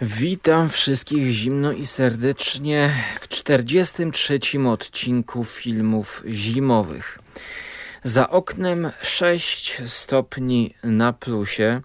[0.00, 7.18] Witam wszystkich zimno i serdecznie w 43 odcinku filmów zimowych.
[8.04, 11.80] Za oknem 6 stopni na plusie.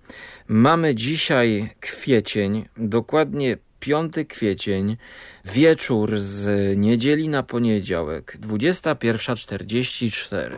[0.47, 4.97] Mamy dzisiaj kwiecień, dokładnie 5 kwiecień,
[5.45, 10.55] wieczór z niedzieli na poniedziałek, 21.44.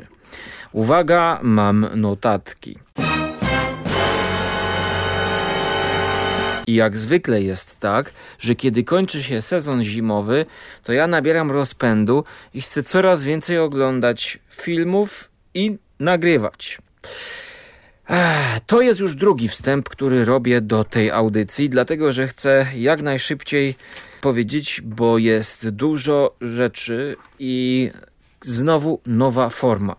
[0.72, 2.78] Uwaga, mam notatki.
[6.68, 10.46] I jak zwykle jest tak, że kiedy kończy się sezon zimowy,
[10.84, 12.24] to ja nabieram rozpędu
[12.54, 16.78] i chcę coraz więcej oglądać filmów i nagrywać.
[18.68, 23.76] To jest już drugi wstęp, który robię do tej audycji, dlatego że chcę jak najszybciej
[24.22, 27.92] powiedzieć, bo jest dużo rzeczy i
[28.42, 29.96] znowu nowa forma.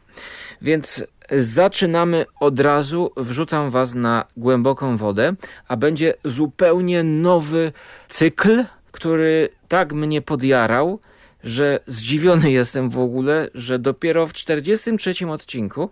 [0.62, 5.34] Więc zaczynamy od razu, wrzucam Was na głęboką wodę,
[5.68, 7.72] a będzie zupełnie nowy
[8.08, 11.00] cykl, który tak mnie podjarał,
[11.44, 15.90] że zdziwiony jestem w ogóle, że dopiero w 43 odcinku,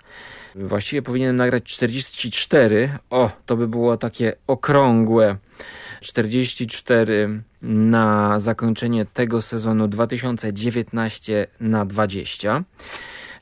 [0.54, 5.36] właściwie powinienem nagrać 44, o, to by było takie okrągłe.
[6.00, 12.64] 44 na zakończenie tego sezonu 2019 na 20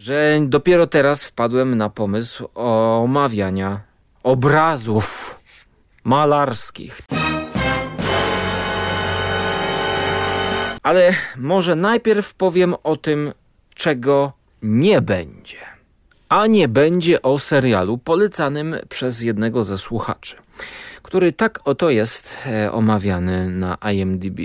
[0.01, 3.81] że dopiero teraz wpadłem na pomysł omawiania
[4.23, 5.39] obrazów
[6.05, 7.01] malarskich.
[10.83, 13.33] Ale może najpierw powiem o tym,
[13.75, 15.59] czego nie będzie.
[16.29, 20.37] A nie będzie o serialu polecanym przez jednego ze słuchaczy,
[21.03, 24.41] który tak oto jest e, omawiany na IMDb.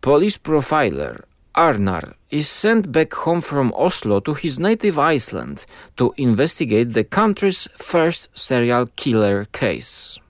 [0.00, 1.27] Police Profiler
[1.58, 7.66] Arnar is sent back home from Oslo to his native Iceland to investigate the country's
[7.76, 10.20] first serial killer case.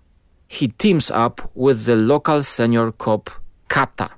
[0.47, 3.29] He teams up with the local senior cop
[3.69, 4.09] Kata.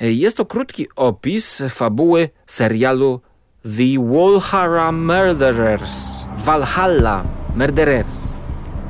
[0.00, 3.20] Jest to krótki opis fabuły serialu
[3.62, 6.26] The Walhalla Murderers.
[6.36, 8.40] Valhalla Murderers.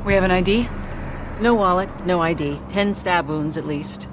[0.03, 0.67] We have an ID?
[1.41, 2.59] No wallet, no ID.
[2.69, 4.07] Ten stab wounds at least.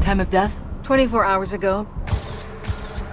[0.00, 0.69] Time of death?
[0.90, 1.86] 24 hours ago.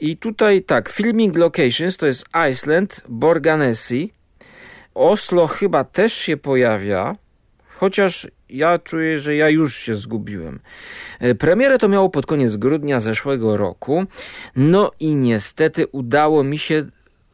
[0.00, 4.12] I tutaj tak, filming locations to jest Iceland, Borganesi,
[4.94, 7.16] Oslo chyba też się pojawia,
[7.78, 10.60] chociaż ja czuję, że ja już się zgubiłem.
[11.18, 14.04] E, premierę to miało pod koniec grudnia zeszłego roku.
[14.56, 16.84] No i niestety udało mi się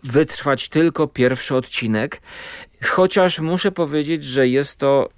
[0.04, 2.20] wytrwać tylko pierwszy odcinek.
[2.84, 5.08] Chociaż muszę powiedzieć, że jest to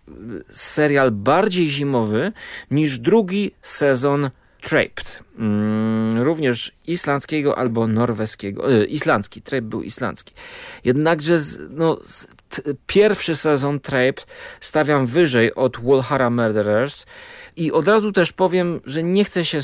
[0.47, 2.33] serial bardziej zimowy
[2.71, 5.23] niż drugi sezon Trapped.
[5.39, 8.73] Mm, również islandzkiego albo norweskiego.
[8.73, 10.35] E, islandzki, Trapped był islandzki.
[10.85, 11.39] Jednakże
[11.71, 12.01] no,
[12.87, 14.27] pierwszy sezon Trapped
[14.61, 17.07] stawiam wyżej od Walhalla Murderers.
[17.57, 19.61] I od razu też powiem, że nie chcę się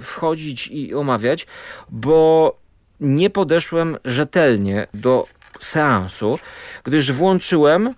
[0.00, 1.46] wchodzić i omawiać,
[1.88, 2.56] bo
[3.00, 5.26] nie podeszłem rzetelnie do
[5.60, 6.38] seansu,
[6.84, 7.94] gdyż włączyłem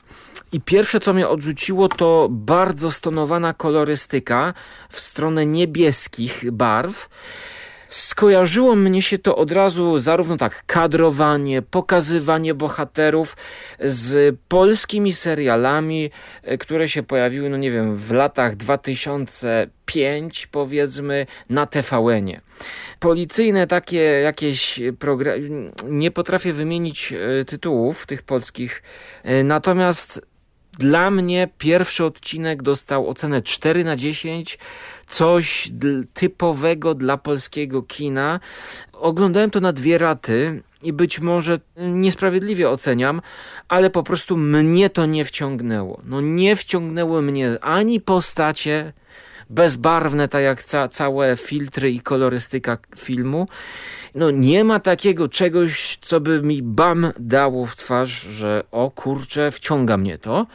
[0.52, 4.54] i pierwsze co mnie odrzuciło to bardzo stonowana kolorystyka
[4.88, 7.08] w stronę niebieskich barw
[7.90, 13.36] skojarzyło mnie się to od razu zarówno tak kadrowanie, pokazywanie bohaterów
[13.80, 16.10] z polskimi serialami,
[16.42, 22.40] e, które się pojawiły, no nie wiem, w latach 2005 powiedzmy na TVN-ie.
[22.98, 28.82] Policyjne takie jakieś programy, nie potrafię wymienić e, tytułów tych polskich,
[29.22, 30.30] e, natomiast
[30.78, 34.58] dla mnie pierwszy odcinek dostał ocenę 4 na 10,
[35.08, 35.70] coś
[36.14, 38.40] typowego dla polskiego kina.
[38.92, 43.20] Oglądałem to na dwie raty i być może niesprawiedliwie oceniam,
[43.68, 46.00] ale po prostu mnie to nie wciągnęło.
[46.04, 48.92] No nie wciągnęły mnie ani postacie,
[49.50, 53.48] bezbarwne, tak jak ca całe filtry i kolorystyka filmu.
[54.14, 59.50] No nie ma takiego czegoś, co by mi bam dało w twarz, że o kurczę,
[59.50, 60.46] wciąga mnie to.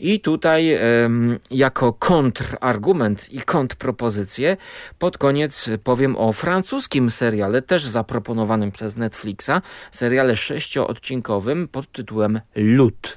[0.00, 4.56] I tutaj em, jako kontrargument i kontrpropozycję
[4.98, 9.50] pod koniec powiem o francuskim seriale, też zaproponowanym przez Netflixa,
[9.92, 13.16] seriale sześcioodcinkowym pod tytułem Lud,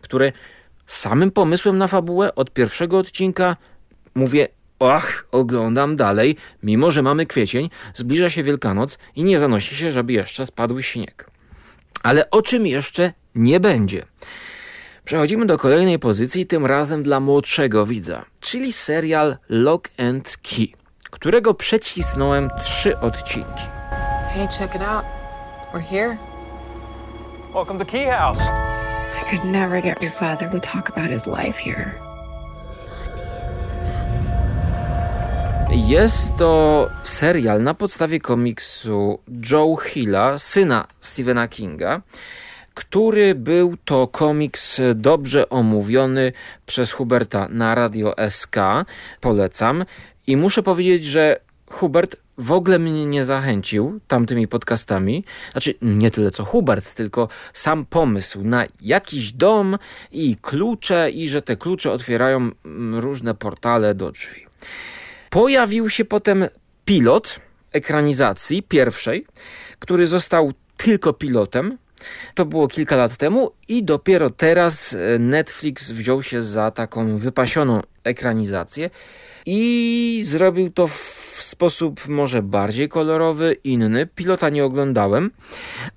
[0.00, 0.32] który
[0.86, 3.56] samym pomysłem na fabułę od pierwszego odcinka
[4.14, 4.48] mówię
[4.80, 10.12] Ach, oglądam dalej, mimo że mamy kwiecień, zbliża się Wielkanoc i nie zanosi się, żeby
[10.12, 11.30] jeszcze spadł śnieg.
[12.02, 14.04] Ale o czym jeszcze nie będzie?
[15.04, 20.68] Przechodzimy do kolejnej pozycji, tym razem dla młodszego widza, czyli serial Lock and Key,
[21.10, 23.62] którego przecisnąłem trzy odcinki.
[24.34, 25.04] Hey, check it out.
[25.72, 26.16] We're here.
[27.54, 28.42] Welcome to Key House.
[29.20, 32.09] I could never get your father to talk about his life here.
[35.72, 39.18] Jest to serial na podstawie komiksu
[39.50, 42.02] Joe Hilla, syna Stephena Kinga,
[42.74, 46.32] który był to komiks dobrze omówiony
[46.66, 48.56] przez Huberta na Radio SK.
[49.20, 49.84] Polecam.
[50.26, 51.40] I muszę powiedzieć, że
[51.70, 55.24] Hubert w ogóle mnie nie zachęcił tamtymi podcastami.
[55.52, 59.78] Znaczy, nie tyle co Hubert, tylko sam pomysł na jakiś dom
[60.12, 64.46] i klucze, i że te klucze otwierają mm, różne portale do drzwi.
[65.30, 66.48] Pojawił się potem
[66.84, 67.40] pilot
[67.72, 69.26] ekranizacji pierwszej,
[69.78, 71.78] który został tylko pilotem.
[72.34, 77.80] To było kilka lat temu i dopiero teraz e, Netflix wziął się za taką wypasioną
[78.04, 78.90] ekranizację
[79.46, 84.06] i zrobił to w sposób może bardziej kolorowy, inny.
[84.06, 85.30] Pilota nie oglądałem.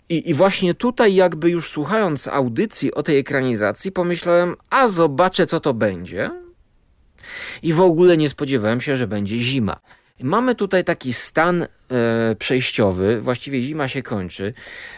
[0.09, 5.59] I, I właśnie tutaj, jakby już słuchając audycji o tej ekranizacji, pomyślałem, a zobaczę, co
[5.59, 6.31] to będzie.
[7.63, 9.79] I w ogóle nie spodziewałem się, że będzie zima.
[10.23, 11.67] Mamy tutaj taki stan e,
[12.39, 14.53] przejściowy, właściwie zima się kończy.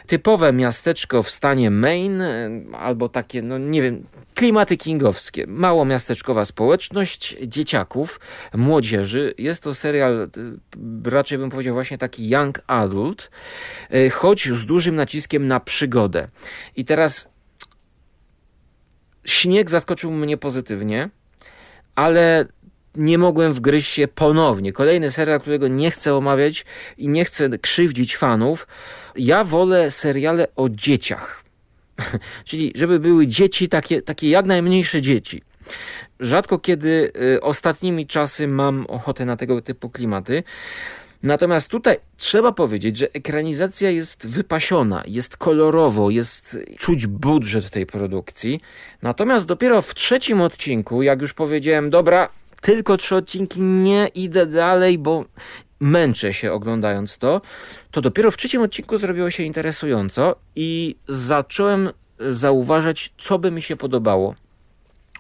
[0.07, 4.03] Typowe miasteczko w stanie Maine, e, albo takie, no nie wiem,
[4.35, 5.47] klimaty kingowskie.
[5.47, 8.19] Mało miasteczkowa społeczność dzieciaków,
[8.53, 9.33] młodzieży.
[9.37, 13.31] Jest to serial, e, raczej bym powiedział właśnie taki young adult,
[13.89, 16.27] e, choć z dużym naciskiem na przygodę.
[16.75, 17.29] I teraz
[19.25, 21.09] śnieg zaskoczył mnie pozytywnie,
[21.95, 22.45] ale
[22.95, 24.73] nie mogłem wgryźć się ponownie.
[24.73, 26.65] Kolejny serial, którego nie chcę omawiać
[26.97, 28.67] i nie chcę krzywdzić fanów.
[29.15, 31.43] Ja wolę seriale o dzieciach.
[32.45, 35.41] Czyli żeby były dzieci, takie, takie jak najmniejsze dzieci.
[36.19, 40.43] Rzadko kiedy y, ostatnimi czasy mam ochotę na tego typu klimaty.
[41.23, 48.59] Natomiast tutaj trzeba powiedzieć, że ekranizacja jest wypasiona, jest kolorowo, jest czuć budżet tej produkcji.
[49.01, 52.29] Natomiast dopiero w trzecim odcinku, jak już powiedziałem, dobra,
[52.61, 55.25] tylko trzy odcinki, nie idę dalej, bo
[55.79, 57.41] męczę się oglądając to,
[57.91, 61.89] to dopiero w trzecim odcinku zrobiło się interesująco i zacząłem
[62.19, 64.35] zauważać, co by mi się podobało.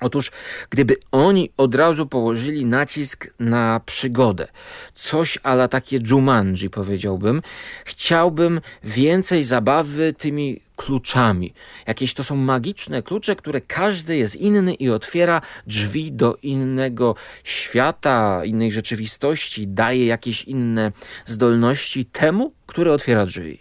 [0.01, 0.31] Otóż,
[0.69, 4.47] gdyby oni od razu położyli nacisk na przygodę,
[4.95, 7.41] coś ala takie Jumanji powiedziałbym,
[7.85, 11.53] chciałbym więcej zabawy tymi kluczami.
[11.87, 18.45] Jakieś to są magiczne klucze, które każdy jest inny i otwiera drzwi do innego świata,
[18.45, 20.91] innej rzeczywistości, daje jakieś inne
[21.25, 23.59] zdolności temu, który otwiera drzwi.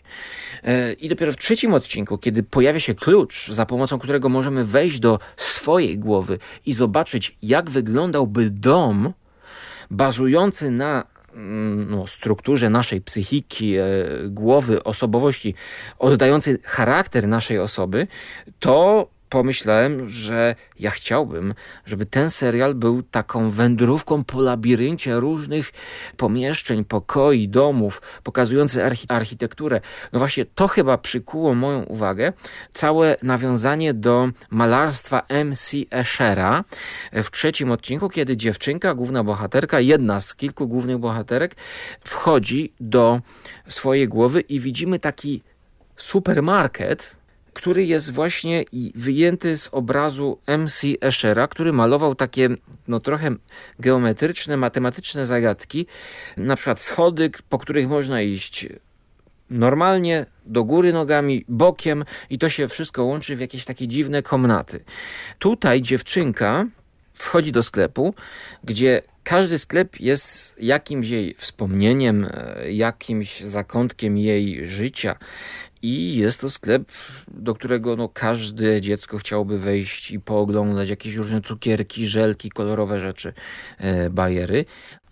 [0.64, 5.00] E, I dopiero w trzecim odcinku, kiedy pojawia się klucz, za pomocą którego możemy wejść
[5.00, 9.12] do swojej głowy i zobaczyć, jak wyglądałby dom
[9.90, 13.84] bazujący na mm, no, strukturze naszej psychiki, e,
[14.28, 15.54] głowy, osobowości,
[15.98, 18.06] oddający charakter naszej osoby,
[18.58, 21.54] to pomyślałem, że ja chciałbym,
[21.84, 25.72] żeby ten serial był taką wędrówką po labiryncie różnych
[26.16, 29.80] pomieszczeń, pokoi, domów, pokazujący archi architekturę.
[30.12, 32.32] No właśnie to chyba przykuło moją uwagę.
[32.72, 35.76] Całe nawiązanie do malarstwa M.C.
[35.90, 36.64] Eschera
[37.12, 41.56] w trzecim odcinku, kiedy dziewczynka, główna bohaterka, jedna z kilku głównych bohaterek,
[42.04, 43.20] wchodzi do
[43.68, 45.42] swojej głowy i widzimy taki
[45.96, 47.23] supermarket,
[47.54, 50.86] który jest właśnie wyjęty z obrazu M.C.
[51.00, 52.48] Eschera, który malował takie
[52.88, 53.30] no, trochę
[53.78, 55.86] geometryczne, matematyczne zagadki,
[56.36, 58.66] na przykład schody, po których można iść
[59.50, 64.84] normalnie, do góry nogami, bokiem i to się wszystko łączy w jakieś takie dziwne komnaty.
[65.38, 66.66] Tutaj dziewczynka
[67.14, 68.14] wchodzi do sklepu,
[68.64, 75.16] gdzie każdy sklep jest jakimś jej wspomnieniem, e, jakimś zakątkiem jej życia.
[75.84, 76.92] I jest to sklep,
[77.28, 83.32] do którego no, każde dziecko chciałoby wejść i pooglądać jakieś różne cukierki, żelki, kolorowe rzeczy,
[83.78, 84.64] e, bajery.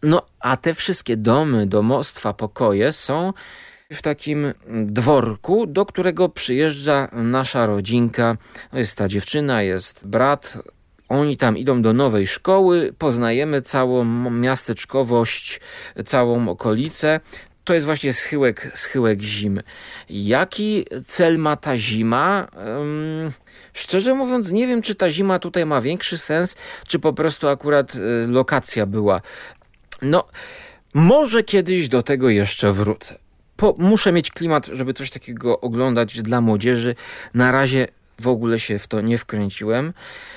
[0.02, 3.32] No a te wszystkie domy, domostwa, pokoje są
[3.92, 4.52] w takim
[4.84, 8.36] dworku, do którego przyjeżdża nasza rodzinka.
[8.72, 10.58] No jest ta dziewczyna, jest brat,
[11.08, 15.60] oni tam idą do nowej szkoły, poznajemy całą miasteczkowość,
[16.06, 17.20] całą okolicę.
[17.64, 19.62] To jest właśnie schyłek, schyłek zimy.
[20.10, 22.48] Jaki cel ma ta zima?
[23.72, 27.94] Szczerze mówiąc, nie wiem, czy ta zima tutaj ma większy sens, czy po prostu akurat
[27.94, 29.20] y, lokacja była.
[30.02, 30.28] No,
[30.94, 33.18] może kiedyś do tego jeszcze wrócę.
[33.56, 36.94] Po, muszę mieć klimat, żeby coś takiego oglądać dla młodzieży.
[37.34, 37.88] Na razie
[38.22, 39.92] w ogóle się w to nie wkręciłem.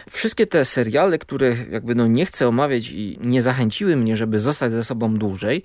[0.09, 4.71] Wszystkie te seriale, które jakby no nie chcę omawiać i nie zachęciły mnie, żeby zostać
[4.71, 5.63] ze sobą dłużej,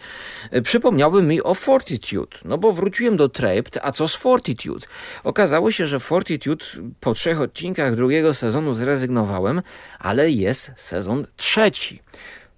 [0.51, 2.37] e, przypomniały mi o Fortitude.
[2.45, 4.87] No bo wróciłem do Trapped, a co z Fortitude?
[5.25, 6.65] Okazało się, że Fortitude
[7.01, 9.63] po trzech odcinkach drugiego sezonu zrezygnowałem,
[9.99, 12.03] ale jest sezon trzeci.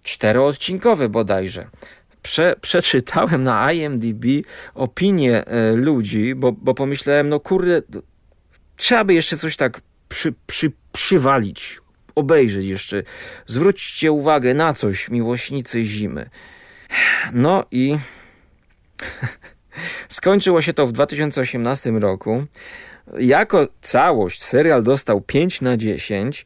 [0.02, 1.66] Czteroodcinkowy bodajże.
[2.22, 4.24] Prze, przeczytałem na IMDb
[4.74, 7.82] opinie e, ludzi, bo, bo pomyślałem, no kurde,
[8.76, 11.80] trzeba by jeszcze coś tak przy, przy, przywalić,
[12.14, 13.02] obejrzeć jeszcze.
[13.46, 16.30] Zwróćcie uwagę na coś, miłośnicy zimy.
[17.32, 17.96] No i
[20.08, 22.44] skończyło się to w 2018 roku.
[23.18, 26.44] Jako całość serial dostał 5 na 10.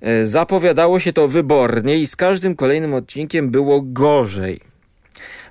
[0.00, 4.60] E, zapowiadało się to wybornie i z każdym kolejnym odcinkiem było gorzej.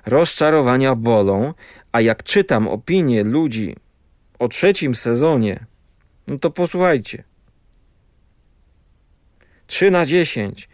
[0.06, 1.54] Rozczarowania bolą,
[1.92, 3.76] a jak czytam opinie ludzi
[4.38, 5.66] o trzecim sezonie,
[6.26, 7.24] no to posłuchajcie.
[9.66, 10.68] 3 na 10.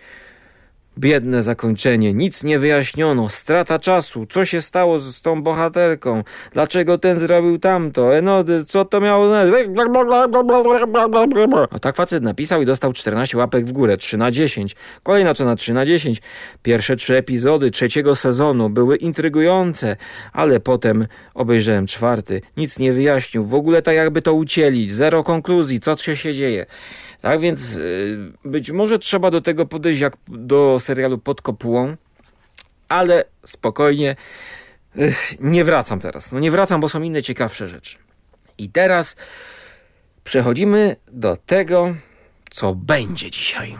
[0.98, 7.18] Biedne zakończenie, nic nie wyjaśniono, strata czasu, co się stało z, tą bohaterką, dlaczego ten
[7.18, 9.28] zrobił tamto, enody, co to miało...
[11.70, 14.76] A tak facet napisał i dostał 14 łapek w górę, 3 na 10.
[15.02, 16.22] Kolejna cena 3 na 10.
[16.62, 19.96] Pierwsze trzy epizody trzeciego sezonu były intrygujące,
[20.32, 25.80] ale potem obejrzałem czwarty, nic nie wyjaśnił, w ogóle tak jakby to ucięli, zero konkluzji,
[25.80, 26.66] co się dzieje.
[27.20, 31.96] Tak więc y, być może trzeba do tego podejść jak do serialu pod kopułą,
[32.88, 34.16] ale spokojnie.
[35.40, 36.32] Nie wracam teraz.
[36.32, 37.96] No nie wracam, bo są inne ciekawsze rzeczy.
[38.58, 39.16] I teraz
[40.24, 41.94] przechodzimy do tego,
[42.50, 43.78] co będzie dzisiaj.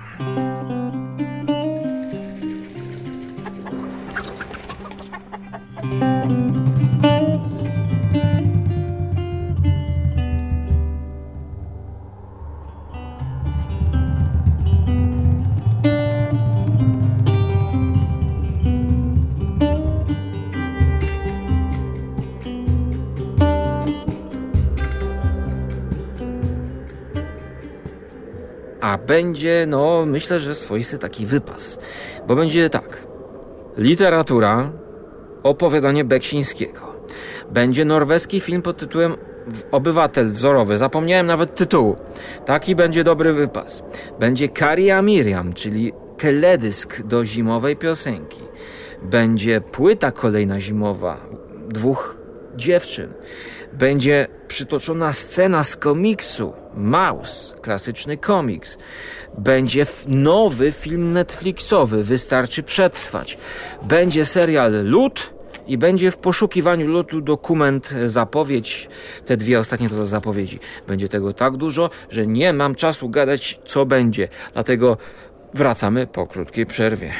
[28.80, 31.78] A będzie, no myślę, że swoisty taki wypas.
[32.26, 33.02] Bo będzie tak.
[33.76, 34.72] Literatura,
[35.42, 36.80] opowiadanie Beksińskiego.
[37.50, 39.16] Będzie norweski film pod tytułem
[39.72, 40.78] Obywatel wzorowy.
[40.78, 41.96] Zapomniałem nawet tytułu.
[42.46, 43.82] Taki będzie dobry wypas.
[44.20, 48.40] Będzie Karia Miriam, czyli teledysk do zimowej piosenki.
[49.02, 51.16] Będzie płyta kolejna zimowa
[51.68, 52.16] dwóch
[52.56, 53.12] dziewczyn.
[53.72, 58.78] Będzie przytoczona scena z komiksu Maus, klasyczny komiks.
[59.38, 63.38] Będzie nowy film Netflixowy, wystarczy przetrwać.
[63.82, 65.32] Będzie serial Lud
[65.66, 68.88] i będzie w poszukiwaniu lotu dokument, zapowiedź.
[69.26, 70.58] Te dwie ostatnie to zapowiedzi.
[70.86, 74.28] Będzie tego tak dużo, że nie mam czasu gadać, co będzie.
[74.52, 74.96] Dlatego
[75.54, 77.12] wracamy po krótkiej przerwie.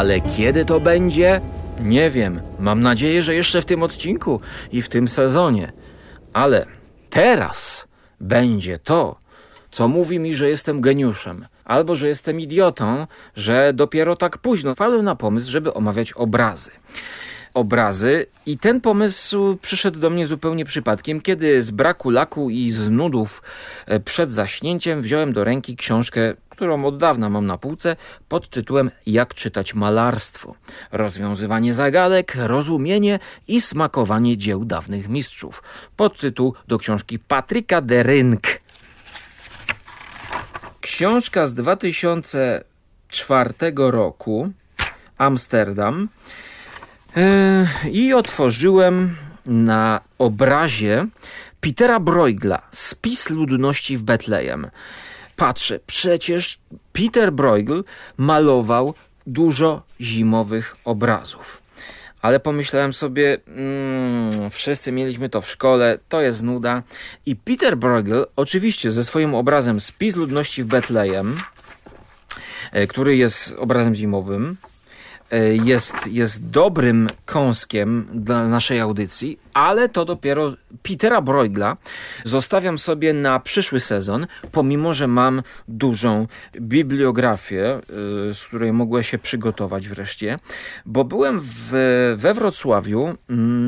[0.00, 1.40] Ale kiedy to będzie?
[1.80, 2.40] Nie wiem.
[2.58, 4.40] Mam nadzieję, że jeszcze w tym odcinku
[4.72, 5.72] i w tym sezonie.
[6.32, 6.66] Ale
[7.10, 7.88] teraz
[8.20, 9.18] będzie to,
[9.70, 15.04] co mówi mi, że jestem geniuszem, albo że jestem idiotą, że dopiero tak późno wpadłem
[15.04, 16.70] na pomysł, żeby omawiać obrazy
[17.54, 22.90] obrazy i ten pomysł przyszedł do mnie zupełnie przypadkiem, kiedy z braku laku i z
[22.90, 23.42] nudów
[23.86, 27.96] e, przed zaśnięciem wziąłem do ręki książkę, którą od dawna mam na półce,
[28.28, 30.54] pod tytułem Jak czytać malarstwo.
[30.92, 35.62] Rozwiązywanie zagadek, rozumienie i smakowanie dzieł dawnych mistrzów.
[35.96, 38.42] Podtytuł do książki Patryka de Rynk.
[40.80, 44.50] Książka z 2004 roku,
[45.18, 46.08] Amsterdam.
[47.16, 51.06] E, I otworzyłem na obrazie
[51.60, 54.70] Petera Bruegla Spis ludności w Betlejem.
[55.40, 56.58] Patrzę, przecież
[56.92, 57.84] Peter Bruegel
[58.16, 58.94] malował
[59.26, 61.62] dużo zimowych obrazów.
[62.22, 66.82] Ale pomyślałem sobie, mm, wszyscy mieliśmy to w szkole, to jest nuda.
[67.26, 71.40] I Peter Bruegel, oczywiście ze swoim obrazem Spis ludności w Betlejem,
[72.72, 74.56] e, który jest obrazem zimowym,
[75.64, 81.76] jest, jest dobrym kąskiem dla naszej audycji, ale to dopiero Petera Broigla
[82.24, 86.26] zostawiam sobie na przyszły sezon, pomimo, że mam dużą
[86.60, 87.80] bibliografię, e,
[88.34, 90.38] z której mogłem się przygotować wreszcie,
[90.86, 91.70] bo byłem w,
[92.16, 93.14] we Wrocławiu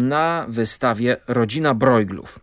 [0.00, 2.38] na wystawie Rodzina Broiglów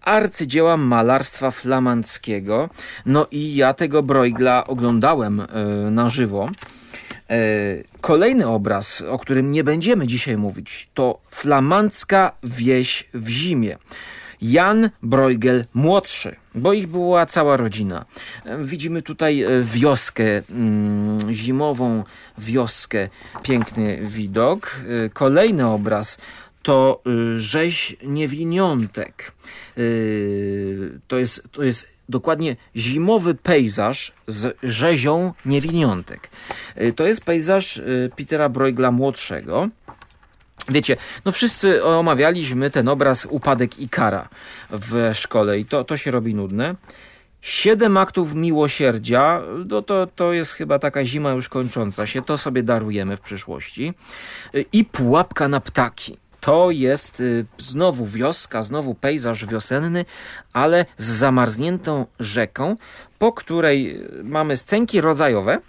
[0.00, 2.68] arcydzieła malarstwa flamandzkiego.
[3.06, 5.46] No i ja tego Broigla oglądałem e,
[5.90, 6.48] na żywo.
[7.30, 7.36] E,
[8.00, 13.76] kolejny obraz, o którym nie będziemy dzisiaj mówić, to flamandzka wieś w zimie.
[14.42, 18.04] Jan Bruegel młodszy, bo ich była cała rodzina.
[18.44, 22.04] E, widzimy tutaj wioskę mm, zimową,
[22.38, 23.08] wioskę,
[23.42, 24.76] piękny widok.
[25.12, 26.18] Kolejny obraz
[26.62, 27.02] to
[27.38, 29.32] rzeź niewiniątek.
[31.08, 36.30] To jest, to jest dokładnie zimowy pejzaż z rzezią niewiniątek.
[36.80, 39.68] Y, to jest pejzaż y, Petera Bruegla młodszego.
[40.68, 44.28] Wiecie, no wszyscy omawialiśmy ten obraz Upadek Ikara
[44.70, 46.74] w szkole i to, to się robi nudne.
[47.42, 52.62] Siedem aktów miłosierdzia, no to, to jest chyba taka zima już kończąca się, to sobie
[52.62, 53.94] darujemy w przyszłości.
[54.54, 56.16] Y, I pułapka na ptaki.
[56.40, 60.04] To jest y, znowu wioska, znowu pejzaż wiosenny,
[60.52, 62.76] ale z zamarzniętą rzeką,
[63.18, 65.60] po której y, mamy scenki rodzajowe.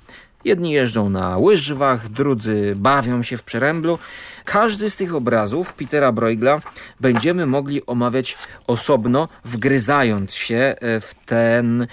[0.45, 3.99] Jedni jeżdżą na łyżwach, drudzy bawią się w przeręblu.
[4.45, 6.61] Każdy z tych obrazów Petera Bruegla
[6.99, 8.37] będziemy mogli omawiać
[8.67, 11.87] osobno, wgryzając się e, w ten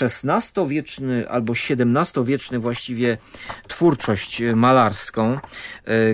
[0.00, 3.18] XVI-wieczny albo XVII-wieczny właściwie
[3.68, 5.38] twórczość malarską,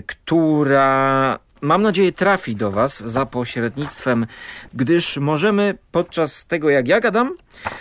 [0.07, 4.27] która mam nadzieję trafi do Was za pośrednictwem,
[4.75, 7.37] gdyż możemy podczas tego jak ja gadam,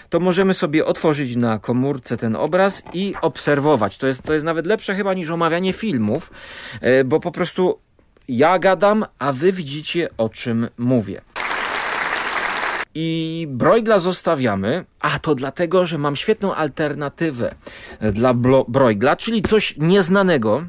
[0.10, 3.98] to możemy sobie otworzyć na komórce ten obraz i obserwować.
[3.98, 6.32] To jest, to jest nawet lepsze chyba niż omawianie filmów,
[6.82, 7.80] e, bo po prostu
[8.28, 11.22] ja gadam, a Wy widzicie o czym mówię.
[12.96, 17.56] I Broigla zostawiamy, a to dlatego, że mam świetną alternatywę
[18.02, 18.34] dla
[18.68, 20.64] Broigla, czyli coś nieznanego,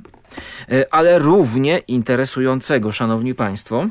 [0.90, 3.86] ale równie interesującego, szanowni państwo.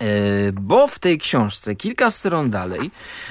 [0.00, 2.90] E, bo w tej książce, kilka stron dalej,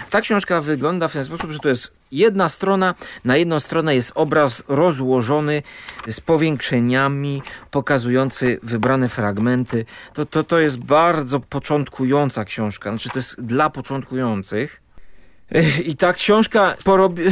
[0.10, 2.96] ta książka wygląda w ten sposób, że to jest jedna strona,
[3.26, 5.64] na jedną stronę jest obraz rozłożony
[6.08, 9.86] z powiększeniami, pokazujący wybrane fragmenty.
[10.14, 14.82] To, to, to jest bardzo początkująca książka, znaczy to jest dla początkujących.
[15.52, 17.24] E, I ta książka porobi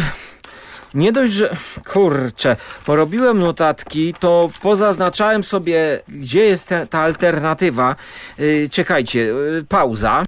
[0.96, 1.58] nie dość, że
[1.94, 2.56] kurczę,
[2.86, 7.96] porobiłem notatki, to pozaznaczałem sobie, gdzie jest ta alternatywa.
[8.38, 10.26] Yy, czekajcie, yy, pauza.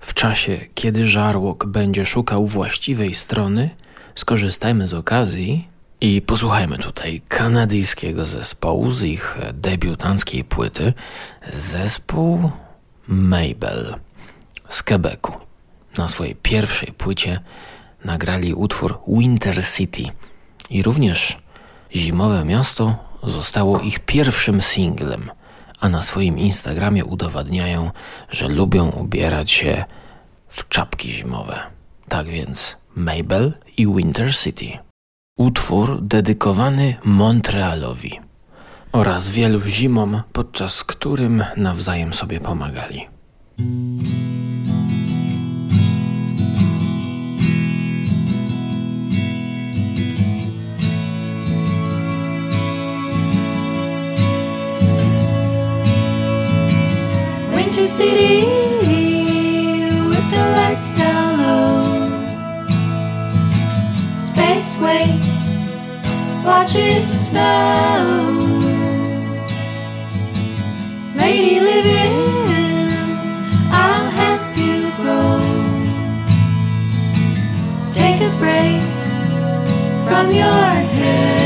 [0.00, 3.70] W czasie, kiedy żarłok będzie szukał właściwej strony,
[4.14, 5.68] skorzystajmy z okazji
[6.00, 10.92] i posłuchajmy tutaj kanadyjskiego zespołu z ich debiutanckiej płyty,
[11.54, 12.50] zespół
[13.08, 13.94] Mabel
[14.68, 15.45] z Quebecu
[15.98, 17.40] na swojej pierwszej płycie
[18.04, 20.02] nagrali utwór Winter City
[20.70, 21.38] i również
[21.94, 25.30] Zimowe Miasto zostało ich pierwszym singlem,
[25.80, 27.90] a na swoim Instagramie udowadniają,
[28.30, 29.84] że lubią ubierać się
[30.48, 31.58] w czapki zimowe.
[32.08, 34.78] Tak więc Mabel i Winter City.
[35.38, 38.20] Utwór dedykowany Montrealowi
[38.92, 43.06] oraz wielu zimom, podczas którym nawzajem sobie pomagali.
[57.76, 58.44] Winter City
[60.08, 62.08] with the lights down low.
[64.18, 65.50] Space waits,
[66.42, 68.32] watch it snow.
[71.16, 72.16] Lady living,
[73.70, 75.36] I'll help you grow.
[77.92, 78.80] Take a break
[80.08, 80.64] from your
[80.96, 81.45] heavy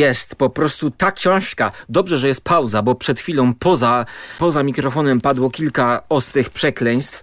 [0.00, 1.72] jest po prostu ta książka.
[1.88, 4.06] Dobrze, że jest pauza, bo przed chwilą poza,
[4.38, 7.22] poza mikrofonem padło kilka ostrych przekleństw,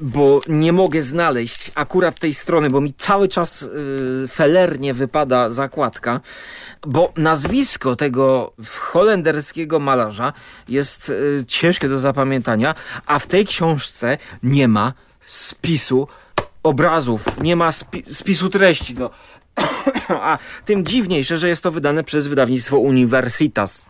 [0.00, 6.20] bo nie mogę znaleźć akurat tej strony, bo mi cały czas yy, felernie wypada zakładka,
[6.86, 8.52] bo nazwisko tego
[8.92, 10.32] holenderskiego malarza
[10.68, 12.74] jest yy, ciężkie do zapamiętania,
[13.06, 14.92] a w tej książce nie ma
[15.26, 16.08] spisu
[16.62, 18.94] obrazów, nie ma spi spisu treści.
[18.94, 19.10] No.
[20.08, 23.86] A tym dziwniejsze, że jest to wydane przez wydawnictwo Universitas.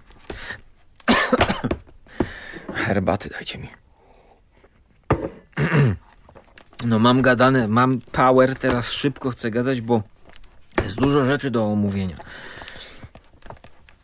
[2.74, 3.68] Herbaty dajcie mi.
[6.86, 10.02] No mam gadane, mam power, teraz szybko chcę gadać, bo
[10.84, 12.16] jest dużo rzeczy do omówienia.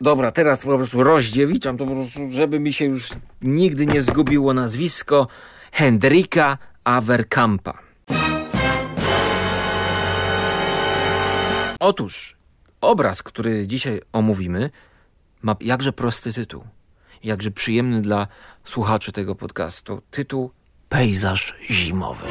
[0.00, 3.08] Dobra, teraz po prostu rozdziewiczam to po prostu, żeby mi się już
[3.42, 5.28] nigdy nie zgubiło nazwisko
[5.72, 7.87] Hendrika Averkampa.
[11.80, 12.36] Otóż
[12.80, 14.70] obraz, który dzisiaj omówimy,
[15.42, 16.64] ma jakże prosty tytuł,
[17.24, 18.26] jakże przyjemny dla
[18.64, 20.02] słuchaczy tego podcastu.
[20.10, 20.50] Tytuł
[20.88, 22.26] Pejzaż zimowy.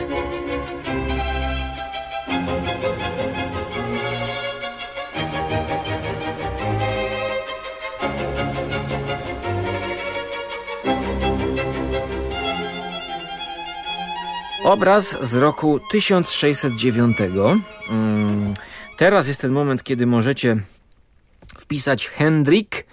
[14.64, 17.18] Obraz z roku 1609.
[17.90, 18.54] Mm,
[18.98, 20.58] teraz jest ten moment, kiedy możecie
[21.60, 22.86] wpisać Hendrik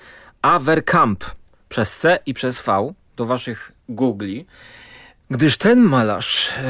[0.43, 1.25] Averkamp
[1.69, 4.47] przez C i przez V do waszych Googli,
[5.31, 6.63] gdyż ten malarz e,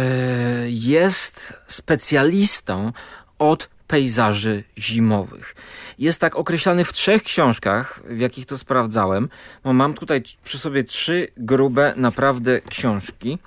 [0.68, 2.92] jest specjalistą
[3.38, 5.55] od pejzaży zimowych.
[5.99, 9.29] Jest tak określany w trzech książkach, w jakich to sprawdzałem.
[9.64, 13.38] Mam tutaj przy sobie trzy grube, naprawdę książki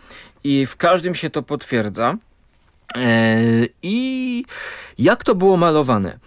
[0.43, 2.17] i w każdym się to potwierdza.
[2.95, 3.41] E,
[3.83, 4.45] I
[4.97, 6.09] jak to było malowane?
[6.09, 6.17] E,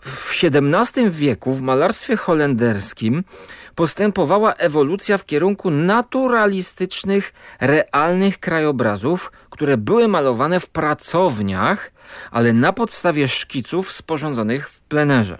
[0.00, 3.24] w XVII wieku w malarstwie holenderskim
[3.74, 11.92] postępowała ewolucja w kierunku naturalistycznych, realnych krajobrazów, które były malowane w pracowniach,
[12.30, 15.38] ale na podstawie szkiców sporządzonych w plenerze.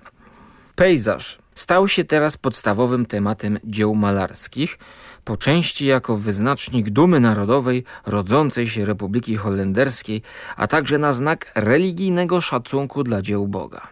[0.75, 4.79] Pejzaż stał się teraz podstawowym tematem dzieł malarskich,
[5.25, 10.23] po części jako wyznacznik dumy narodowej rodzącej się Republiki Holenderskiej,
[10.57, 13.89] a także na znak religijnego szacunku dla dzieł Boga.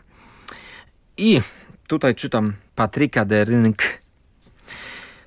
[1.16, 1.40] I
[1.86, 3.82] tutaj czytam Patryka de Rynk.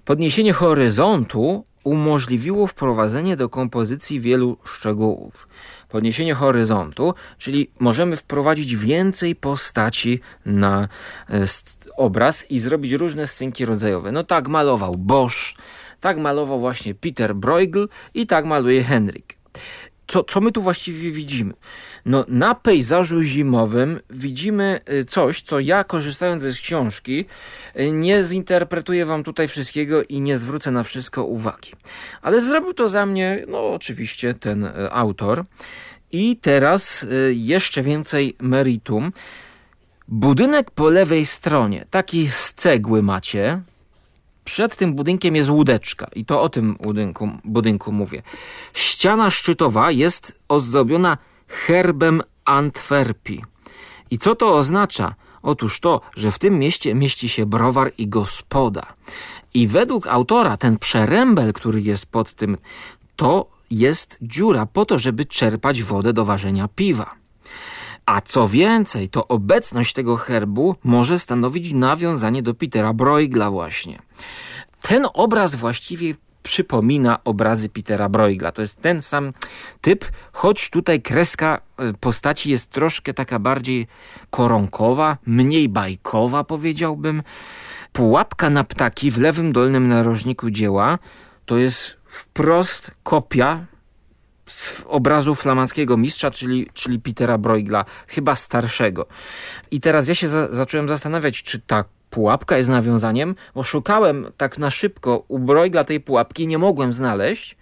[0.05, 5.46] Podniesienie horyzontu umożliwiło wprowadzenie do kompozycji wielu szczegółów.
[5.89, 10.87] Podniesienie horyzontu, czyli możemy wprowadzić więcej postaci na
[11.29, 11.45] e,
[11.97, 14.11] obraz i zrobić różne scenki rodzajowe.
[14.11, 15.55] No tak malował Bosch,
[15.99, 19.36] tak malował właśnie Peter Bruegel i tak maluje Henryk.
[20.07, 21.53] Co, co my tu właściwie widzimy?
[22.05, 27.25] No, na pejzażu zimowym widzimy y, coś, co ja korzystając ze książki
[27.79, 31.71] y, nie zinterpretuję wam tutaj wszystkiego i nie zwrócę na wszystko uwagi.
[32.21, 35.43] Ale zrobił to za mnie, no oczywiście, ten y, autor.
[36.11, 39.11] I teraz jeszcze więcej meritum.
[40.07, 43.61] Budynek po lewej stronie, taki z cegły macie,
[44.47, 48.21] przed tym budynkiem jest łódeczka i to o tym budynku, budynku mówię.
[48.73, 53.43] Ściana szczytowa jest ozdobiona herbem Antwerpii.
[54.11, 55.15] I co to oznacza?
[55.41, 58.85] Otóż to, że w tym mieście mieści się browar i gospoda.
[59.53, 62.57] I według autora ten przerębel, który jest pod tym,
[63.15, 67.16] to jest dziura po to, żeby czerpać wodę do ważenia piwa.
[68.07, 73.99] A co więcej, to obecność tego herbu może stanowić nawiązanie do Petera Bruegla właśnie.
[74.81, 78.51] Ten obraz właściwie przypomina obrazy Petera Bruegla.
[78.51, 79.33] To jest ten sam
[79.81, 83.87] typ, choć tutaj kreska e, postaci jest troszkę taka bardziej
[84.29, 87.23] koronkowa, mniej bajkowa powiedziałbym.
[87.93, 90.99] Pułapka na ptaki w lewym dolnym narożniku dzieła
[91.45, 93.65] to jest wprost kopia
[94.47, 99.05] z obrazu flamandzkiego mistrza, czyli, czyli Petera Bruegla, chyba starszego.
[99.71, 104.57] I teraz ja się za, zacząłem zastanawiać, czy ta pułapka jest nawiązaniem, bo szukałem tak
[104.57, 107.57] na szybko u Bruegla tej pułapki, nie mogłem znaleźć,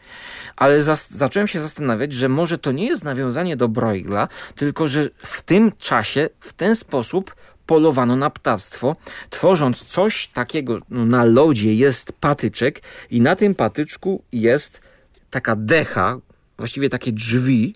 [0.55, 5.41] ale zacząłem się zastanawiać, że może to nie jest nawiązanie do Bruegla, tylko że w
[5.41, 8.95] tym czasie, w ten sposób polowano na ptactwo,
[9.29, 14.81] tworząc coś takiego, no, na lodzie jest patyczek i na tym patyczku jest
[15.29, 16.17] taka decha,
[16.57, 17.75] właściwie takie drzwi.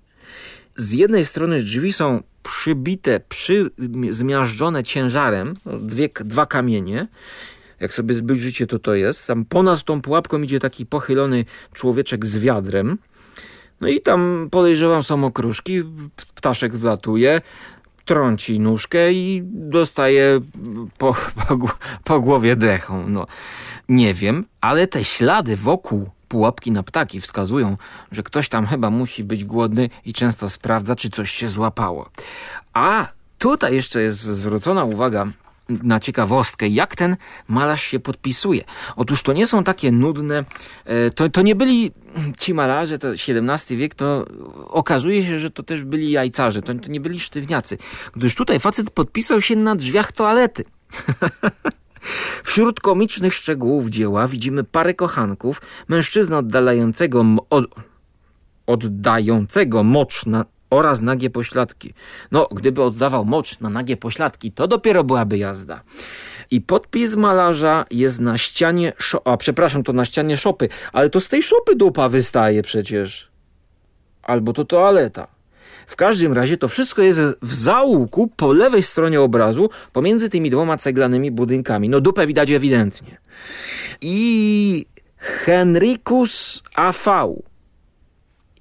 [0.76, 3.70] Z jednej strony drzwi są przybite, przy,
[4.10, 7.08] zmiażdżone ciężarem, no, dwie, dwa kamienie.
[7.80, 9.28] Jak sobie zbliżycie, to to jest.
[9.28, 12.98] Tam ponad tą pułapką idzie taki pochylony człowieczek z wiadrem.
[13.82, 15.84] No i tam podejrzewam są okruszki,
[16.36, 17.42] ptaszek wlatuje,
[18.06, 20.40] trąci nóżkę i dostaje
[20.98, 21.16] po,
[21.48, 21.70] po,
[22.04, 23.10] po głowie dechą.
[23.10, 23.28] No,
[23.90, 27.78] nie wiem, ale te ślady wokół pułapki na ptaki wskazują,
[28.12, 32.10] że ktoś tam chyba musi być głodny i często sprawdza, czy coś się złapało.
[32.74, 35.28] A tutaj jeszcze jest zwrócona uwaga
[35.70, 38.64] na ciekawostkę, jak ten malarz się podpisuje.
[38.96, 40.46] Otóż to nie są takie nudne,
[40.86, 41.92] e, to, to nie byli
[42.38, 44.26] ci malarze, to XVII wiek, to
[44.68, 47.78] okazuje się, że to też byli jajcarze, to, to nie byli sztywniacy.
[48.16, 50.64] Gdyż tutaj facet podpisał się na drzwiach toalety.
[52.44, 57.66] Wśród komicznych szczegółów dzieła widzimy parę kochanków, mężczyznę oddalającego, od,
[58.68, 61.94] oddającego mocz na, oraz nagie pośladki.
[62.32, 65.82] No, gdyby oddawał mocz na nagie pośladki, to dopiero byłaby jazda.
[66.52, 68.94] I podpis malarza jest na ścianie,
[69.26, 73.32] a przepraszam, to na ścianie szopy, ale to z tej szopy dupa wystaje przecież.
[74.24, 75.39] Albo to toaleta.
[75.90, 80.78] W każdym razie to wszystko jest w zaułku po lewej stronie obrazu, pomiędzy tymi dwoma
[80.78, 81.90] ceglanymi budynkami.
[81.90, 83.18] No dupę widać ewidentnie.
[84.02, 84.86] I
[85.18, 87.34] Henricus AV.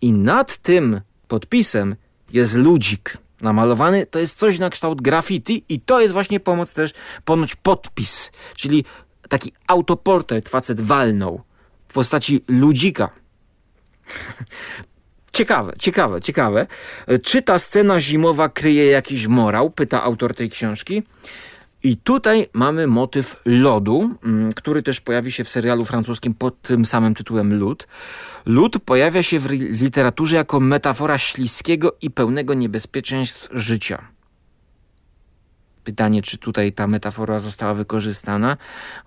[0.00, 1.96] I nad tym podpisem
[2.32, 4.06] jest ludzik namalowany.
[4.06, 6.92] To jest coś na kształt graffiti i to jest właśnie pomoc też
[7.24, 8.84] ponoć podpis, czyli
[9.28, 11.42] taki autoportret facet walnął
[11.88, 13.10] w postaci ludzika.
[15.38, 16.66] Ciekawe, ciekawe, ciekawe.
[17.22, 19.70] Czy ta scena zimowa kryje jakiś morał?
[19.70, 21.02] Pyta autor tej książki.
[21.82, 26.84] I tutaj mamy motyw lodu, mm, który też pojawi się w serialu francuskim pod tym
[26.84, 27.88] samym tytułem Lód.
[28.46, 29.50] Lód pojawia się w
[29.82, 34.08] literaturze jako metafora śliskiego i pełnego niebezpieczeństw życia.
[35.84, 38.56] Pytanie, czy tutaj ta metafora została wykorzystana?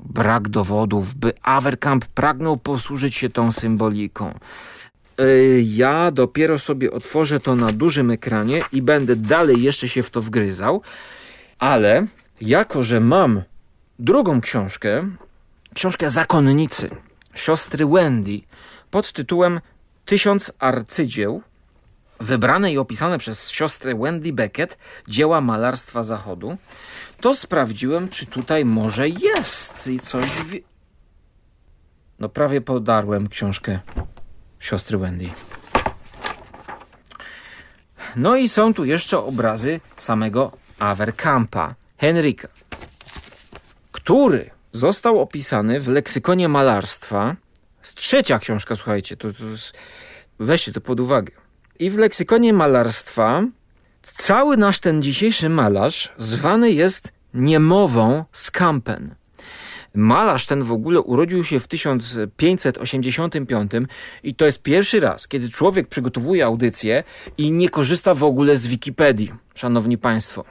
[0.04, 4.40] Brak dowodów, by Averkamp pragnął posłużyć się tą symboliką.
[5.22, 10.10] E, ja dopiero sobie otworzę to na dużym ekranie i będę dalej jeszcze się w
[10.10, 10.82] to wgryzał,
[11.60, 12.08] ale
[12.42, 13.44] jako, że mam
[14.00, 15.10] drugą książkę,
[15.74, 16.90] książkę Zakonnicy,
[17.36, 18.42] siostry Wendy,
[18.92, 19.60] pod tytułem
[20.06, 21.42] Tysiąc arcydzieł,
[22.20, 26.58] wybrane i opisane przez siostrę Wendy Beckett dzieła malarstwa zachodu,
[27.22, 30.26] to sprawdziłem, czy tutaj może jest i coś...
[32.20, 33.80] No prawie podarłem książkę
[34.62, 35.30] siostry Wendy.
[38.16, 42.48] No i są tu jeszcze obrazy samego Averkampa, Henryka,
[43.92, 47.36] który został opisany w leksykonie malarstwa.
[47.96, 49.44] Trzecia książka, słuchajcie, to, to
[50.40, 51.34] weźcie to pod uwagę.
[51.80, 53.44] I w leksykonie malarstwa
[54.02, 59.16] cały nasz ten dzisiejszy malarz zwany jest niemową Skampen.
[59.96, 63.72] Malarz ten w ogóle urodził się w 1585
[64.24, 67.04] i to jest pierwszy raz, kiedy człowiek przygotowuje audycję
[67.38, 70.46] i nie korzysta w ogóle z Wikipedii, szanowni państwo.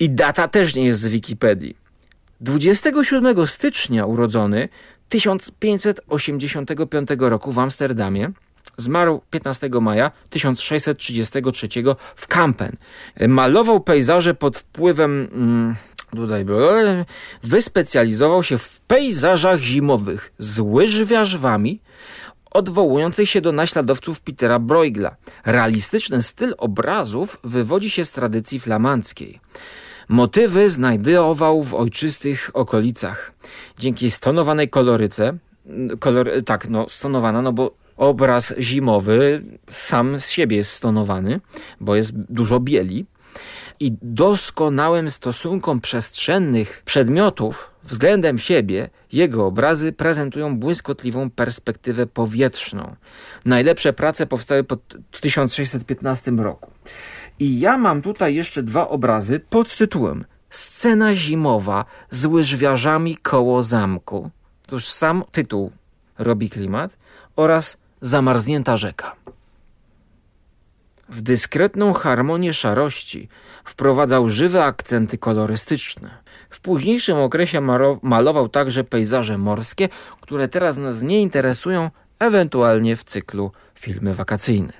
[0.00, 1.76] I data też nie jest z Wikipedii.
[2.40, 4.68] 27 stycznia urodzony
[5.08, 8.32] 1585 roku w Amsterdamie
[8.76, 11.68] Zmarł 15 maja 1633
[12.16, 12.76] w Kampen.
[13.28, 15.28] Malował pejzaże pod wpływem.
[15.32, 15.74] Mm,
[16.16, 16.46] tutaj
[17.42, 21.80] wyspecjalizował się w pejzażach zimowych z łyżwiarzwami,
[22.50, 25.16] odwołujących się do naśladowców Petera Bruegla.
[25.46, 29.40] Realistyczny styl obrazów wywodzi się z tradycji flamandzkiej.
[30.08, 33.32] Motywy znajdował w ojczystych okolicach.
[33.78, 35.38] Dzięki stonowanej koloryce,
[35.98, 41.40] kolor, tak, no, stonowana, no bo obraz zimowy sam z siebie jest stonowany,
[41.80, 43.06] bo jest dużo bieli
[43.80, 52.96] i doskonałym stosunkom przestrzennych przedmiotów względem siebie jego obrazy prezentują błyskotliwą perspektywę powietrzną.
[53.44, 54.76] Najlepsze prace powstały po
[55.20, 56.70] 1615 roku.
[57.38, 64.30] I ja mam tutaj jeszcze dwa obrazy pod tytułem Scena zimowa z łyżwiarzami koło zamku.
[64.66, 65.72] To już sam tytuł
[66.18, 66.96] robi klimat
[67.36, 69.16] oraz zamarznięta rzeka.
[71.08, 73.28] W dyskretną harmonię szarości
[73.64, 76.10] wprowadzał żywe akcenty kolorystyczne.
[76.50, 77.60] W późniejszym okresie
[78.02, 79.88] malował także pejzaże morskie,
[80.20, 84.72] które teraz nas nie interesują, ewentualnie w cyklu filmy wakacyjne.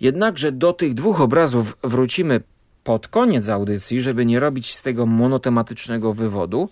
[0.00, 2.40] Jednakże do tych dwóch obrazów wrócimy
[2.84, 6.68] pod koniec audycji, żeby nie robić z tego monotematycznego wywodu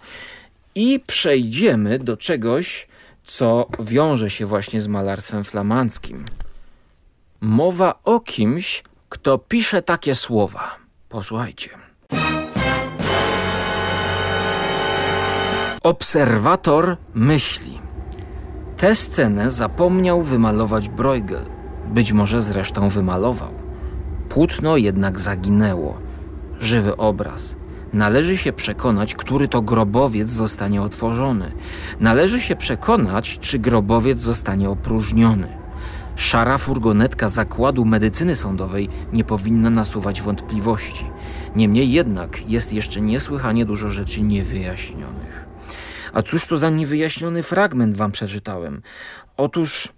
[0.74, 2.88] i przejdziemy do czegoś,
[3.24, 6.24] co wiąże się właśnie z malarstwem flamandzkim.
[7.40, 10.76] Mowa o kimś, kto pisze takie słowa.
[11.08, 11.70] Posłuchajcie.
[15.82, 17.80] Obserwator myśli.
[18.76, 21.44] Tę scenę zapomniał wymalować Bruegel.
[21.86, 23.50] Być może zresztą wymalował.
[24.28, 26.00] Płótno jednak zaginęło.
[26.60, 27.56] Żywy obraz.
[27.92, 31.52] Należy się przekonać, który to grobowiec zostanie otworzony.
[32.00, 35.48] Należy się przekonać, czy grobowiec zostanie opróżniony.
[36.16, 41.06] Szara furgonetka zakładu medycyny sądowej nie powinna nasuwać wątpliwości.
[41.56, 45.46] Niemniej jednak jest jeszcze niesłychanie dużo rzeczy niewyjaśnionych.
[46.12, 48.82] A cóż to za niewyjaśniony fragment wam przeczytałem?
[49.36, 49.88] Otóż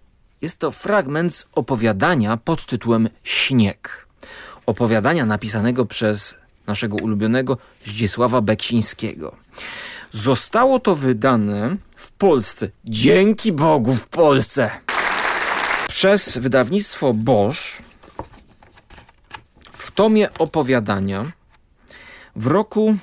[0.40, 4.06] jest to fragment z opowiadania pod tytułem Śnieg.
[4.66, 9.36] Opowiadania napisanego przez naszego ulubionego Zdzisława Beksińskiego.
[10.10, 12.68] Zostało to wydane w Polsce.
[12.84, 14.70] Dzięki Bogu w Polsce!
[15.88, 17.82] Przez wydawnictwo Bosch
[19.78, 21.24] w tomie opowiadania
[22.36, 22.96] w roku.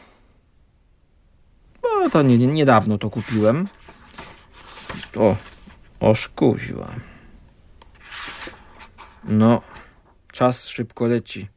[1.84, 3.68] No to nie, nie, niedawno to kupiłem.
[5.16, 5.36] O,
[6.36, 6.96] kuźwa.
[9.24, 9.62] No,
[10.32, 11.48] czas szybko leci.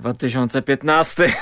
[0.00, 1.32] 2015.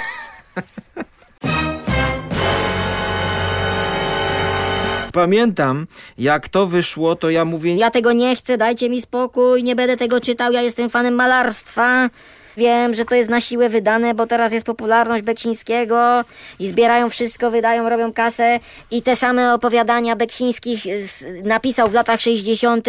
[5.12, 5.86] Pamiętam,
[6.18, 9.96] jak to wyszło, to ja mówię, Ja tego nie chcę, dajcie mi spokój, nie będę
[9.96, 12.10] tego czytał, ja jestem fanem malarstwa.
[12.56, 16.22] Wiem, że to jest na siłę wydane, bo teraz jest popularność Beksińskiego
[16.58, 22.20] i zbierają wszystko, wydają, robią kasę i te same opowiadania Beksińskich s- napisał w latach
[22.20, 22.86] 60.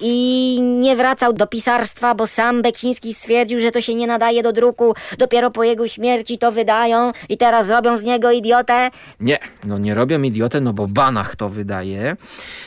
[0.00, 4.52] i nie wracał do pisarstwa, bo sam Beksiński stwierdził, że to się nie nadaje do
[4.52, 4.94] druku.
[5.18, 8.90] Dopiero po jego śmierci to wydają i teraz robią z niego idiotę.
[9.20, 12.16] Nie, no nie robią idiotę, no bo Banach to wydaje,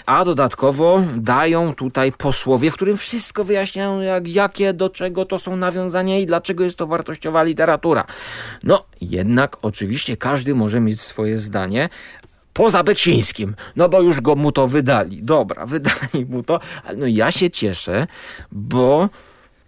[0.05, 5.55] a dodatkowo dają tutaj posłowie, w którym wszystko wyjaśniają, jak, jakie, do czego to są
[5.55, 8.05] nawiązania i dlaczego jest to wartościowa literatura.
[8.63, 11.89] No, jednak oczywiście każdy może mieć swoje zdanie,
[12.53, 15.23] Poza Beksińskim, no bo już go mu to wydali.
[15.23, 18.07] Dobra, wydali mu to, ale no ja się cieszę,
[18.51, 19.09] bo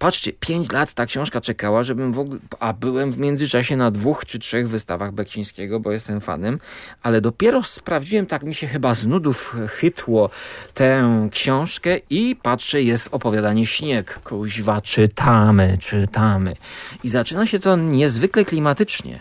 [0.06, 4.26] patrzcie, pięć lat ta książka czekała, żebym w ogóle, a byłem w międzyczasie na dwóch
[4.26, 6.60] czy trzech wystawach Beksińskiego, bo jestem fanem,
[7.04, 10.30] ale dopiero sprawdziłem, tak mi się chyba z nudów chytło
[10.74, 14.20] tę książkę i patrzę, jest opowiadanie Śnieg.
[14.24, 16.56] Kuźwa, czytamy, czytamy.
[17.04, 19.20] I zaczyna się to niezwykle klimatycznie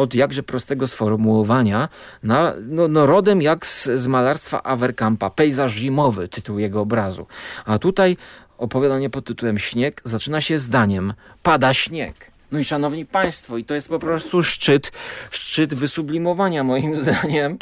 [0.00, 1.88] od jakże prostego sformułowania,
[2.22, 7.26] na, no, no rodem jak z, z malarstwa Averkampa, pejzaż zimowy, tytuł jego obrazu.
[7.64, 8.16] A tutaj
[8.60, 12.30] opowiadanie pod tytułem Śnieg zaczyna się zdaniem pada śnieg.
[12.52, 14.92] No i szanowni państwo, i to jest po prostu szczyt,
[15.30, 17.58] szczyt wysublimowania moim zdaniem.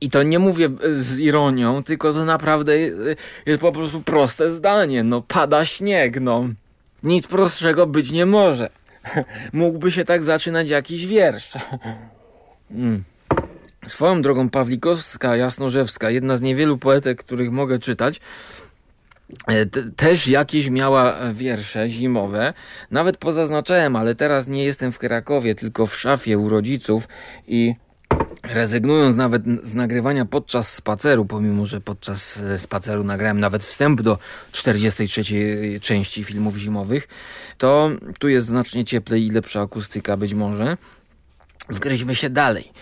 [0.00, 2.78] I to nie mówię z ironią, tylko to naprawdę
[3.46, 5.02] jest po prostu proste zdanie.
[5.02, 6.48] No pada śnieg, no.
[7.02, 8.70] Nic prostszego być nie może.
[9.52, 11.52] Mógłby się tak zaczynać jakiś wiersz.
[12.70, 13.04] Mm.
[13.90, 18.20] Swoją drogą Pawlikowska, Jasnorzewska, jedna z niewielu poetek, których mogę czytać,
[19.46, 22.54] e, te- też jakieś miała wiersze zimowe.
[22.90, 27.08] Nawet pozaznaczałem, ale teraz nie jestem w Krakowie, tylko w szafie u rodziców
[27.48, 27.74] i
[28.42, 34.18] rezygnując nawet z nagrywania podczas spaceru, pomimo że podczas e, spaceru nagrałem nawet wstęp do
[34.52, 35.22] 43
[35.82, 37.08] części filmów zimowych,
[37.58, 40.76] to tu jest znacznie cieplej i lepsza akustyka być może.
[41.68, 42.72] Wgryźmy się dalej.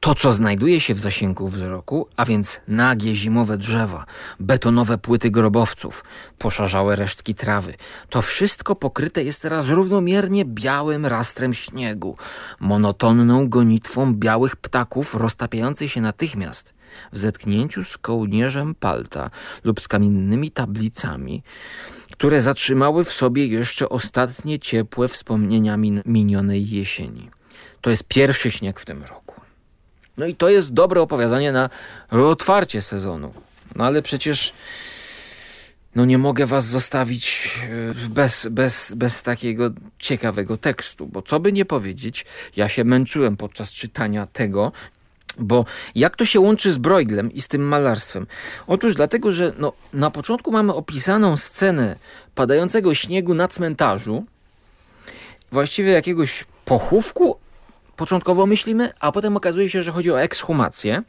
[0.00, 4.06] To, co znajduje się w zasięgu wzroku, a więc nagie zimowe drzewa,
[4.40, 6.04] betonowe płyty grobowców,
[6.38, 7.74] poszarzałe resztki trawy,
[8.10, 12.16] to wszystko pokryte jest teraz równomiernie białym rastrem śniegu,
[12.60, 16.74] monotonną gonitwą białych ptaków roztapiających się natychmiast
[17.12, 19.30] w zetknięciu z kołnierzem palta
[19.64, 21.42] lub z kamiennymi tablicami,
[22.12, 27.30] które zatrzymały w sobie jeszcze ostatnie ciepłe wspomnienia min- minionej jesieni.
[27.80, 29.17] To jest pierwszy śnieg w tym roku.
[30.18, 31.70] No i to jest dobre opowiadanie na
[32.10, 33.32] otwarcie sezonu.
[33.76, 34.52] No ale przecież
[35.94, 37.50] no nie mogę was zostawić
[38.04, 43.36] e, bez, bez, bez takiego ciekawego tekstu, bo co by nie powiedzieć, ja się męczyłem
[43.36, 44.72] podczas czytania tego,
[45.38, 45.64] bo
[45.94, 48.26] jak to się łączy z Brueglem i z tym malarstwem?
[48.66, 51.96] Otóż dlatego, że no, na początku mamy opisaną scenę
[52.34, 54.24] padającego śniegu na cmentarzu,
[55.52, 57.38] właściwie jakiegoś pochówku,
[57.98, 61.02] początkowo myślimy, a potem okazuje się, że chodzi o ekshumację.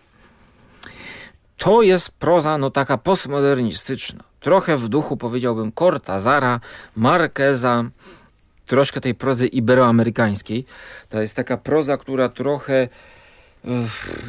[1.58, 4.24] To jest proza no taka postmodernistyczna.
[4.40, 6.60] Trochę w duchu powiedziałbym Cortazara,
[6.96, 7.84] Marqueza,
[8.66, 10.66] troszkę tej prozy iberoamerykańskiej.
[11.10, 12.88] To jest taka proza, która trochę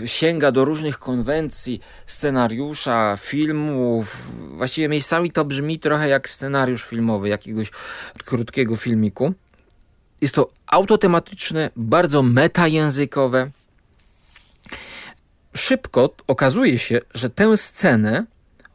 [0.04, 4.28] sięga do różnych konwencji scenariusza, filmów.
[4.56, 7.70] Właściwie miejscami to brzmi trochę jak scenariusz filmowy jakiegoś
[8.24, 9.34] krótkiego filmiku.
[10.20, 13.50] Jest to autotematyczne, bardzo metajęzykowe.
[15.54, 18.24] Szybko okazuje się, że tę scenę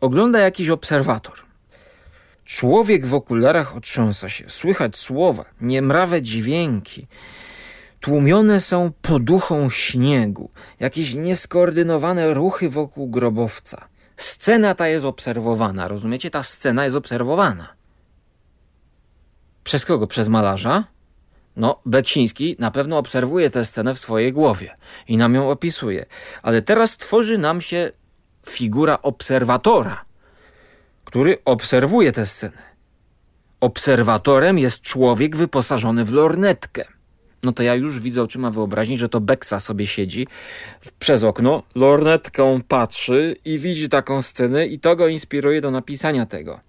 [0.02, 1.46] ogląda jakiś obserwator.
[2.46, 7.08] Człowiek w okularach otrząsa się, słychać słowa, niemrawe dźwięki.
[8.00, 13.88] Tłumione są poduchą śniegu, jakieś nieskoordynowane ruchy wokół grobowca.
[14.18, 16.32] Scena ta jest obserwowana, rozumiecie?
[16.32, 17.74] Ta scena jest obserwowana.
[19.64, 20.08] Przez kogo?
[20.08, 20.84] Przez malarza?
[21.58, 24.76] No, Beksiński na pewno obserwuje tę scenę w swojej głowie
[25.08, 26.06] i nam ją opisuje.
[26.42, 27.92] Ale teraz tworzy nam się
[28.50, 30.06] figura obserwatora,
[31.06, 32.76] który obserwuje tę scenę.
[33.60, 36.86] Obserwatorem jest człowiek wyposażony w lornetkę.
[37.44, 40.28] No to ja już widzę oczyma wyobraźni, że to Beksa sobie siedzi
[41.00, 46.60] przez okno, lornetką patrzy i widzi taką scenę i to go inspiruje do napisania tego.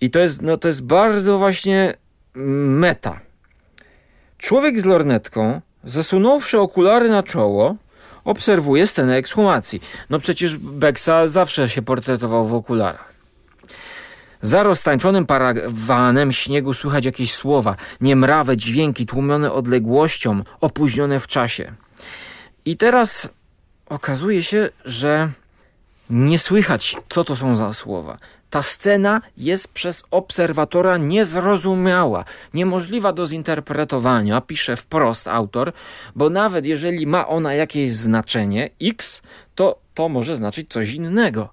[0.00, 1.94] I to jest, no to jest bardzo właśnie
[2.34, 3.25] meta.
[4.38, 7.76] Człowiek z lornetką, zasunąwszy okulary na czoło,
[8.24, 9.82] obserwuje scenę ekshumacji.
[10.10, 13.16] No przecież Beksa zawsze się portretował w okularach.
[14.40, 21.72] Za roztańczonym parawanem śniegu słychać jakieś słowa, niemrawe dźwięki tłumione odległością, opóźnione w czasie.
[22.64, 23.28] I teraz
[23.88, 25.30] okazuje się, że
[26.10, 28.18] nie słychać, co to są za słowa.
[28.50, 32.24] Ta scena jest przez obserwatora niezrozumiała,
[32.54, 35.72] niemożliwa do zinterpretowania, pisze wprost autor,
[36.16, 39.22] bo nawet jeżeli ma ona jakieś znaczenie x,
[39.54, 41.48] to to może znaczyć coś innego.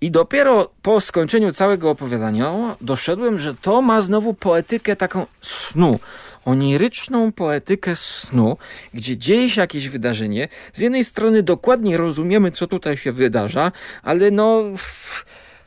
[0.00, 5.98] I dopiero po skończeniu całego opowiadania doszedłem, że to ma znowu poetykę taką snu,
[6.44, 8.56] oniryczną poetykę snu,
[8.94, 10.48] gdzie dzieje się jakieś wydarzenie.
[10.72, 14.62] Z jednej strony dokładnie rozumiemy, co tutaj się wydarza, ale no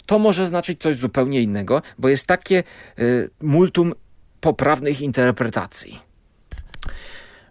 [0.10, 2.64] to może znaczyć coś zupełnie innego, bo jest takie
[3.00, 3.94] y, multum
[4.42, 6.00] poprawnych interpretacji.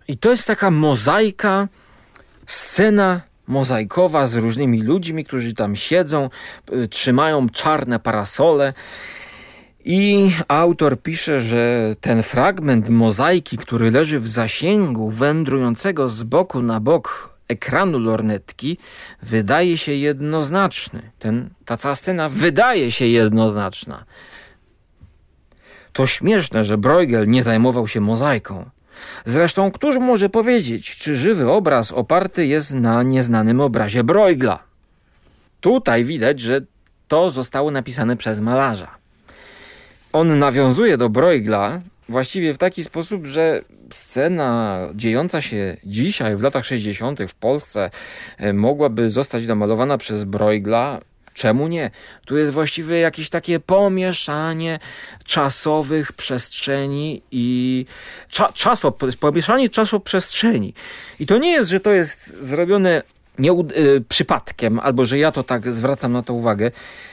[0.09, 1.69] I to jest taka mozaika,
[2.47, 6.29] scena mozaikowa z różnymi ludźmi, którzy tam siedzą,
[6.73, 8.75] y, trzymają czarne parasole.
[9.85, 16.81] I autor pisze, że ten fragment mozaiki, który leży w zasięgu wędrującego z boku na
[16.81, 18.78] bok ekranu lornetki,
[19.22, 21.03] wydaje się jednoznaczny.
[21.18, 24.05] Ten, ta cała scena wydaje się jednoznaczna.
[25.92, 28.70] To śmieszne, że Bruegel nie zajmował się mozaiką.
[29.24, 34.62] Zresztą, któż może powiedzieć, czy żywy obraz oparty jest na nieznanym obrazie Bruegla?
[35.61, 36.61] Tutaj widać, że
[37.09, 38.88] to zostało napisane przez malarza.
[40.12, 46.65] On nawiązuje do Bruegla właściwie w taki sposób, że scena dziejąca się dzisiaj, w latach
[46.65, 47.21] 60.
[47.29, 47.91] w Polsce,
[48.39, 51.01] e, mogłaby zostać namalowana przez Bruegla
[51.39, 51.91] Czemu nie?
[52.27, 54.79] Tu jest właściwie jakieś takie pomieszanie
[55.25, 57.87] czasowych przestrzeni i
[58.29, 60.75] cza, czaso, pomieszanie czasoprzestrzeni.
[61.21, 63.03] I to nie jest, że to jest zrobione
[63.39, 66.71] nie, y, przypadkiem, albo że ja to tak zwracam na to uwagę,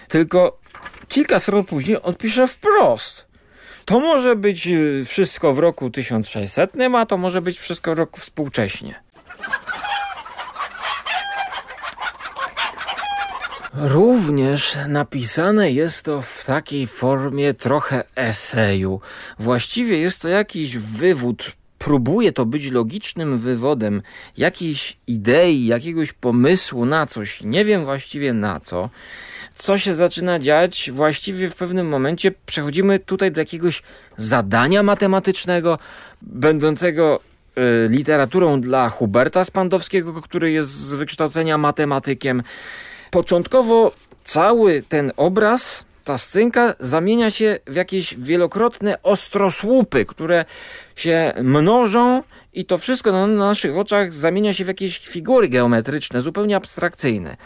[0.07, 0.59] tylko
[1.07, 3.25] kilka stron później on pisze wprost.
[3.85, 8.19] To może być y, wszystko w roku 1600, a to może być wszystko w roku
[8.19, 9.05] współcześnie.
[13.73, 19.01] Również napisane jest to w takiej formie trochę eseju.
[19.39, 21.51] Właściwie jest to jakiś wywód
[21.85, 24.01] próbuje to być logicznym wywodem
[24.37, 28.89] jakiejś idei, jakiegoś pomysłu na coś, nie wiem właściwie na co,
[29.55, 33.83] co się zaczyna dziać, właściwie w pewnym momencie przechodzimy tutaj do jakiegoś
[34.17, 35.79] zadania matematycznego,
[36.21, 37.19] będącego
[37.57, 42.43] y, literaturą dla Huberta Spandowskiego, który jest z wykształcenia matematykiem.
[43.11, 43.91] Początkowo
[44.23, 50.45] cały ten obraz, ta scenka zamienia się w jakieś wielokrotne ostrosłupy, które
[50.95, 56.55] się mnożą i to wszystko na naszych oczach zamienia się w jakieś figury geometryczne, zupełnie
[56.55, 57.37] abstrakcyjne.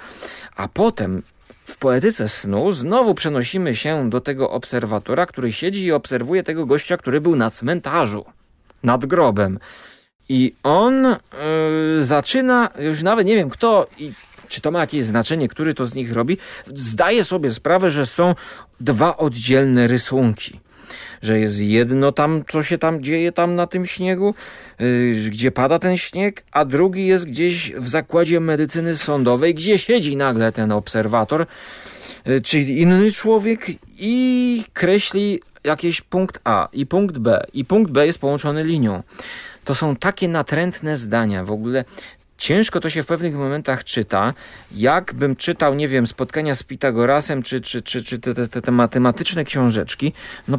[0.55, 1.23] A potem
[1.65, 6.97] w poetyce snu znowu przenosimy się do tego obserwatora, który siedzi i obserwuje tego gościa,
[6.97, 8.25] który był na cmentarzu,
[8.83, 9.59] nad grobem.
[10.29, 14.13] I on yy, zaczyna, już nawet nie wiem kto i
[14.49, 16.37] czy to ma jakieś znaczenie, który to z nich robi,
[16.75, 18.35] zdaje sobie sprawę, że są
[18.79, 20.59] dwa oddzielne rysunki.
[21.21, 24.35] Że jest jedno tam, co się tam dzieje tam na tym śniegu,
[24.79, 30.17] yy, gdzie pada ten śnieg, a drugi jest gdzieś w zakładzie medycyny sądowej, gdzie siedzi
[30.17, 31.45] nagle ten obserwator,
[32.25, 33.65] yy, czyli inny człowiek
[33.99, 37.45] i kreśli jakiś punkt A i punkt B.
[37.53, 39.03] I punkt B jest połączony linią.
[39.65, 41.45] To są takie natrętne zdania.
[41.45, 41.85] W ogóle
[42.39, 44.33] ciężko to się w pewnych momentach czyta.
[44.75, 49.43] Jakbym czytał, nie wiem, spotkania z Pitagorasem, czy, czy, czy, czy te, te, te matematyczne
[49.43, 50.13] książeczki,
[50.47, 50.57] no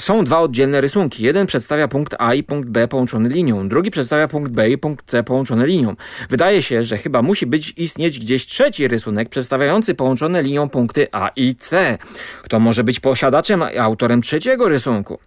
[0.00, 1.22] są dwa oddzielne rysunki.
[1.22, 5.06] Jeden przedstawia punkt A i punkt B połączony linią, drugi przedstawia punkt B i punkt
[5.06, 5.96] C połączony linią.
[6.30, 11.30] Wydaje się, że chyba musi być istnieć gdzieś trzeci rysunek przedstawiający połączone linią punkty A
[11.36, 11.98] i C.
[12.42, 15.18] Kto może być posiadaczem, autorem trzeciego rysunku?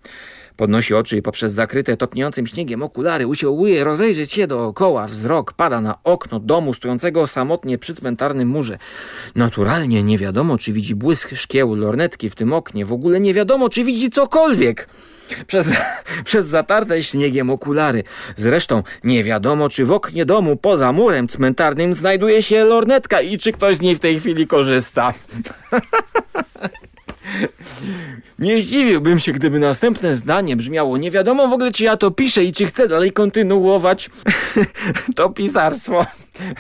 [0.57, 5.07] Podnosi oczy i poprzez zakryte topniejącym śniegiem okulary usiłuje rozejrzeć się dookoła.
[5.07, 8.77] Wzrok pada na okno domu stojącego samotnie przy cmentarnym murze.
[9.35, 12.85] Naturalnie nie wiadomo, czy widzi błysk szkieł lornetki w tym oknie.
[12.85, 14.87] W ogóle nie wiadomo, czy widzi cokolwiek.
[15.47, 15.67] Przez,
[16.25, 18.03] przez zatarte śniegiem okulary.
[18.35, 23.51] Zresztą nie wiadomo, czy w oknie domu poza murem cmentarnym znajduje się lornetka i czy
[23.51, 25.13] ktoś z niej w tej chwili korzysta.
[28.39, 32.43] Nie zdziwiłbym się, gdyby następne zdanie brzmiało nie wiadomo w ogóle, czy ja to piszę
[32.43, 34.09] i czy chcę dalej kontynuować
[35.15, 36.05] to pisarstwo.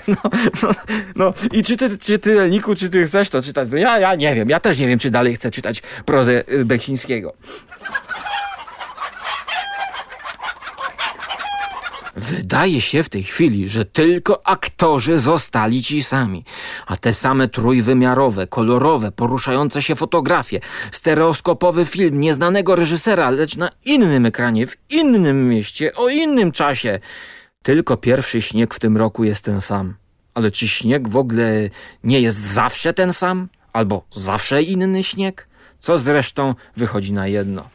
[0.07, 0.15] No,
[0.63, 0.71] no,
[1.15, 1.33] no.
[1.51, 3.69] i czy ty, czy ty, Niku, czy ty chcesz to czytać?
[3.71, 6.65] No ja, ja nie wiem, ja też nie wiem, czy dalej chcę czytać prozę y,
[6.65, 7.33] Bechińskiego.
[12.15, 16.43] Wydaje się w tej chwili, że tylko aktorzy zostali ci sami,
[16.87, 20.59] a te same trójwymiarowe, kolorowe, poruszające się fotografie,
[20.91, 26.99] stereoskopowy film nieznanego reżysera, lecz na innym ekranie, w innym mieście, o innym czasie.
[27.63, 29.93] Tylko pierwszy śnieg w tym roku jest ten sam.
[30.33, 31.69] Ale czy śnieg w ogóle
[32.03, 33.49] nie jest zawsze ten sam?
[33.73, 35.47] Albo zawsze inny śnieg?
[35.81, 37.69] Co zresztą wychodzi na jedno.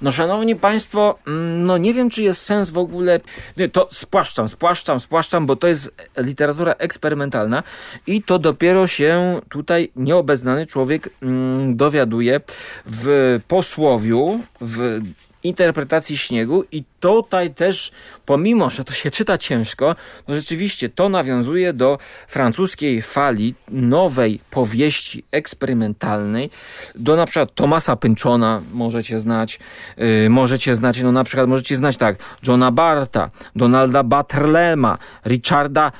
[0.00, 3.20] No szanowni państwo, mm, no nie wiem czy jest sens w ogóle,
[3.56, 7.62] nie, to spłaszczam, spłaszczam, spłaszczam, bo to jest literatura eksperymentalna
[8.06, 12.40] i to dopiero się tutaj nieobeznany człowiek mm, dowiaduje
[12.86, 15.00] w posłowiu, w
[15.42, 17.92] interpretacji śniegu i tutaj też,
[18.26, 19.96] pomimo, że to się czyta ciężko,
[20.28, 26.50] no rzeczywiście to nawiązuje do francuskiej fali nowej powieści eksperymentalnej,
[26.94, 29.58] do na przykład Tomasa Pynchona możecie znać,
[29.96, 32.16] yy, możecie znać, no na przykład możecie znać tak,
[32.46, 35.92] Johna Barta, Donalda Butterlema, Richarda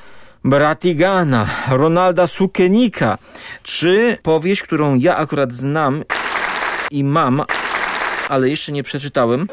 [0.45, 3.17] Bratigana, Ronalda Sukenika,
[3.63, 6.03] czy powieść, którą ja akurat znam
[6.91, 7.43] i mam,
[8.29, 9.47] ale jeszcze nie przeczytałem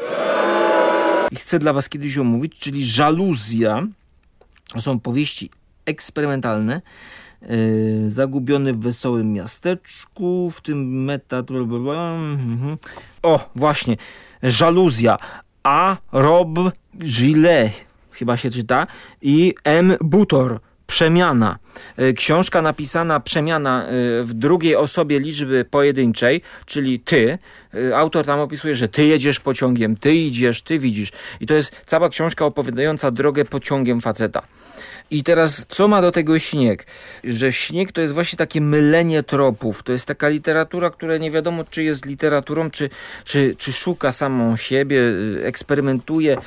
[1.31, 3.87] i chcę dla was kiedyś omówić, czyli Żaluzja.
[4.73, 5.49] To są powieści
[5.85, 6.81] eksperymentalne,
[7.41, 11.37] yy, zagubiony w wesołym miasteczku, w tym meta...
[11.37, 12.77] Mhm.
[13.23, 13.97] O, właśnie,
[14.43, 15.17] Żaluzja.
[15.63, 15.97] A.
[16.11, 16.49] Rob
[16.97, 17.71] Gillet,
[18.11, 18.87] chyba się czyta,
[19.21, 19.95] i M.
[20.01, 20.59] Butor
[20.91, 21.57] przemiana.
[21.97, 23.89] E, książka napisana przemiana e,
[24.23, 27.37] w drugiej osobie liczby pojedynczej, czyli ty.
[27.73, 31.11] E, autor tam opisuje, że ty jedziesz pociągiem, ty idziesz, ty widzisz.
[31.39, 34.41] I to jest cała książka opowiadająca drogę pociągiem faceta.
[35.11, 36.85] I teraz, co ma do tego śnieg?
[37.23, 39.83] Że śnieg to jest właśnie takie mylenie tropów.
[39.83, 42.89] To jest taka literatura, która nie wiadomo, czy jest literaturą, czy,
[43.23, 45.01] czy, czy szuka samą siebie,
[45.43, 46.37] eksperymentuje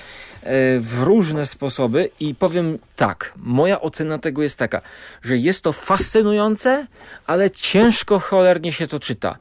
[0.80, 4.80] w różne sposoby i powiem tak, moja ocena tego jest taka,
[5.22, 6.86] że jest to fascynujące,
[7.26, 9.36] ale ciężko cholernie się to czyta.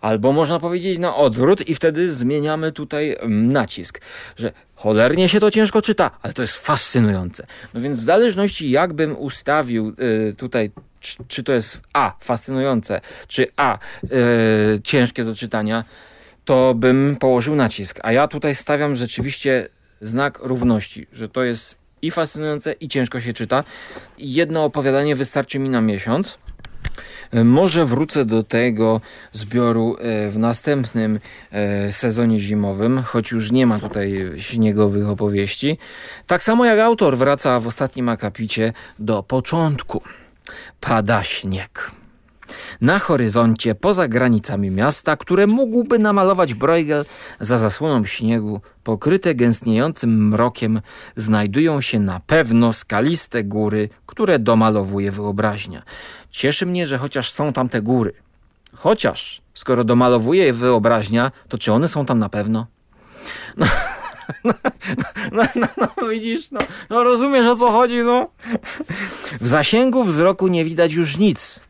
[0.00, 4.00] Albo można powiedzieć na odwrót i wtedy zmieniamy tutaj mm, nacisk,
[4.36, 7.46] że cholernie się to ciężko czyta, ale to jest fascynujące.
[7.74, 9.94] No więc w zależności jakbym ustawił
[10.30, 10.70] y, tutaj
[11.28, 14.08] czy, to jest A fascynujące, czy A y,
[14.84, 15.84] ciężkie do czytania,
[16.44, 18.00] to bym położył nacisk.
[18.02, 19.68] A ja tutaj stawiam rzeczywiście
[20.00, 23.64] znak równości, że to jest i fascynujące, i ciężko się czyta.
[24.18, 26.38] Jedno opowiadanie wystarczy mi na miesiąc.
[27.30, 29.00] E, może wrócę do tego
[29.32, 31.20] zbioru e, w następnym
[31.52, 35.78] e, sezonie zimowym, choć już nie ma tutaj śniegowych opowieści.
[36.26, 40.02] Tak samo jak autor wraca w ostatnim akapicie do początku.
[40.80, 41.97] Pada śnieg.
[42.80, 47.04] Na horyzoncie, poza granicami miasta, które mógłby namalować Bruegel
[47.40, 50.80] za zasłoną śniegu, pokryte gęstniejącym mrokiem,
[51.16, 55.82] znajdują się na pewno skaliste góry, które domalowuje wyobraźnia.
[56.30, 58.12] Cieszy mnie, że chociaż są tam te góry.
[58.74, 62.66] Chociaż, skoro domalowuje je wyobraźnia, to czy one są tam na pewno?
[64.44, 64.52] No.
[65.32, 68.28] No, no, no, no, widzisz, no, no rozumiesz o co chodzi, no.
[69.40, 71.60] W zasięgu wzroku nie widać już nic.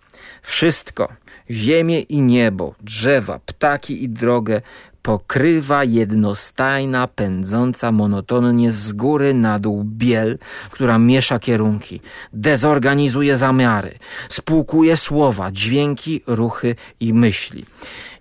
[0.48, 1.08] Wszystko,
[1.50, 4.60] ziemię i niebo, drzewa, ptaki i drogę
[5.02, 10.38] pokrywa jednostajna, pędząca monotonnie z góry na dół biel,
[10.70, 12.00] która miesza kierunki,
[12.32, 17.64] dezorganizuje zamiary, spłukuje słowa, dźwięki, ruchy i myśli.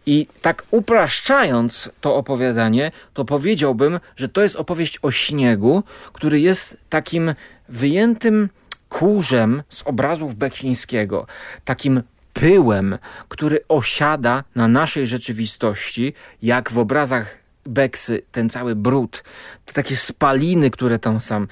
[0.06, 6.78] I tak upraszczając to opowiadanie, to powiedziałbym, że to jest opowieść o śniegu, który jest
[6.90, 7.36] takim
[7.70, 8.50] wyjętym
[8.90, 11.28] kurzem z obrazów Beksińskiego,
[11.66, 12.02] takim
[12.40, 19.24] pyłem, który osiada na naszej rzeczywistości, jak w obrazach Beksy, ten cały brud,
[19.66, 21.48] te takie spaliny, które tam sam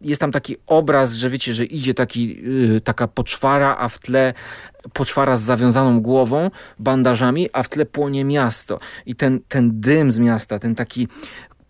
[0.00, 4.34] jest tam taki obraz, że wiecie, że idzie taki, yy, taka poczwara, a w tle
[4.92, 8.80] poczwara z zawiązaną głową, bandażami, a w tle płonie miasto.
[9.06, 11.08] I ten, ten dym z miasta, ten taki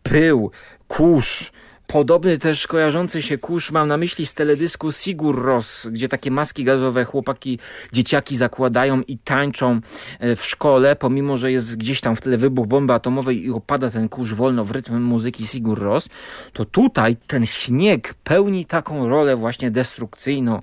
[0.03, 0.51] pył,
[0.89, 1.53] kurz,
[1.93, 6.65] Podobny też kojarzący się kurz mam na myśli z teledysku Sigur Ros, gdzie takie maski
[6.65, 7.59] gazowe chłopaki,
[7.93, 9.81] dzieciaki zakładają i tańczą
[10.21, 13.91] e, w szkole, pomimo, że jest gdzieś tam w tle wybuch bomby atomowej i opada
[13.91, 16.09] ten kurz wolno w rytm muzyki Sigur Ros,
[16.53, 20.63] to tutaj ten śnieg pełni taką rolę właśnie destrukcyjną,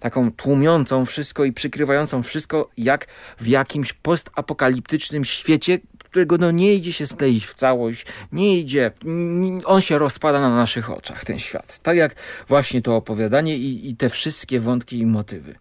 [0.00, 3.06] taką tłumiącą wszystko i przykrywającą wszystko, jak
[3.38, 5.78] w jakimś postapokaliptycznym świecie,
[6.10, 8.90] którego no nie idzie się skleić w całość, nie idzie,
[9.64, 11.80] on się rozpada na naszych oczach, ten świat.
[11.82, 12.14] Tak jak
[12.48, 15.54] właśnie to opowiadanie i, i te wszystkie wątki i motywy.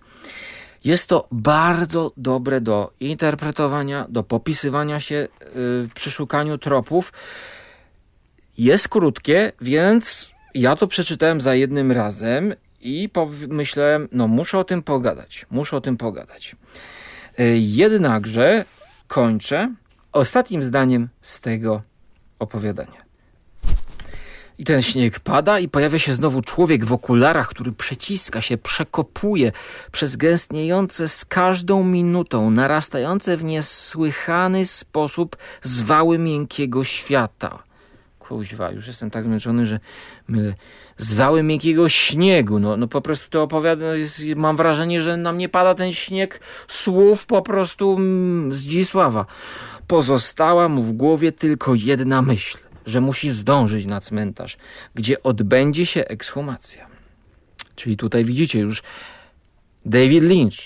[0.84, 5.16] Jest to bardzo dobre do interpretowania, do popisywania się
[5.56, 7.14] yy, przy szukaniu tropów.
[8.58, 14.84] Jest krótkie, więc ja to przeczytałem za jednym razem i pomyślałem, no muszę o tym
[14.84, 16.56] pogadać, muszę o tym pogadać.
[17.38, 18.66] Yy, jednakże
[19.08, 19.74] kończę
[20.12, 21.82] ostatnim zdaniem z tego
[22.39, 23.10] opowiadania.
[24.60, 29.51] I ten śnieg pada, i pojawia się znowu człowiek w okularach, który przeciska się, przekopuje
[29.91, 37.64] przez gęstniejące z każdą minutą, narastające w niesłychany sposób zwały miękkiego świata.
[38.20, 39.80] Kuźwa, już jestem tak zmęczony, że
[40.28, 40.53] mylę.
[40.97, 42.60] Zwały miękkiego śniegu.
[42.60, 46.41] No, no po prostu to opowiada, jest, mam wrażenie, że na mnie pada ten śnieg
[46.68, 49.26] słów po prostu mm, Zdzisława.
[49.90, 54.58] Pozostała mu w głowie tylko jedna myśl, że musi zdążyć na cmentarz,
[54.96, 56.88] gdzie odbędzie się ekshumacja.
[57.76, 58.84] Czyli tutaj widzicie już
[59.86, 60.58] David Lynch,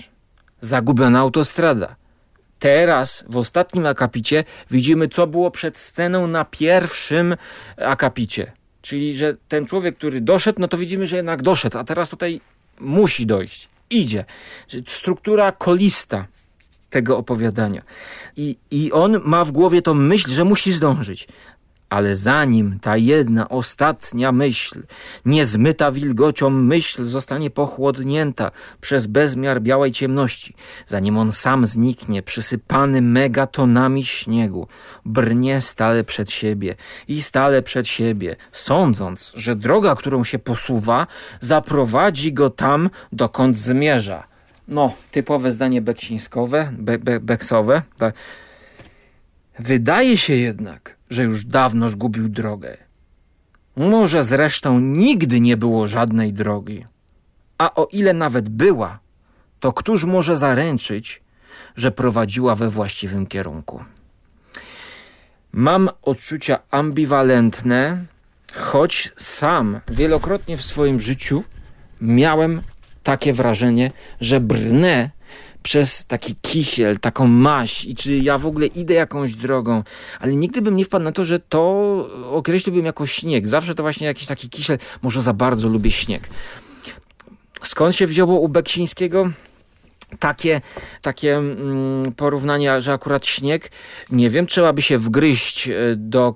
[0.62, 1.96] zagubiona autostrada.
[2.60, 7.36] Teraz w ostatnim akapicie widzimy, co było przed sceną na pierwszym
[7.78, 8.52] akapicie.
[8.82, 12.42] Czyli, że ten człowiek, który doszedł, no to widzimy, że jednak doszedł, a teraz tutaj
[12.80, 13.70] musi dojść.
[13.90, 14.26] Idzie.
[14.88, 16.28] Struktura kolista
[16.90, 17.82] tego opowiadania.
[18.38, 21.28] I, I on ma w głowie tą myśl, że musi zdążyć.
[21.90, 24.84] Ale zanim ta jedna, ostatnia myśl,
[25.26, 30.56] niezmyta wilgocią myśl zostanie pochłodnięta przez bezmiar białej ciemności,
[30.86, 34.68] zanim on sam zniknie, przysypany megatonami śniegu,
[35.06, 36.76] brnie stale przed siebie
[37.08, 41.08] i stale przed siebie, sądząc, że droga, którą się posuwa,
[41.40, 44.33] zaprowadzi go tam, dokąd zmierza.
[44.68, 47.82] No, typowe zdanie beksińskowe, be, be, beksowe.
[47.98, 48.16] Tak.
[49.60, 52.78] Wydaje się jednak, że już dawno zgubił drogę.
[53.76, 56.86] Może zresztą nigdy nie było żadnej drogi.
[57.58, 59.00] A o ile nawet była,
[59.60, 61.22] to któż może zaręczyć,
[61.76, 63.84] że prowadziła we właściwym kierunku?
[65.52, 68.06] Mam odczucia ambiwalentne,
[68.54, 71.44] choć sam wielokrotnie w swoim życiu
[72.02, 72.62] miałem
[73.04, 73.92] takie wrażenie,
[74.22, 75.10] że brnę
[75.64, 79.84] przez taki kisiel, taką maść i czy ja w ogóle idę jakąś drogą,
[80.20, 81.62] ale nigdy bym nie wpadł na to, że to
[82.32, 83.48] określiłbym jako śnieg.
[83.48, 86.30] Zawsze to właśnie jakiś taki kisiel, może za bardzo lubię śnieg.
[87.64, 89.30] Skąd się wzięło u Beksińskiego?
[90.20, 90.62] takie,
[91.02, 93.72] takie mm, porównania, że akurat śnieg,
[94.12, 96.36] nie wiem, trzeba by się wgryźć e, do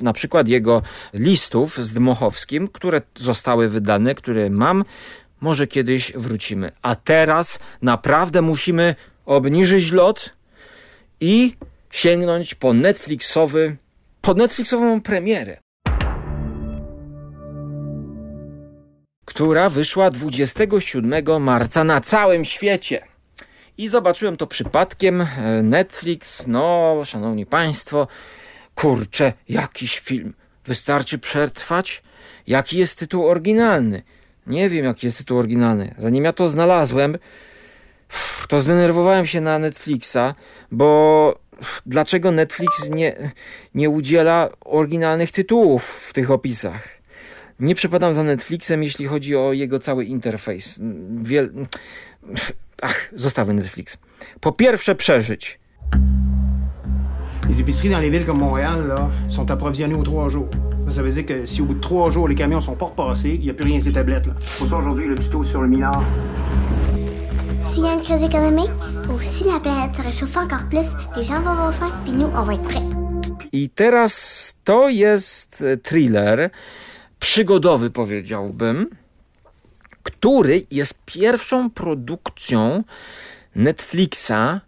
[0.00, 0.82] na przykład jego
[1.14, 4.84] listów z Dmochowskim, które zostały wydane, które mam,
[5.40, 6.72] może kiedyś wrócimy.
[6.82, 8.94] A teraz naprawdę musimy
[9.26, 10.30] obniżyć lot
[11.20, 11.54] i
[11.90, 13.76] sięgnąć po Netflixowy,
[14.20, 15.58] po Netflixową premierę.
[19.28, 23.04] która wyszła 27 marca na całym świecie.
[23.78, 25.26] I zobaczyłem to przypadkiem.
[25.62, 28.08] Netflix, no, szanowni państwo,
[28.74, 30.34] kurczę, jakiś film.
[30.66, 32.02] Wystarczy przetrwać?
[32.46, 34.02] Jaki jest tytuł oryginalny?
[34.48, 35.94] Nie wiem, jaki jest tytuł oryginalny.
[35.98, 37.18] Zanim ja to znalazłem,
[38.48, 40.34] to zdenerwowałem się na Netflixa,
[40.72, 41.38] bo
[41.86, 43.32] dlaczego Netflix nie,
[43.74, 46.88] nie udziela oryginalnych tytułów w tych opisach?
[47.60, 50.80] Nie przepadam za Netflixem, jeśli chodzi o jego cały interfejs.
[51.22, 51.50] Wiel...
[52.82, 53.98] Ach, zostawmy Netflix.
[54.40, 55.58] Po pierwsze, przeżyć.
[57.48, 60.50] Les épiceries dans les villes comme Montréal là, sont approvisionnées aux trois jours.
[60.90, 63.34] Ça veut dire que si au bout de trois jours, les camions sont pas repassés,
[63.34, 64.26] il n'y a plus rien ces tablettes.
[64.26, 64.34] Là.
[64.58, 66.02] Pour ça, aujourd'hui, le tuto sur le minard.
[67.62, 68.72] S'il y a une crise économique
[69.10, 72.26] ou si la planète se réchauffe encore plus, les gens vont avoir faim, puis nous,
[72.34, 72.82] on va être prêts.
[73.52, 76.50] I teraz to jest thriller
[77.20, 78.86] przygodowy, powiedziałbym,
[80.02, 82.84] który jest pierwszą produkcją
[83.56, 84.60] Netflixa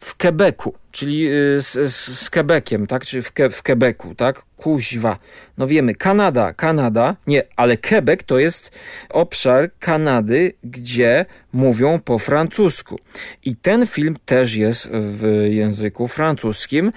[0.00, 3.04] w Quebecu, czyli y, z, z, z Quebeciem, tak?
[3.04, 4.42] Czy w, Ke, w Quebecu, tak?
[4.56, 5.18] Kuźwa.
[5.58, 8.70] No wiemy, Kanada, Kanada, nie, ale Quebec to jest
[9.08, 12.98] obszar Kanady, gdzie mówią po francusku.
[13.44, 16.92] I ten film też jest w języku francuskim,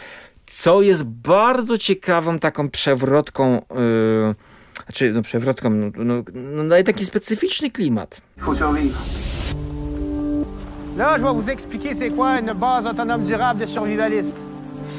[0.48, 4.36] co jest bardzo ciekawą taką przewrotką, yy,
[4.84, 8.22] znaczy no przewrotką, no, no, no daje taki specyficzny klimat.
[8.40, 8.58] Faut.
[10.98, 14.38] Là, je vais vous expliquer c'est quoi une base autonome durable de survivaliste.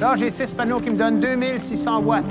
[0.00, 2.24] Là, j'ai six panneaux qui me donnent 2600 watts.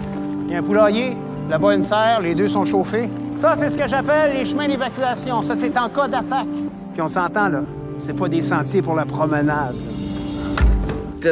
[0.45, 1.15] Il y a un poulailler,
[1.49, 3.09] là-bas une serre, les deux sont chauffés.
[3.37, 5.41] Ça, c'est ce que j'appelle les chemins d'évacuation.
[5.41, 6.47] Ça, c'est en cas d'attaque.
[6.91, 7.61] Puis on s'entend, là,
[7.99, 9.75] c'est pas des sentiers pour la promenade.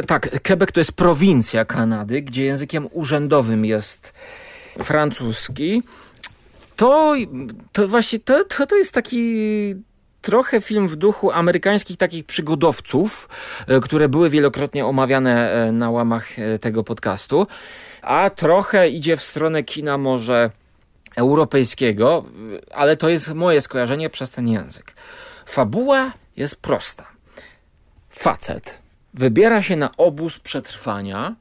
[0.06, 4.12] Tak, Quebec to jest prowincja Kanady, gdzie językiem urzędowym jest
[4.82, 5.82] francuski.
[6.76, 7.14] To,
[7.72, 9.74] to właśnie to, to, to jest taki
[10.22, 13.28] trochę film w duchu amerykańskich takich przygodowców,
[13.66, 17.46] e, które były wielokrotnie omawiane e, na łamach e, tego podcastu,
[18.02, 20.50] a trochę idzie w stronę kina może
[21.16, 22.24] europejskiego,
[22.74, 24.94] ale to jest moje skojarzenie przez ten język.
[25.46, 27.06] Fabuła jest prosta.
[28.10, 28.78] Facet
[29.14, 31.36] wybiera się na obóz przetrwania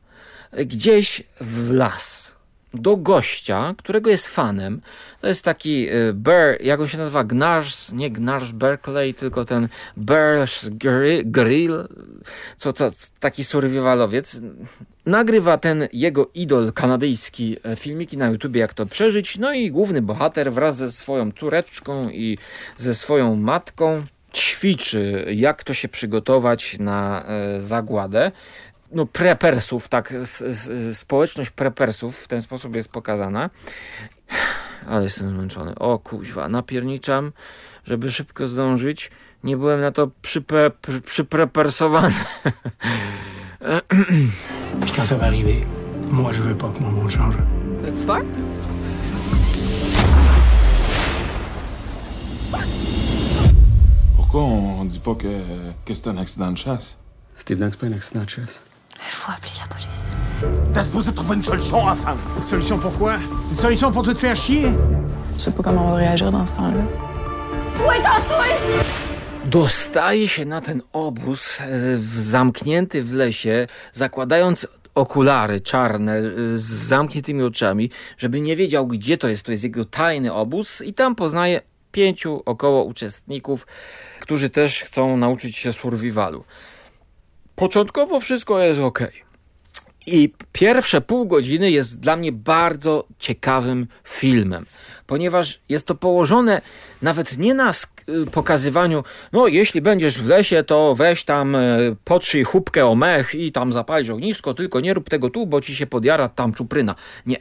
[0.53, 2.30] gdzieś w las
[2.73, 4.81] do gościa, którego jest fanem.
[5.21, 7.23] To jest taki y, Bear, jak on się nazywa?
[7.23, 9.67] Gnars, nie Gnars Berkeley, tylko ten
[9.97, 11.87] Bears Gri- Grill,
[12.57, 14.41] co, co, taki survivalowiec.
[15.05, 19.37] Nagrywa ten jego idol kanadyjski e, filmiki na YouTubie, jak to przeżyć.
[19.37, 22.37] No i główny bohater wraz ze swoją córeczką i
[22.77, 24.03] ze swoją matką
[24.33, 28.31] ćwiczy, jak to się przygotować na e, zagładę.
[28.91, 33.49] No, prepersów, tak, s- s- społeczność prepersów w ten sposób jest pokazana.
[34.87, 35.75] Ale jestem zmęczony.
[35.75, 37.31] O kuźwa, napierniczam,
[37.85, 39.11] żeby szybko zdążyć.
[39.43, 42.13] Nie byłem na to przype, pr, przyprepersowany.
[44.95, 45.55] Quand ça va arriver,
[46.11, 47.35] moi, je veux pas que mon monde change.
[47.89, 48.21] It's bar?
[54.15, 55.27] Pourquoi on dit pas que,
[55.85, 56.97] que c'est un accident de chasse?
[57.37, 58.61] C'est évident que c'est pas un accident de chasse.
[59.09, 60.11] Faut appeler la police.
[60.73, 62.19] T'as supposé trouver une solution ensemble.
[62.39, 63.15] Une solution pour quoi?
[63.51, 64.67] Une solution pour te faire chier?
[65.37, 66.83] Je sais pas comment on va réagir dans ce temps-là.
[69.45, 71.61] dostaje się na ten obóz
[71.97, 76.21] w- zamknięty w lesie, zakładając okulary czarne e,
[76.55, 79.45] z zamkniętymi oczami, żeby nie wiedział, gdzie to jest.
[79.45, 83.67] To jest jego tajny obóz i tam poznaje pięciu około uczestników,
[84.19, 86.43] którzy też chcą nauczyć się survivalu.
[87.61, 88.99] Początkowo wszystko jest ok.
[90.07, 94.65] I pierwsze pół godziny jest dla mnie bardzo ciekawym filmem,
[95.07, 96.61] ponieważ jest to położone
[97.01, 97.71] nawet nie na
[98.31, 99.03] pokazywaniu,
[99.33, 103.73] no jeśli będziesz w lesie, to weź tam y, potrzyj chubkę o mech i tam
[103.73, 106.95] zapalić ognisko, tylko nie rób tego tu, bo ci się podjara tam czupryna.
[107.25, 107.37] Nie.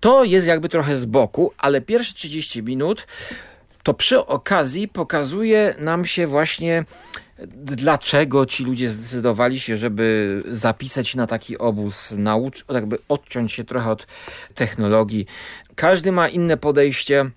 [0.00, 3.06] To jest jakby trochę z boku, ale pierwsze 30 minut
[3.82, 6.84] to przy okazji pokazuje nam się właśnie
[7.56, 13.90] dlaczego ci ludzie zdecydowali się, żeby zapisać na taki obóz, naucz, jakby odciąć się trochę
[13.90, 14.06] od
[14.54, 15.26] technologii.
[15.74, 17.30] Każdy ma inne podejście,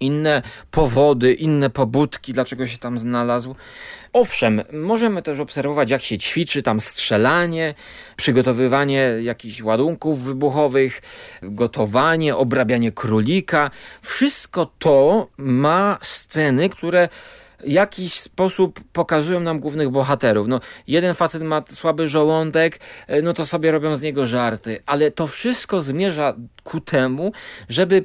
[0.00, 3.54] inne powody, inne pobudki, dlaczego się tam znalazł.
[4.12, 7.74] Owszem, możemy też obserwować, jak się ćwiczy tam strzelanie,
[8.16, 11.02] przygotowywanie jakichś ładunków wybuchowych,
[11.42, 13.70] gotowanie, obrabianie królika.
[14.02, 17.08] Wszystko to ma sceny, które
[17.64, 20.48] jakiś sposób pokazują nam głównych bohaterów.
[20.48, 25.10] No, jeden facet ma słaby żołądek, e, no to sobie robią z niego żarty, ale
[25.10, 26.34] to wszystko zmierza
[26.64, 27.32] ku temu,
[27.68, 28.04] żeby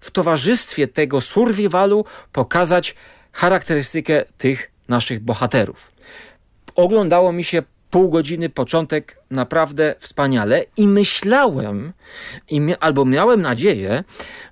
[0.00, 2.94] w towarzystwie tego survivalu pokazać
[3.32, 5.92] charakterystykę tych naszych bohaterów.
[6.74, 7.62] Oglądało mi się
[7.92, 11.92] pół godziny, początek naprawdę wspaniale i myślałem,
[12.50, 14.04] i albo miałem nadzieję,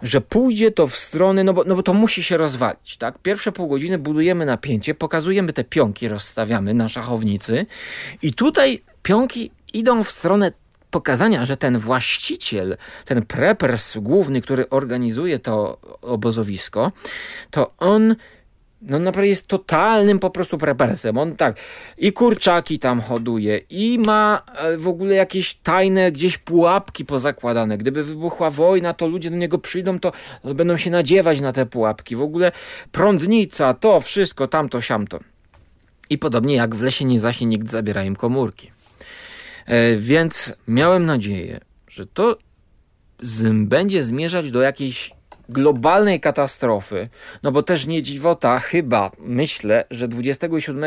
[0.03, 3.19] że pójdzie to w stronę, no bo, no bo to musi się rozwalić, tak?
[3.19, 7.67] Pierwsze pół godziny budujemy napięcie, pokazujemy te pionki, rozstawiamy na szachownicy
[8.23, 10.53] i tutaj pionki idą w stronę
[10.91, 16.93] pokazania, że ten właściciel, ten preppers główny, który organizuje to obozowisko,
[17.51, 18.17] to on
[18.83, 21.19] no naprawdę jest totalnym po prostu prepersem.
[21.19, 21.57] On tak
[21.99, 27.79] i kurczaki tam hoduje i ma e, w ogóle jakieś tajne gdzieś pułapki pozakładane.
[27.79, 30.13] Gdyby wybuchła wojna, to ludzie do niego przyjdą, to
[30.55, 32.17] będą się nadziewać na te pułapki.
[32.17, 32.53] W ogóle
[32.93, 35.21] prądnica, to wszystko, tamto, siamto.
[36.11, 38.71] I podobnie jak w lesie nie zaśnie, nikt zabiera im komórki.
[39.67, 42.39] E, Więc miałem nadzieję, że to
[43.21, 45.20] z, będzie zmierzać do jakiejś
[45.53, 47.09] globalnej katastrofy,
[47.43, 50.85] no bo też nie dziwota, chyba myślę, że 27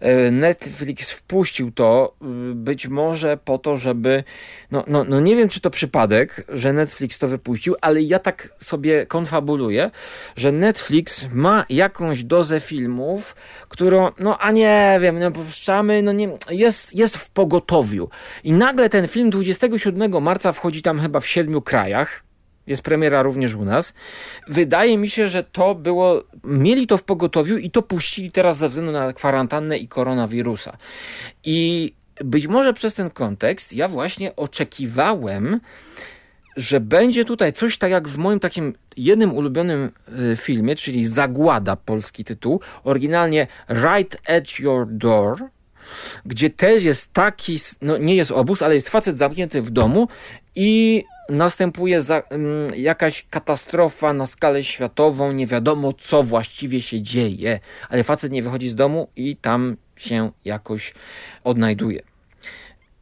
[0.00, 4.24] e, Netflix wpuścił to y, być może po to, żeby,
[4.70, 8.48] no, no, no nie wiem czy to przypadek, że Netflix to wypuścił, ale ja tak
[8.58, 9.90] sobie konfabuluję,
[10.36, 13.36] że Netflix ma jakąś dozę filmów,
[13.68, 18.08] którą, no a nie wiem, no puszczamy, no nie, jest, jest w pogotowiu.
[18.44, 22.23] I nagle ten film 27 marca wchodzi tam chyba w siedmiu krajach.
[22.66, 23.94] Jest premiera również u nas.
[24.48, 26.24] Wydaje mi się, że to było.
[26.44, 30.76] Mieli to w pogotowiu i to puścili teraz ze względu na kwarantannę i koronawirusa.
[31.44, 31.92] I
[32.24, 35.60] być może przez ten kontekst ja właśnie oczekiwałem,
[36.56, 39.90] że będzie tutaj coś tak jak w moim takim jednym ulubionym
[40.32, 45.38] y, filmie, czyli Zagłada, polski tytuł, oryginalnie Right at Your Door,
[46.26, 50.08] gdzie też jest taki, no nie jest obóz, ale jest facet zamknięty w domu
[50.54, 52.44] i następuje za, um,
[52.76, 58.68] jakaś katastrofa na skalę światową, nie wiadomo co właściwie się dzieje, ale facet nie wychodzi
[58.68, 60.94] z domu i tam się jakoś
[61.44, 62.00] odnajduje.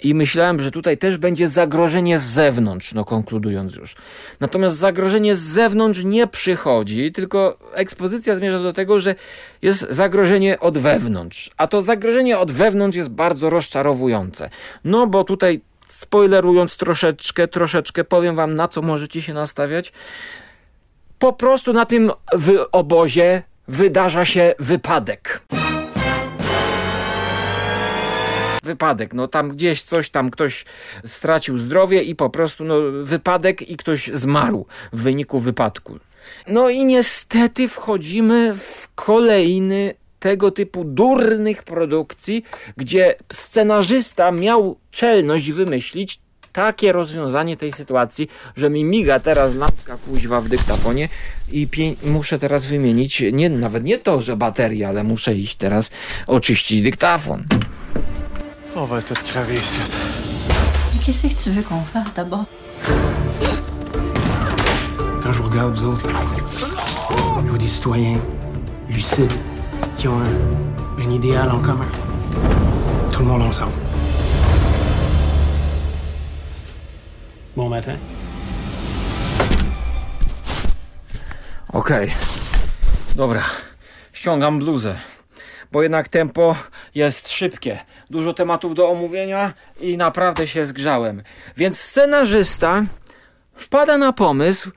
[0.04, 3.96] I myślałem, że tutaj też będzie zagrożenie z zewnątrz, no konkludując już.
[4.40, 9.14] Natomiast zagrożenie z zewnątrz nie przychodzi, tylko ekspozycja zmierza do tego, że
[9.62, 11.50] jest zagrożenie od wewnątrz.
[11.56, 14.50] A to zagrożenie od wewnątrz jest bardzo rozczarowujące.
[14.84, 15.60] No bo tutaj
[15.92, 19.92] spoilerując troszeczkę, troszeczkę powiem wam na co możecie się nastawiać.
[21.18, 22.10] Po prostu na tym
[22.72, 25.42] obozie wydarza się wypadek
[28.62, 29.14] wypadek.
[29.14, 30.64] No tam gdzieś coś, tam ktoś
[31.04, 35.98] stracił zdrowie i po prostu no, wypadek i ktoś zmarł w wyniku wypadku.
[36.48, 42.44] No i niestety wchodzimy w kolejny tego typu durnych produkcji,
[42.76, 46.20] gdzie scenarzysta miał czelność wymyślić
[46.52, 51.08] takie rozwiązanie tej sytuacji, że mi miga teraz lampka kuźwa w dyktafonie
[51.52, 51.68] i
[52.04, 55.90] muszę teraz wymienić, nie, nawet nie to, że bateria, ale muszę iść teraz
[56.26, 57.44] oczyścić dyktafon.
[58.76, 59.80] On va tout crever ici.
[61.04, 62.46] Qu'est-ce que tu veux qu'on fasse d'abord?
[65.22, 66.08] Quand je vous regarde, vous autres,
[67.46, 68.18] je des citoyens
[68.88, 69.51] lucides
[70.02, 71.86] qui ont un, un idéal en commun.
[73.12, 73.72] Tout le monde ensemble.
[77.56, 77.96] Bon matin.
[83.16, 83.42] Dobra.
[84.12, 84.96] Ściągam bluzę.
[85.72, 86.56] bo jednak tempo
[86.94, 87.78] jest szybkie.
[88.10, 91.22] Dużo tematów do omówienia i naprawdę się zgrzałem.
[91.56, 92.84] Więc scenarzysta
[93.54, 94.70] wpada na pomysł,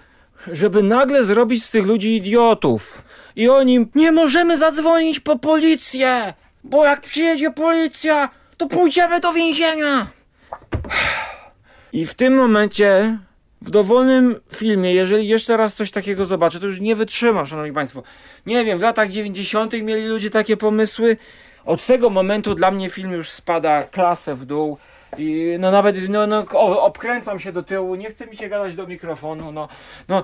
[0.51, 3.04] żeby nagle zrobić z tych ludzi idiotów.
[3.35, 6.33] I oni, nie możemy zadzwonić po policję,
[6.63, 10.07] bo jak przyjedzie policja, to pójdziemy do więzienia.
[11.93, 13.17] I w tym momencie
[13.61, 18.03] w dowolnym filmie, jeżeli jeszcze raz coś takiego zobaczę, to już nie wytrzymam, szanowni państwo.
[18.45, 19.73] Nie wiem, w latach 90.
[19.73, 21.17] mieli ludzie takie pomysły.
[21.65, 24.77] Od tego momentu dla mnie film już spada klasę w dół.
[25.17, 26.45] I no nawet no, no,
[26.81, 29.51] obkręcam się do tyłu, nie chce mi się gadać do mikrofonu.
[29.51, 29.67] No,
[30.07, 30.23] no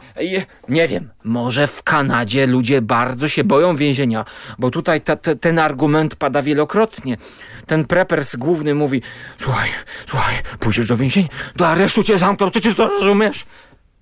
[0.70, 4.26] nie wiem, może w Kanadzie ludzie bardzo się boją więzienia,
[4.60, 7.18] bo tutaj ta, ta, ten argument pada wielokrotnie.
[7.66, 9.02] Ten prepers główny mówi:
[9.38, 9.70] Słuchaj,
[10.10, 13.46] słuchaj, pójdziesz do więzienia, do aresztu cię zamkną, ty, ty to rozumiesz?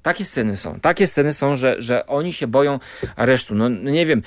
[0.01, 0.79] Takie sceny są.
[0.79, 2.79] Takie sceny są, że, że oni się boją
[3.15, 3.55] aresztu.
[3.55, 4.21] No nie wiem.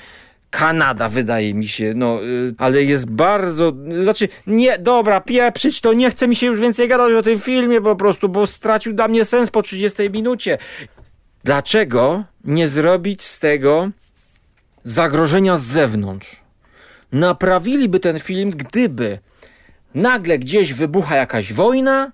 [0.53, 3.73] Kanada wydaje mi się, no, y, ale jest bardzo,
[4.03, 7.81] znaczy, nie, dobra, pieprzyć to, nie chce mi się już więcej gadać o tym filmie
[7.81, 10.57] po prostu, bo stracił dla mnie sens po 30 minucie.
[11.43, 13.89] Dlaczego nie zrobić z tego
[14.83, 16.41] zagrożenia z zewnątrz?
[17.11, 19.19] Naprawiliby ten film, gdyby
[19.95, 22.11] nagle gdzieś wybucha jakaś wojna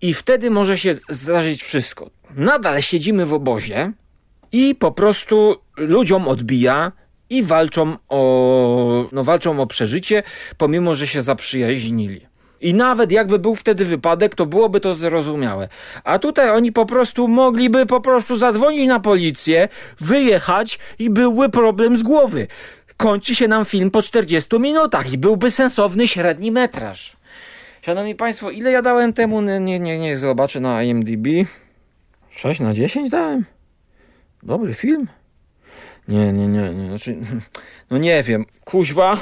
[0.00, 2.10] i wtedy może się zdarzyć wszystko.
[2.36, 3.92] Nadal siedzimy w obozie
[4.52, 6.92] i po prostu ludziom odbija
[7.30, 10.22] i walczą o, no walczą o przeżycie,
[10.56, 12.30] pomimo że się zaprzyjaźnili.
[12.60, 15.68] I nawet jakby był wtedy wypadek, to byłoby to zrozumiałe.
[16.04, 19.68] A tutaj oni po prostu mogliby po prostu zadzwonić na policję,
[20.00, 22.46] wyjechać i byłby problem z głowy.
[22.96, 27.16] Kończy się nam film po 40 minutach i byłby sensowny średni metraż.
[27.82, 29.42] Szanowni Państwo, ile ja dałem temu?
[29.42, 31.26] Nie, nie, nie zobaczę na IMDb.
[32.30, 33.44] 6 na 10 dałem?
[34.42, 35.06] Dobry film?
[36.10, 36.86] Nie, nie, nie, nie.
[36.88, 37.16] Znaczy,
[37.90, 38.44] no nie wiem.
[38.64, 39.20] Kuźwa.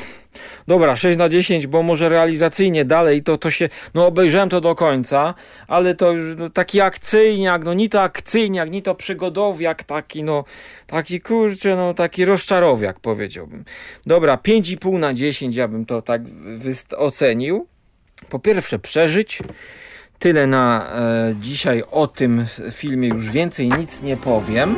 [0.68, 4.74] Dobra, 6 na 10, bo może realizacyjnie dalej to, to się, no obejrzałem to do
[4.74, 5.34] końca,
[5.68, 10.44] ale to no, taki akcyjniak, no ni to akcyjniak, ni to przygodowiak taki, no
[10.86, 13.64] taki kurczę, no taki rozczarowiak powiedziałbym.
[14.06, 16.22] Dobra, 5,5 na 10 ja bym to tak
[16.96, 17.66] ocenił
[18.28, 19.42] po pierwsze przeżyć.
[20.18, 24.76] Tyle na e, dzisiaj o tym filmie, już więcej nic nie powiem.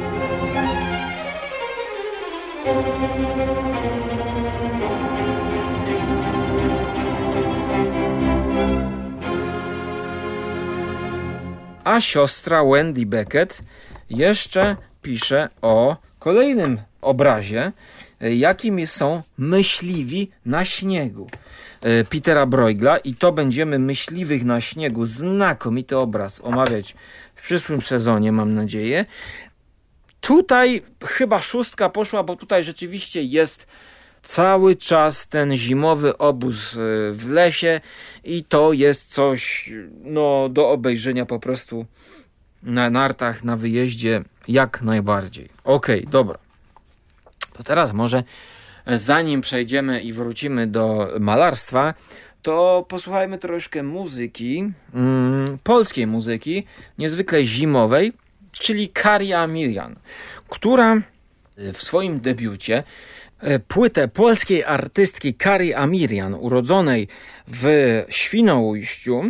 [11.85, 13.63] A siostra Wendy Beckett
[14.11, 17.73] jeszcze pisze o kolejnym obrazie,
[18.21, 21.31] jakim są myśliwi na śniegu.
[21.83, 25.07] E, Petera Bruegla i to będziemy myśliwych na śniegu.
[25.07, 26.95] Znakomity obraz omawiać
[27.37, 29.05] w przyszłym sezonie, mam nadzieję.
[30.21, 33.67] Tutaj chyba szóstka poszła, bo tutaj rzeczywiście jest
[34.23, 36.79] cały czas ten zimowy obóz e,
[37.13, 37.81] w lesie
[38.25, 39.71] i to jest coś
[40.03, 41.87] no, do obejrzenia po prostu
[42.63, 45.49] na nartach, na wyjeździe jak najbardziej.
[45.65, 46.39] Okej, okay, dobra.
[47.53, 48.23] To teraz może
[48.87, 51.95] zanim przejdziemy i wrócimy do malarstwa,
[52.43, 56.65] to posłuchajmy troszkę muzyki, mm, polskiej muzyki,
[56.99, 58.13] niezwykle zimowej,
[58.61, 59.97] czyli Karia Mirian,
[60.49, 61.03] która
[61.57, 62.83] w swoim debiucie
[63.41, 67.09] E, płytę polskiej artystki Kari Amirian, urodzonej
[67.49, 69.23] w Świnoujściu.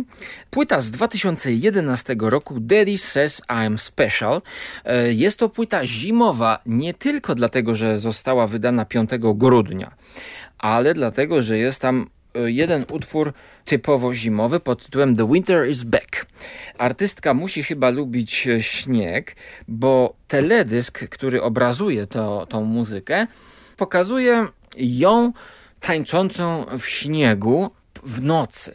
[0.49, 4.41] Płyta z 2011 roku Daddy Says I'm Special.
[4.85, 9.91] E, jest to płyta zimowa nie tylko dlatego, że została wydana 5 grudnia,
[10.57, 13.33] ale dlatego, że jest tam e, jeden utwór
[13.65, 16.25] typowo zimowy pod tytułem The Winter is Back.
[16.77, 19.35] Artystka musi chyba lubić śnieg,
[19.67, 23.27] bo teledysk, który obrazuje to, tą muzykę,
[23.77, 25.33] pokazuje ją
[25.79, 27.71] tańczącą w śniegu
[28.03, 28.73] w nocy.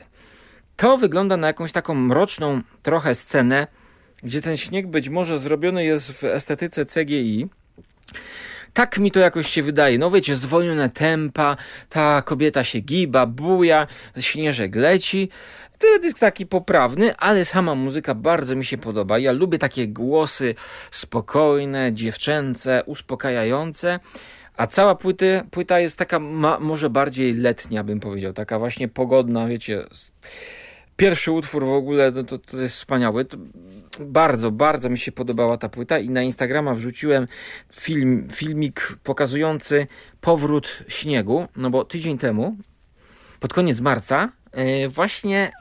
[0.76, 3.66] To wygląda na jakąś taką mroczną trochę scenę,
[4.22, 7.48] gdzie ten śnieg być może zrobiony jest w estetyce CGI.
[8.76, 9.98] Tak mi to jakoś się wydaje.
[9.98, 11.56] No wiecie, zwolnione tempa,
[11.88, 13.86] ta kobieta się giba, buja,
[14.20, 15.28] śnieżek leci.
[16.02, 19.18] Jest taki poprawny, ale sama muzyka bardzo mi się podoba.
[19.18, 20.54] Ja lubię takie głosy
[20.90, 24.00] spokojne, dziewczęce, uspokajające.
[24.56, 29.46] A cała płyty, płyta jest taka ma, może bardziej letnia, bym powiedział, taka właśnie pogodna,
[29.46, 29.84] wiecie.
[30.96, 33.24] Pierwszy utwór w ogóle, no to, to jest wspaniały.
[33.24, 33.36] To
[34.00, 37.26] bardzo, bardzo mi się podobała ta płyta i na Instagrama wrzuciłem
[37.72, 39.86] film, filmik pokazujący
[40.20, 42.56] powrót śniegu, no bo tydzień temu,
[43.40, 45.52] pod koniec marca, yy, właśnie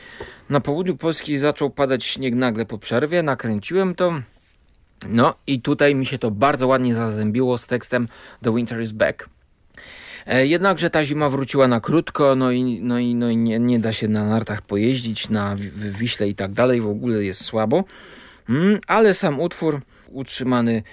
[0.49, 4.13] na południu Polski zaczął padać śnieg nagle po przerwie, nakręciłem to,
[5.09, 8.07] no i tutaj mi się to bardzo ładnie zazębiło z tekstem
[8.43, 9.29] The Winter is Back.
[10.25, 13.79] E, jednakże ta zima wróciła na krótko, no i, no i, no i nie, nie
[13.79, 15.55] da się na nartach pojeździć, na
[15.99, 17.83] Wiśle i tak dalej, w ogóle jest słabo.
[18.49, 20.83] Mm, ale sam utwór utrzymany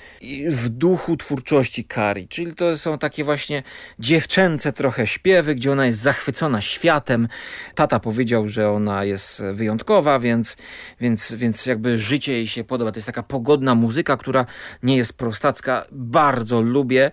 [0.48, 3.62] w duchu twórczości Kari, czyli to są takie właśnie
[3.98, 7.28] dziewczęce trochę śpiewy, gdzie ona jest zachwycona światem.
[7.74, 10.56] Tata powiedział, że ona jest wyjątkowa, więc,
[11.00, 12.92] więc, więc jakby życie jej się podoba.
[12.92, 14.46] To jest taka pogodna muzyka, która
[14.82, 15.84] nie jest prostacka.
[15.92, 17.10] Bardzo lubię.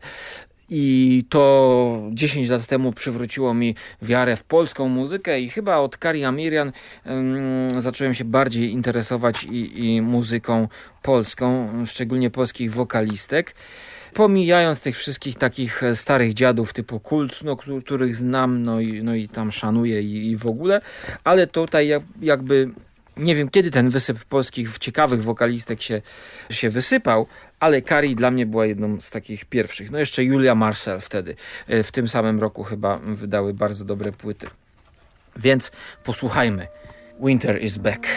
[0.69, 6.25] I to 10 lat temu przywróciło mi wiarę w polską muzykę i chyba od Kari
[6.25, 6.71] Amirian
[7.05, 10.67] um, zacząłem się bardziej interesować i, i muzyką
[11.01, 13.55] polską, szczególnie polskich wokalistek.
[14.13, 19.27] Pomijając tych wszystkich takich starych dziadów typu kult, no, których znam, no i, no i
[19.27, 20.81] tam szanuję i, i w ogóle,
[21.23, 21.91] ale tutaj
[22.21, 22.69] jakby
[23.19, 26.01] nie wiem kiedy ten wysyp polskich ciekawych wokalistek się,
[26.49, 27.27] się wysypał,
[27.59, 29.91] ale Kari dla mnie była jedną z takich pierwszych.
[29.91, 31.35] No jeszcze Julia Marcel wtedy,
[31.67, 34.47] e, w tym samym roku chyba wydały bardzo dobre płyty.
[35.37, 35.71] Więc
[36.03, 36.67] posłuchajmy.
[37.19, 38.07] Winter is back.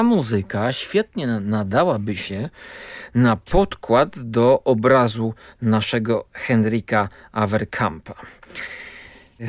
[0.00, 2.48] Ta muzyka świetnie na- nadałaby się
[3.14, 8.14] na podkład do obrazu naszego Henryka Averkampa.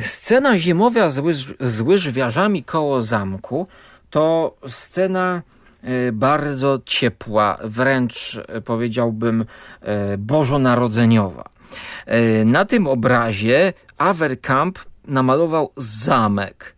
[0.02, 3.68] Scena zimowa z, łyż, z łyżwiarzami koło zamku
[4.10, 5.42] to scena
[5.82, 9.44] e, bardzo ciepła, wręcz e, powiedziałbym
[9.80, 11.44] e, bożonarodzeniowa.
[12.44, 16.74] Na tym obrazie Averkamp namalował zamek,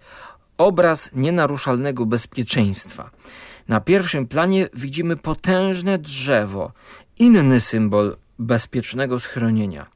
[0.58, 3.10] obraz nienaruszalnego bezpieczeństwa.
[3.68, 6.72] Na pierwszym planie widzimy potężne drzewo,
[7.18, 9.86] inny symbol bezpiecznego schronienia.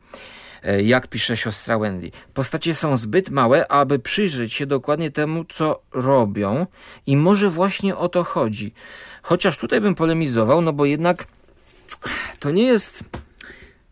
[0.62, 5.82] E, Jak pisze siostra Wendy, postacie są zbyt małe, aby przyjrzeć się dokładnie temu, co
[5.92, 6.66] robią,
[7.06, 8.72] i może właśnie o to chodzi.
[9.22, 11.26] Chociaż tutaj bym polemizował, no bo jednak
[12.38, 13.04] to nie jest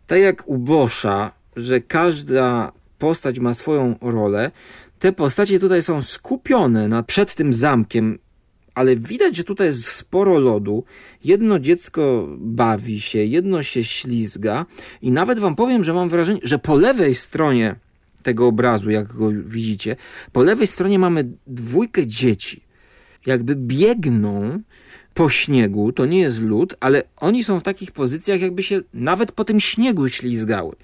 [0.07, 4.51] tak jak u Boscha, że każda postać ma swoją rolę.
[4.99, 8.19] Te postacie tutaj są skupione na, przed tym zamkiem,
[8.77, 10.83] ale widać, że tutaj jest sporo lodu.
[11.23, 14.65] Jedno dziecko bawi się, jedno się ślizga
[15.01, 17.75] i nawet wam powiem, że mam wrażenie, że po lewej stronie
[18.23, 19.95] tego obrazu, jak go widzicie,
[20.31, 22.61] po lewej stronie mamy dwójkę dzieci.
[23.25, 24.61] Jakby biegną
[25.13, 29.31] po śniegu, to nie jest lód, ale oni są w takich pozycjach, jakby się nawet
[29.31, 30.75] po tym śniegu ślizgały.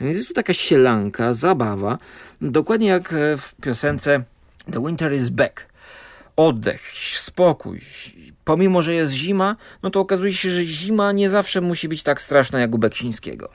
[0.00, 1.98] No Więc jest tu taka sielanka, zabawa,
[2.40, 4.24] dokładnie jak e, w piosence
[4.72, 5.75] The Winter is Back.
[6.36, 7.80] Oddech, spokój.
[8.44, 12.22] Pomimo, że jest zima, no to okazuje się, że zima nie zawsze musi być tak
[12.22, 13.48] straszna jak u Beksińskiego.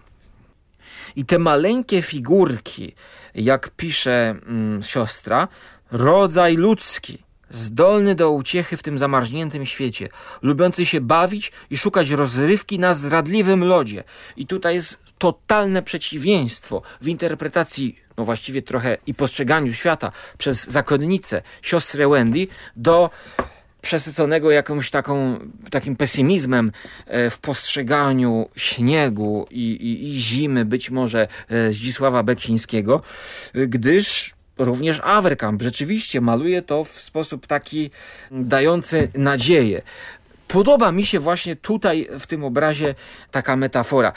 [1.16, 2.96] I te maleńkie figurki,
[3.36, 5.48] jak pisze mm, siostra,
[5.92, 10.10] rodzaj ludzki, zdolny do uciechy w tym zamarzniętym świecie,
[10.42, 14.04] lubiący się bawić i szukać rozrywki na zdradliwym lodzie.
[14.38, 21.42] I tutaj jest totalne przeciwieństwo w interpretacji, no właściwie trochę i postrzeganiu świata przez zakonnicę,
[21.62, 23.10] siostrę Wendy, do
[23.82, 25.40] przesyconego jakąś taką,
[25.72, 26.72] takim pesymizmem
[27.06, 33.02] e, w postrzeganiu śniegu i, i, i zimy, być może e, Zdzisława Beksińskiego,
[33.54, 37.92] gdyż również Averkamp rzeczywiście maluje to w sposób taki
[38.32, 39.82] dający nadzieję.
[40.48, 42.96] Podoba mi się właśnie tutaj w tym obrazie
[43.32, 44.14] taka metafora.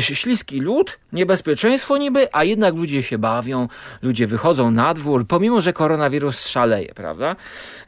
[0.00, 3.68] Śliski lód, niebezpieczeństwo niby, a jednak ludzie się bawią,
[4.02, 7.36] ludzie wychodzą na dwór, pomimo że koronawirus szaleje, prawda?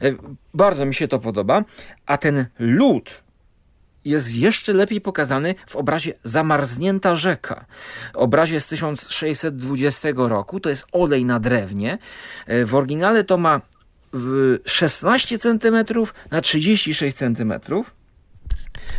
[0.01, 0.13] E,
[0.53, 1.63] Bardzo mi się to podoba.
[2.05, 3.23] A ten lód
[4.05, 7.65] jest jeszcze lepiej pokazany w obrazie Zamarznięta rzeka.
[8.13, 11.97] Obrazie z 1620 roku, to jest olej na drewnie.
[12.47, 13.61] E, W oryginale to ma
[14.13, 15.85] w 16 cm
[16.31, 17.53] na 36 cm.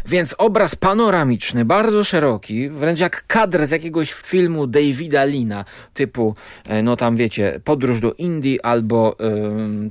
[0.06, 6.34] Więc obraz panoramiczny, bardzo szeroki, wręcz jak kadr z jakiegoś filmu Davida Lina, typu,
[6.68, 9.16] e, no tam wiecie, Podróż do Indii albo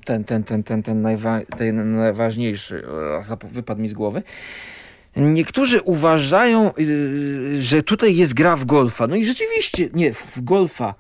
[0.05, 2.83] ten, ten, ten, ten, ten, najwa- ten najważniejszy,
[3.51, 4.23] wypadł mi z głowy.
[5.15, 9.07] Niektórzy uważają, y, że tutaj jest gra w golfa.
[9.07, 10.93] No i rzeczywiście, nie, w golfa.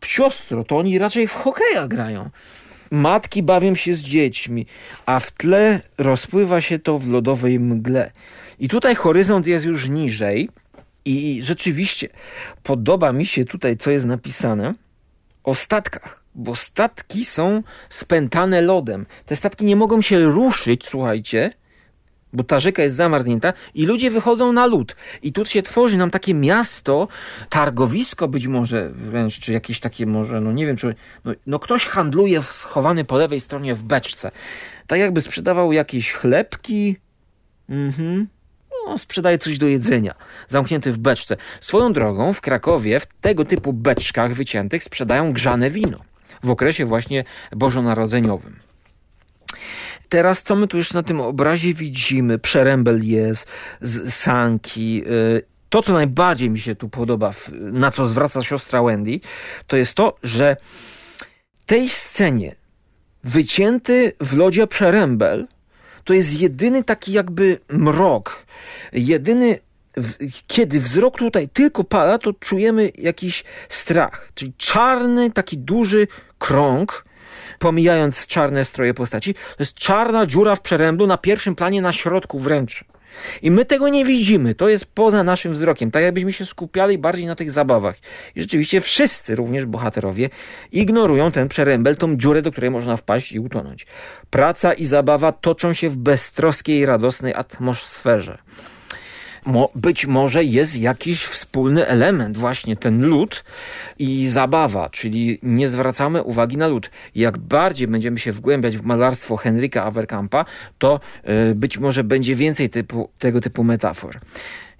[0.00, 2.30] W siostro, to oni raczej w hokeja grają.
[2.92, 4.66] Matki bawią się z dziećmi,
[5.06, 8.10] a w tle rozpływa się to w lodowej mgle.
[8.58, 10.48] I tutaj horyzont jest już niżej
[11.04, 12.08] i rzeczywiście
[12.62, 14.74] podoba mi się tutaj, co jest napisane
[15.44, 19.06] o statkach, bo statki są spętane lodem.
[19.26, 21.52] Te statki nie mogą się ruszyć, słuchajcie,
[22.32, 24.96] bo ta rzeka jest zamarznięta i ludzie wychodzą na lód.
[25.22, 27.08] I tu się tworzy nam takie miasto,
[27.48, 30.94] targowisko być może wręcz, czy jakieś takie może, no nie wiem, czy
[31.24, 34.30] no, no ktoś handluje schowany po lewej stronie w beczce.
[34.86, 36.96] Tak jakby sprzedawał jakieś chlebki,
[37.68, 38.28] mhm,
[38.86, 40.14] no, sprzedaje coś do jedzenia,
[40.48, 41.36] zamknięty w beczce.
[41.60, 45.98] Swoją drogą w Krakowie w tego typu beczkach wyciętych sprzedają grzane wino
[46.42, 47.24] w okresie właśnie
[47.56, 48.71] bożonarodzeniowym.
[50.12, 52.38] Teraz co my tu jeszcze na tym obrazie widzimy?
[52.38, 53.46] Przerębel jest,
[53.80, 55.02] z sanki.
[55.06, 59.20] y, To, co najbardziej mi się tu podoba, na co zwraca siostra Wendy,
[59.66, 60.56] to jest to, że
[61.66, 62.54] tej scenie
[63.24, 65.48] wycięty w lodzie przerębel
[66.04, 68.46] to jest jedyny taki jakby mrok.
[68.92, 69.58] Jedyny,
[70.46, 74.32] kiedy wzrok tutaj tylko pada, to czujemy jakiś strach.
[74.34, 76.06] Czyli czarny, taki duży
[76.38, 77.04] krąg,
[77.62, 82.38] pomijając czarne stroje postaci, to jest czarna dziura w przeręblu na pierwszym planie, na środku
[82.38, 82.84] wręcz.
[83.42, 87.26] I my tego nie widzimy, to jest poza naszym wzrokiem, tak jakbyśmy się skupiali bardziej
[87.26, 87.96] na tych zabawach.
[88.36, 90.30] I rzeczywiście wszyscy, również bohaterowie,
[90.72, 93.86] ignorują ten przerębel, tą dziurę, do której można wpaść i utonąć.
[94.30, 98.38] Praca i zabawa toczą się w beztroskiej, radosnej atmosferze.
[99.46, 103.44] Mo, być może jest jakiś wspólny element, właśnie ten lód
[103.98, 106.90] i zabawa, czyli nie zwracamy uwagi na lód.
[107.14, 110.44] Jak bardziej będziemy się wgłębiać w malarstwo Henryka Averkampa,
[110.78, 111.00] to
[111.50, 114.16] y, być może będzie więcej typu, tego typu metafor.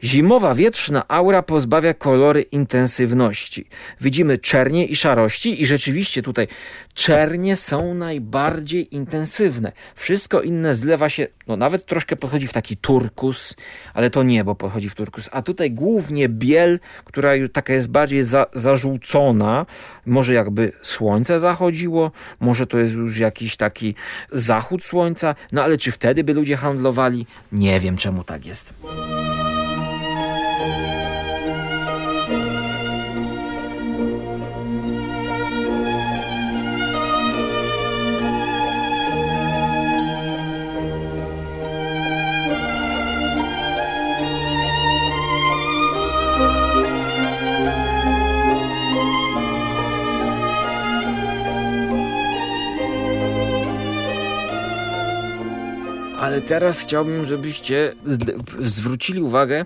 [0.05, 3.67] Zimowa wietrzna aura pozbawia kolory intensywności.
[4.01, 6.49] Widzimy czernie i szarości i rzeczywiście tutaj
[6.95, 9.73] czernie są najbardziej intensywne.
[9.95, 13.55] Wszystko inne zlewa się, no nawet troszkę podchodzi w taki turkus,
[13.95, 15.29] ale to niebo podchodzi w turkus.
[15.33, 19.67] A tutaj głównie biel, która już taka jest bardziej za, zażółcona,
[20.07, 22.11] może jakby słońce zachodziło,
[22.41, 23.95] może to jest już jakiś taki
[24.33, 27.27] zachód słońca, no ale czy wtedy by ludzie handlowali?
[27.53, 28.75] Nie wiem czemu tak jest.
[56.49, 57.95] Teraz chciałbym, żebyście
[58.59, 59.65] zwrócili uwagę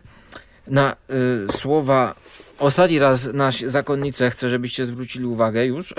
[0.67, 0.97] na
[1.51, 2.15] y, słowa.
[2.59, 5.95] Ostatni raz nasz zakonnicę chcę, żebyście zwrócili uwagę już,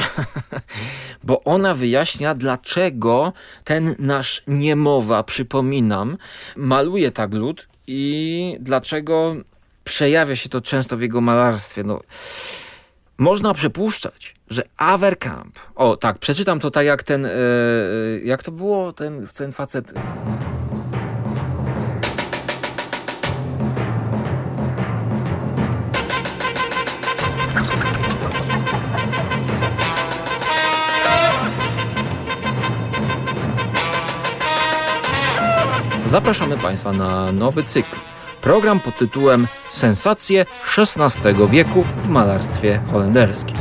[1.23, 3.33] bo ona wyjaśnia, dlaczego
[3.63, 6.17] ten nasz niemowa, przypominam,
[6.55, 9.35] maluje tak lud i dlaczego
[9.83, 11.83] przejawia się to często w jego malarstwie.
[11.83, 12.01] No,
[13.17, 17.31] można przypuszczać, że Averkamp, o tak, przeczytam to tak jak ten, e,
[18.23, 19.93] jak to było, ten, ten facet.
[36.07, 37.95] Zapraszamy Państwa na nowy cykl.
[38.41, 40.45] Program pod tytułem Sensacje
[40.77, 43.55] XVI wieku w malarstwie holenderskim.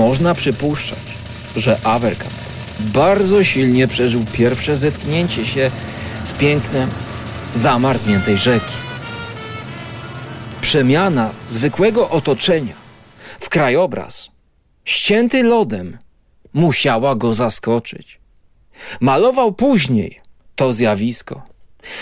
[0.00, 0.98] Można przypuszczać,
[1.56, 2.34] że Averkamp
[2.80, 5.70] bardzo silnie przeżył pierwsze zetknięcie się
[6.24, 6.90] z pięknem
[7.54, 8.72] zamarzniętej rzeki.
[10.60, 12.74] Przemiana zwykłego otoczenia
[13.40, 14.30] w krajobraz
[14.84, 15.98] ścięty lodem
[16.52, 18.20] musiała go zaskoczyć.
[19.00, 20.20] Malował później
[20.56, 21.42] to zjawisko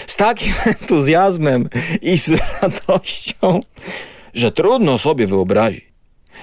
[0.06, 1.68] z takim entuzjazmem
[2.02, 2.28] i z
[2.62, 3.60] radością,
[4.34, 5.84] że trudno sobie wyobrazić,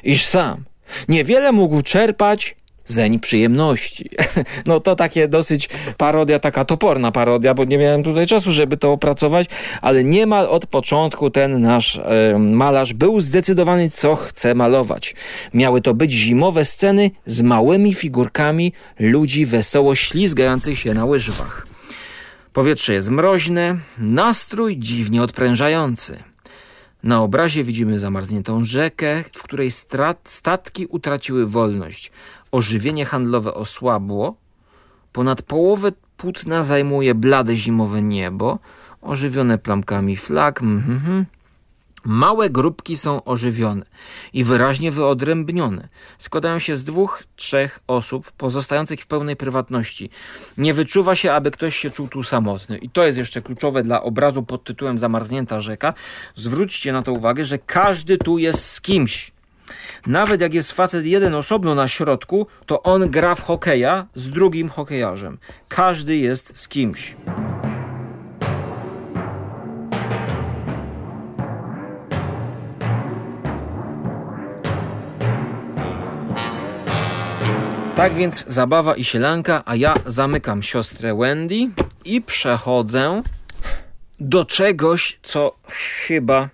[0.03, 0.63] iż sam
[1.07, 2.55] niewiele mógł czerpać
[2.85, 4.09] zeń przyjemności.
[4.65, 8.91] No to takie dosyć parodia, taka toporna parodia, bo nie miałem tutaj czasu, żeby to
[8.91, 9.47] opracować,
[9.81, 15.15] ale niemal od początku ten nasz e, malarz był zdecydowany, co chce malować.
[15.53, 21.67] Miały to być zimowe sceny z małymi figurkami ludzi wesoło ślizgających się na łyżwach.
[22.53, 26.34] Powietrze jest mroźne, nastrój dziwnie odprężający.
[27.05, 32.11] Na obrazie widzimy zamarzniętą rzekę, w której strat, statki utraciły wolność.
[32.51, 34.35] Ożywienie handlowe osłabło.
[35.11, 38.59] Ponad połowę płótna zajmuje blade zimowe niebo,
[39.01, 40.61] ożywione plamkami flag.
[40.61, 41.25] Mhm.
[42.05, 43.85] Małe grupki są ożywione
[44.33, 45.87] i wyraźnie wyodrębnione.
[46.17, 50.09] Składają się z dwóch, trzech osób pozostających w pełnej prywatności.
[50.57, 52.77] Nie wyczuwa się, aby ktoś się czuł tu samotny.
[52.77, 55.93] I to jest jeszcze kluczowe dla obrazu pod tytułem Zamarznięta rzeka.
[56.35, 59.31] Zwróćcie na to uwagę, że każdy tu jest z kimś.
[60.07, 64.69] Nawet jak jest facet jeden osobno na środku, to on gra w hokeja z drugim
[64.69, 65.37] hokejarzem.
[65.67, 67.15] Każdy jest z kimś.
[77.95, 81.55] Tak więc zabawa i sielanka, a ja zamykam siostrę Wendy
[82.05, 83.21] i przechodzę
[84.19, 86.49] do czegoś, co chyba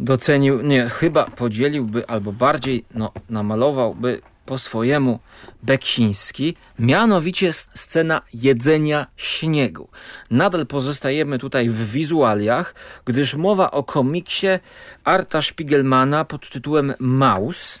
[0.00, 5.18] docenił, nie, chyba podzieliłby albo bardziej no, namalowałby po swojemu
[5.62, 9.88] Beksiński, mianowicie scena jedzenia śniegu.
[10.30, 14.46] Nadal pozostajemy tutaj w wizualiach, gdyż mowa o komiksie
[15.04, 17.80] Arta Spiegelmana pod tytułem Maus.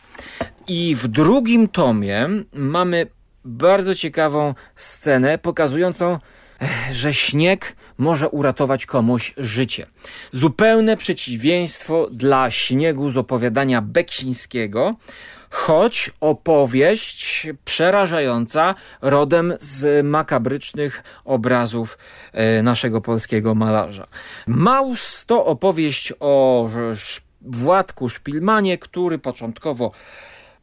[0.68, 3.06] I w drugim tomie mamy
[3.44, 6.18] bardzo ciekawą scenę pokazującą,
[6.92, 9.86] że śnieg może uratować komuś życie.
[10.32, 14.94] Zupełne przeciwieństwo dla śniegu z opowiadania Beksińskiego,
[15.50, 21.98] choć opowieść przerażająca rodem z makabrycznych obrazów
[22.32, 24.06] e, naszego polskiego malarza.
[24.46, 26.68] Maus to opowieść o
[27.42, 29.92] Władku Szpilmanie, który początkowo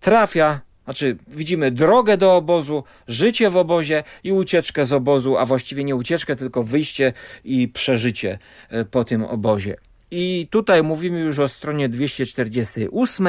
[0.06, 5.84] trafia znaczy, widzimy drogę do obozu, życie w obozie i ucieczkę z obozu, a właściwie
[5.84, 7.14] nie ucieczkę, tylko wyjście
[7.44, 8.38] i przeżycie
[8.70, 9.76] e, po tym obozie.
[10.12, 13.28] I tutaj mówimy już o stronie 248,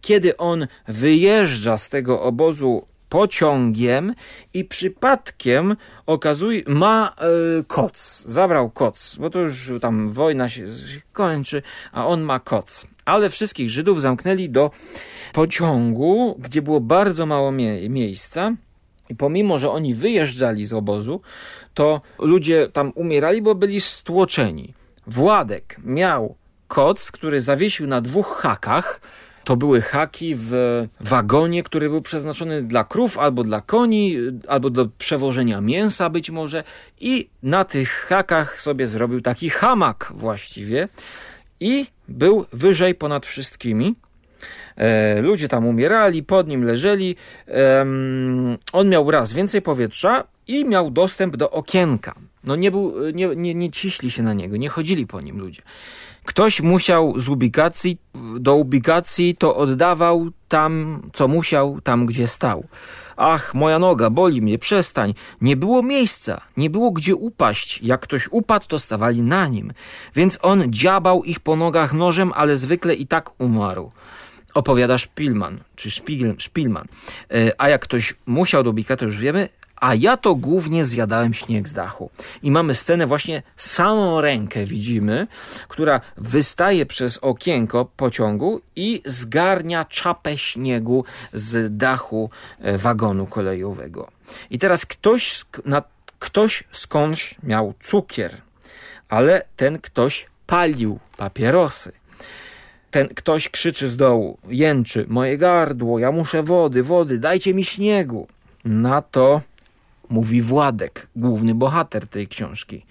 [0.00, 4.14] kiedy on wyjeżdża z tego obozu pociągiem
[4.54, 5.76] i przypadkiem
[6.06, 8.22] okazuje, ma e, koc.
[8.26, 10.66] Zabrał koc, bo to już tam wojna się
[11.12, 12.86] kończy, a on ma koc.
[13.04, 14.70] Ale wszystkich Żydów zamknęli do
[15.32, 18.52] pociągu, gdzie było bardzo mało mie miejsca.
[19.08, 21.20] I pomimo, że oni wyjeżdżali z obozu,
[21.74, 24.74] to ludzie tam umierali, bo byli stłoczeni.
[25.06, 26.34] Władek miał
[26.68, 29.00] koc, który zawiesił na dwóch hakach.
[29.44, 30.52] To były haki w
[31.00, 34.16] wagonie, który był przeznaczony dla krów albo dla koni,
[34.48, 36.64] albo do przewożenia mięsa być może.
[37.00, 40.88] I na tych hakach sobie zrobił taki hamak właściwie.
[41.60, 43.94] I był wyżej ponad wszystkimi.
[44.80, 47.16] E, ludzie tam umierali, pod nim leżeli.
[48.72, 52.14] on miał raz więcej powietrza i miał dostęp do okienka.
[52.44, 55.62] No nie, był, nie, nie, nie ciśli się na niego, nie chodzili po nim ludzie.
[56.24, 57.98] Ktoś musiał z ubikacji
[58.40, 62.64] do ubikacji, to oddawał tam, co musiał, tam gdzie stał.
[63.16, 65.14] Ach, moja noga, boli mnie, przestań.
[65.40, 67.82] Nie było miejsca, nie było gdzie upaść.
[67.82, 69.72] Jak ktoś upadł, to stawali na nim.
[70.14, 73.90] Więc on dziabał ich po nogach nożem, ale zwykle i tak umarł
[74.54, 76.86] opowiada Szpilman, czy Szpigel, Szpilman.
[77.30, 79.48] E, a jak ktoś musiał do bika, to już wiemy,
[79.80, 82.10] a ja to głównie zjadałem śnieg z dachu.
[82.42, 85.26] I mamy scenę właśnie samą rękę widzimy,
[85.68, 94.10] która wystaje przez okienko pociągu i zgarnia czapę śniegu z dachu e, wagonu kolejowego.
[94.50, 95.44] I teraz ktoś,
[96.18, 98.36] ktoś skądś miał cukier,
[99.08, 101.92] ale ten ktoś palił papierosy
[102.90, 108.26] ten ktoś krzyczy z dołu, jęczy, moje gardło, ja muszę wody, wody, dajcie mi śniegu.
[108.64, 109.40] Na to
[110.10, 112.86] mówi Władek, główny bohater tej książki.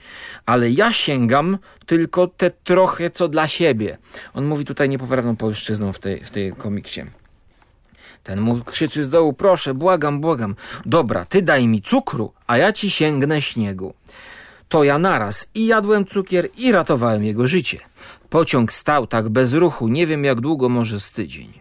[0.46, 3.98] Ale ja sięgam tylko te trochę co dla siebie.
[4.34, 7.02] On mówi tutaj niepoprawną polszczyzną w tej, w tej komiksie.
[8.24, 10.56] Ten mu krzyczy z dołu, proszę, błagam, błagam.
[10.86, 13.94] Dobra, ty daj mi cukru, a ja ci sięgnę śniegu.
[14.70, 17.80] To ja naraz i jadłem cukier i ratowałem jego życie.
[18.30, 21.54] Pociąg stał tak bez ruchu, nie wiem jak długo, może z tydzień.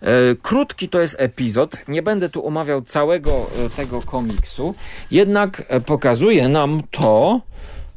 [0.00, 0.10] E,
[0.42, 3.30] krótki to jest epizod, nie będę tu omawiał całego
[3.66, 4.74] e, tego komiksu,
[5.10, 7.40] jednak e, pokazuje nam to,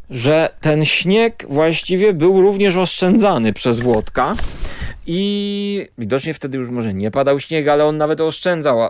[0.10, 4.36] że ten śnieg właściwie był również oszczędzany przez Włodka
[5.08, 8.90] i widocznie wtedy już może nie padał śnieg, ale on nawet oszczędzał.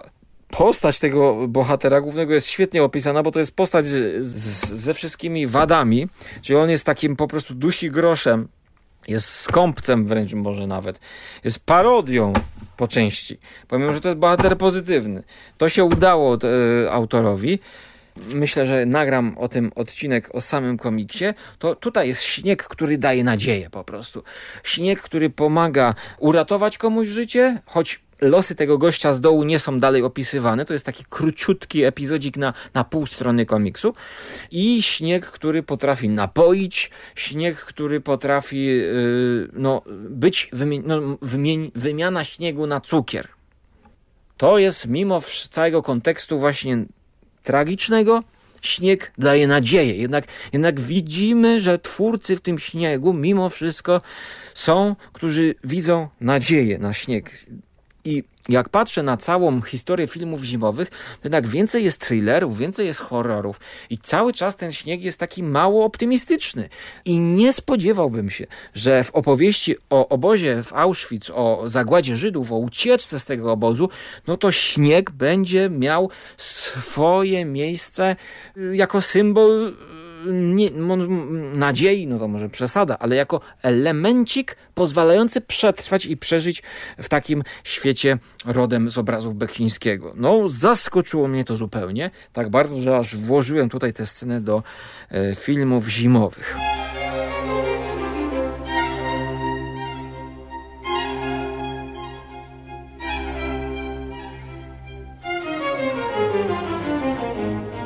[0.52, 4.28] Postać tego bohatera głównego jest świetnie opisana, bo to jest postać z,
[4.74, 6.08] ze wszystkimi wadami,
[6.42, 8.48] czyli on jest takim po prostu dusi groszem,
[9.08, 11.00] jest skąpcem wręcz może nawet,
[11.44, 12.34] jest parodią
[12.78, 15.24] po części, pomimo, że to jest bohater pozytywny.
[15.58, 16.38] To się udało
[16.84, 17.60] e, autorowi.
[18.34, 21.26] Myślę, że nagram o tym odcinek o samym komiksie.
[21.60, 24.24] To tutaj jest śnieg, który daje nadzieję po prostu.
[24.64, 30.04] Śnieg, który pomaga uratować komuś życie, choć losy tego gościa z dołu nie są dalej
[30.04, 30.66] opisywane.
[30.66, 33.94] To jest taki króciutki epizodzik na, na pół strony komiksu.
[34.52, 41.18] I śnieg, który potrafi napoić, śnieg, który potrafi yy, no, być wymi- no,
[41.76, 43.28] wymiana śniegu na cukier.
[44.38, 46.86] To jest mimo całego kontekstu właśnie
[47.44, 48.24] tragicznego,
[48.62, 49.96] śnieg daje nadzieję.
[49.96, 54.02] Jednak, jednak widzimy, że twórcy w tym śniegu mimo wszystko
[54.54, 57.46] są, którzy widzą nadzieję na śnieg.
[58.06, 63.00] I jak patrzę na całą historię filmów zimowych, to jednak więcej jest thrillerów, więcej jest
[63.00, 63.60] horrorów
[63.90, 66.70] i cały czas ten śnieg jest taki mało optymistyczny.
[67.06, 72.58] I nie spodziewałbym się, że w opowieści o obozie w Auschwitz, o zagładzie Żydów, o
[72.58, 73.90] ucieczce z tego obozu,
[74.28, 78.16] no to śnieg będzie miał swoje miejsce
[78.58, 79.76] y, jako symbol
[80.32, 80.70] nie,
[81.54, 86.64] nadziei, no to może przesada, ale jako elemencik pozwalający przetrwać i przeżyć
[86.98, 90.14] w takim świecie rodem z obrazów Beksińskiego.
[90.16, 94.64] No, zaskoczyło mnie to zupełnie, tak bardzo, że aż włożyłem tutaj tę scenę do
[95.12, 96.58] e, filmów zimowych.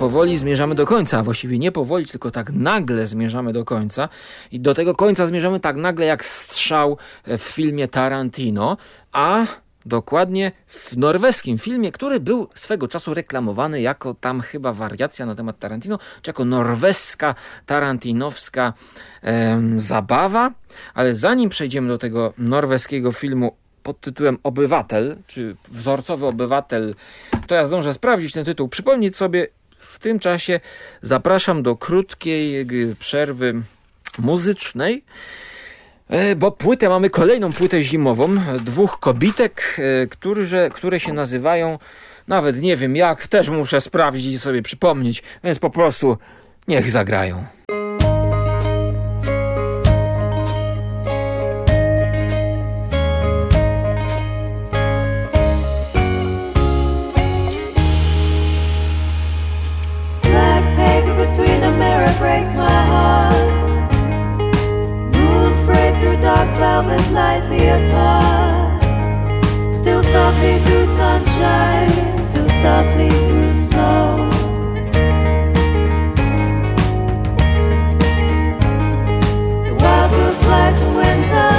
[0.06, 4.10] Powoli zmierzamy do końca, a właściwie nie powoli, tylko tak nagle zmierzamy do końca.
[4.52, 8.78] I do tego końca zmierzamy tak nagle jak strzał w filmie Tarantino,
[9.12, 9.46] a
[9.86, 15.60] dokładnie w norweskim filmie, który był swego czasu reklamowany jako tam chyba wariacja na temat
[15.60, 18.74] Tarantino, czy jako norweska, tarantinowska
[19.22, 20.52] em, zabawa.
[20.94, 26.96] Ale zanim przejdziemy do tego norweskiego filmu pod tytułem Obywatel, czy wzorcowy obywatel,
[27.48, 29.48] to ja zdążę sprawdzić ten tytuł, przypomnieć sobie
[29.96, 30.60] w tym czasie
[31.02, 32.66] zapraszam do krótkiej
[33.00, 33.62] przerwy
[34.20, 35.04] muzycznej,
[36.10, 41.80] e, bo płytę mamy kolejną płytę zimową dwóch kobitek, e, którzy, które się nazywają,
[42.28, 46.18] nawet nie wiem jak, też muszę sprawdzić i sobie przypomnieć, więc po prostu
[46.68, 47.46] niech zagrają.
[66.84, 68.84] Velvet, lightly apart.
[69.74, 74.30] Still softly through sunshine, still softly through snow.
[79.66, 81.52] The wild goose flies in winter,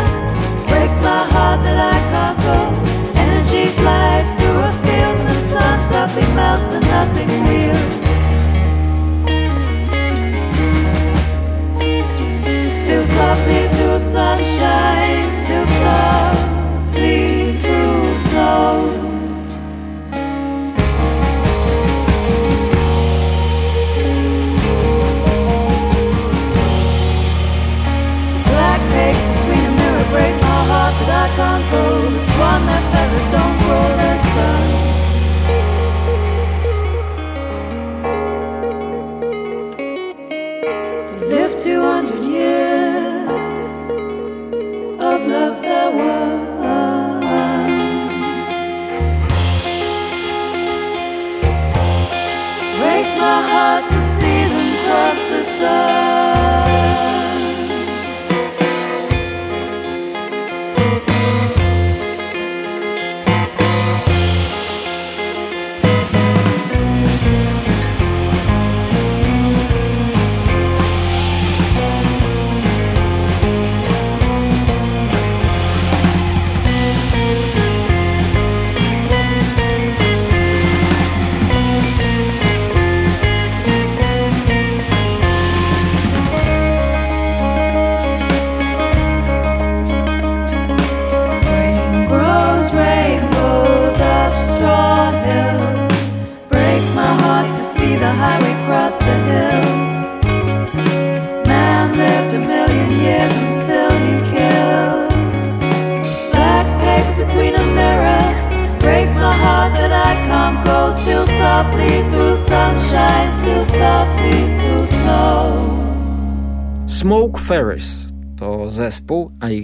[0.68, 2.86] breaks my heart that I can't go.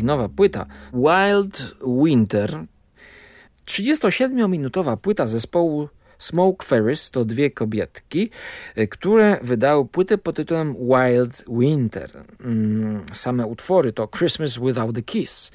[0.02, 1.74] Ich nowa płyta Wild
[2.04, 2.64] Winter.
[3.66, 5.88] 37-minutowa płyta zespołu
[6.18, 8.30] Smoke Ferris to dwie kobietki,
[8.78, 12.10] y, które wydały płytę pod tytułem Wild Winter.
[12.40, 15.50] Mm, Same utwory to Christmas Without a Kiss,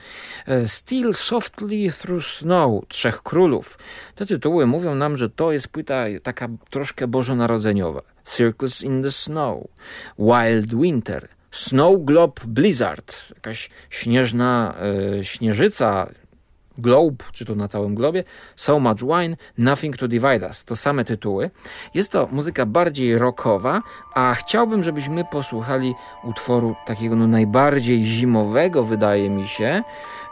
[0.47, 3.77] y, Steal Softly Through Snow, Trzech Królów.
[4.15, 8.01] Te tytuły mówią nam, że to jest płyta taka troszkę bożonarodzeniowa.
[8.25, 9.67] Circles in the Snow,
[10.19, 14.75] Wild Winter, Snow Globe Blizzard, jakaś śnieżna
[15.19, 16.07] e, śnieżyca,
[16.77, 18.23] globe, czy to na całym globie,
[18.55, 20.65] So Much Wine, Nothing to Divide Us.
[20.65, 21.49] To same tytuły.
[21.93, 23.81] Jest to muzyka bardziej rockowa,
[24.13, 29.83] a chciałbym, żebyśmy posłuchali utworu takiego no, najbardziej zimowego, wydaje mi się,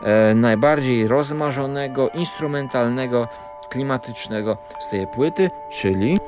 [0.02, 3.28] e, najbardziej rozmarzonego, instrumentalnego,
[3.70, 6.20] klimatycznego z tej płyty, czyli,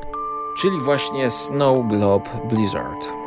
[0.62, 3.27] czyli właśnie Snow Globe Blizzard.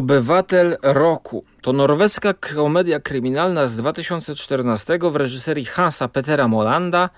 [0.00, 7.10] Obywatel Roku to norweska komedia kryminalna z 2014 w reżyserii Hansa Petera Molanda.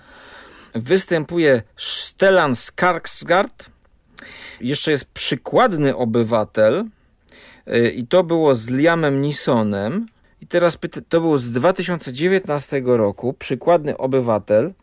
[0.75, 3.69] Występuje Stellan Skarsgård.
[4.61, 6.85] Jeszcze jest przykładny obywatel
[7.67, 10.07] y, i to było z Liamem Nisonem.
[10.41, 10.77] I teraz
[11.09, 13.33] to było z 2019 roku.
[13.33, 14.73] Przykładny obywatel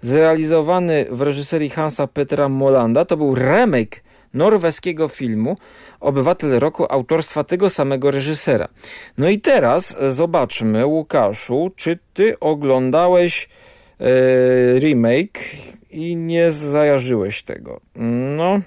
[0.00, 3.04] zrealizowany w reżyserii Hansa Petera Molanda.
[3.04, 4.05] To był remake
[4.36, 5.56] norweskiego filmu
[6.00, 8.68] Obywatel Roku autorstwa tego samego reżysera.
[9.18, 13.48] No i teraz zobaczmy, Łukaszu, czy ty oglądałeś
[14.00, 15.40] e, remake
[15.90, 17.80] i nie zajarzyłeś tego.
[18.36, 18.60] No...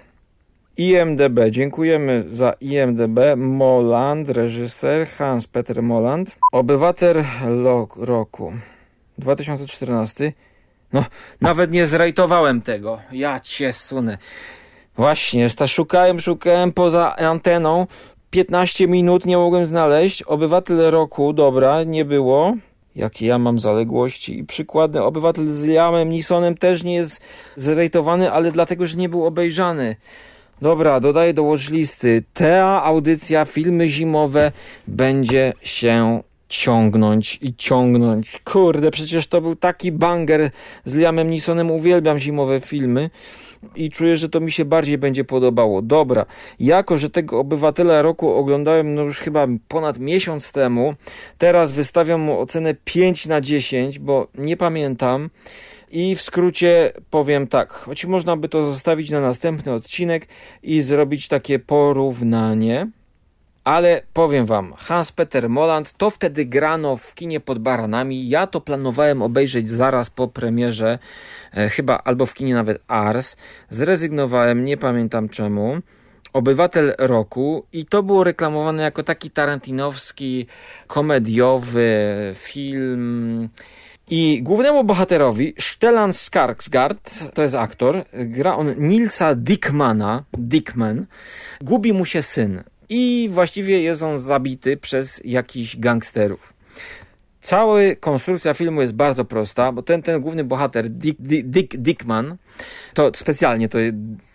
[0.80, 3.20] IMDB, dziękujemy za IMDB.
[3.38, 6.38] Moland, reżyser Hans Peter Moland.
[6.52, 7.24] Obywatel
[7.98, 8.54] roku
[9.18, 10.34] 2014.
[10.94, 11.06] No,
[11.42, 13.00] nawet nie zrajtowałem tego.
[13.12, 14.18] Ja cię sunę.
[15.00, 17.88] Właśnie, szukałem, szukałem poza anteną.
[18.30, 20.24] 15 minut nie mogłem znaleźć.
[20.24, 22.54] Obywatel roku, dobra, nie było.
[22.96, 24.40] Jakie ja mam zaległości.
[24.40, 27.22] I przykładny obywatel z Liamem Nisonem też nie jest
[27.56, 29.96] zrejtowany, ale dlatego, że nie był obejrzany.
[30.62, 32.24] Dobra, dodaję do watchlisty.
[32.34, 34.52] Ta audycja, filmy zimowe
[34.88, 38.42] będzie się ciągnąć i ciągnąć.
[38.44, 40.52] Kurde, przecież to był taki banger
[40.86, 41.72] z Liamem Neesonem.
[41.72, 43.10] Uwielbiam zimowe filmy
[43.76, 45.82] i czuję, że to mi się bardziej będzie podobało.
[45.82, 46.26] Dobra,
[46.60, 50.94] jako że tego obywatela roku oglądałem no już chyba ponad miesiąc temu,
[51.38, 55.30] teraz wystawiam mu ocenę 5 na 10, bo nie pamiętam.
[55.92, 60.28] I w skrócie powiem tak, choć można by to zostawić na następny odcinek
[60.64, 62.88] i zrobić takie porównanie.
[63.70, 68.30] Ale powiem wam, Hans-Peter Moland to wtedy grano w kinie pod baranami.
[68.30, 71.00] Ja to planowałem obejrzeć zaraz po premierze,
[71.54, 73.38] e, chyba albo w kinie nawet Ars.
[73.70, 75.78] Zrezygnowałem, nie pamiętam czemu.
[76.34, 80.48] Obywatel roku i to było reklamowane jako taki tarantinowski,
[80.88, 81.90] komediowy
[82.36, 83.50] film.
[84.10, 91.06] I głównemu bohaterowi, Stellan Skarsgård, to jest aktor, gra on Nilsa Dickmana, Dickman,
[91.62, 96.54] gubi mu się syn i właściwie jest on zabity przez jakichś gangsterów.
[97.42, 102.38] Cała konstrukcja filmu jest bardzo prosta, bo ten, ten główny bohater, Dick, Dick, Dick Dickman,
[102.94, 103.78] to specjalnie to,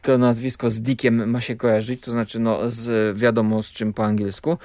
[0.03, 4.05] to nazwisko z Dickiem ma się kojarzyć, to znaczy no z wiadomo z czym po
[4.05, 4.59] angielsku.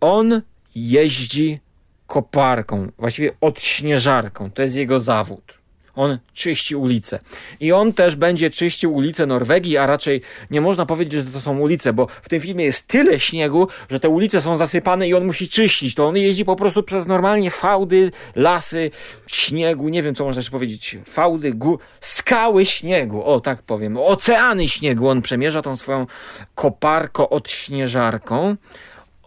[0.00, 0.42] On
[0.74, 1.60] jeździ
[2.06, 4.50] koparką, właściwie odśnieżarką.
[4.50, 5.57] To jest jego zawód.
[5.98, 7.18] On czyści ulice.
[7.60, 10.20] I on też będzie czyścił ulice Norwegii, a raczej
[10.50, 14.00] nie można powiedzieć, że to są ulice, bo w tym filmie jest tyle śniegu, że
[14.00, 15.94] te ulice są zasypane i on musi czyścić.
[15.94, 18.90] To on jeździ po prostu przez normalnie fałdy, lasy,
[19.26, 24.68] śniegu, nie wiem co można jeszcze powiedzieć, fałdy, gór, skały śniegu, o tak powiem, oceany
[24.68, 25.08] śniegu.
[25.08, 26.06] On przemierza tą swoją
[26.54, 28.56] koparko odśnieżarką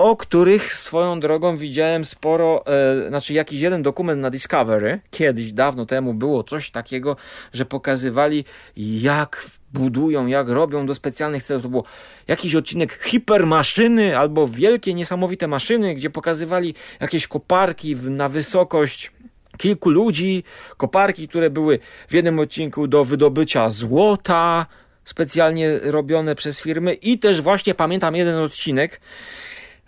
[0.01, 5.85] o których swoją drogą widziałem sporo, e, znaczy jakiś jeden dokument na Discovery, kiedyś, dawno
[5.85, 7.15] temu było coś takiego,
[7.53, 8.45] że pokazywali
[8.77, 11.63] jak budują, jak robią do specjalnych celów.
[11.63, 11.83] To było
[12.27, 19.11] jakiś odcinek hipermaszyny albo wielkie, niesamowite maszyny, gdzie pokazywali jakieś koparki na wysokość
[19.57, 20.43] kilku ludzi,
[20.77, 21.79] koparki, które były
[22.09, 24.65] w jednym odcinku do wydobycia złota,
[25.05, 29.01] specjalnie robione przez firmy i też właśnie pamiętam jeden odcinek,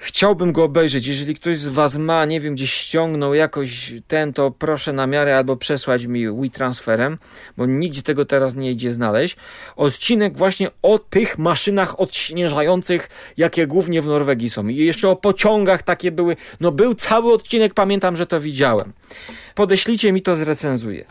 [0.06, 1.08] Chciałbym go obejrzeć.
[1.08, 5.38] Jeżeli ktoś z Was ma, nie wiem, gdzieś ściągnął jakoś ten, to proszę na miarę
[5.38, 7.18] albo przesłać mi WeTransferem,
[7.58, 9.36] bo nigdzie tego teraz nie idzie znaleźć.
[9.76, 14.68] Odcinek właśnie o tych maszynach odśnieżających, jakie głównie w Norwegii są.
[14.68, 16.38] I jeszcze o pociągach takie były.
[16.60, 18.94] No był cały odcinek, pamiętam, że to widziałem.
[19.56, 21.06] Podeślijcie mi to, zrecenzuję.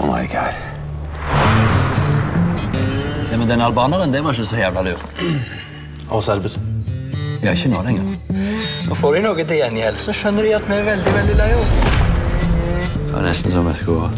[0.00, 0.54] Oh my god.
[3.38, 5.63] Men den albaneren, det var ikke så lurt.
[6.22, 6.54] Serber.
[7.40, 8.02] Vi er ikke nordinger.
[8.90, 11.50] Og får de noe til gjengjeld, så skjønner de at vi er veldig, veldig lei
[11.60, 11.74] oss.
[12.94, 14.10] Det var nesten som jeg skulle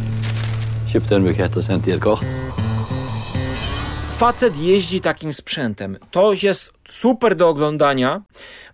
[0.92, 2.24] kjøpt en bukett og sendt i et kort.
[4.16, 5.96] Facet jeździ takim sprzętem.
[6.10, 8.22] To jest super do oglądania,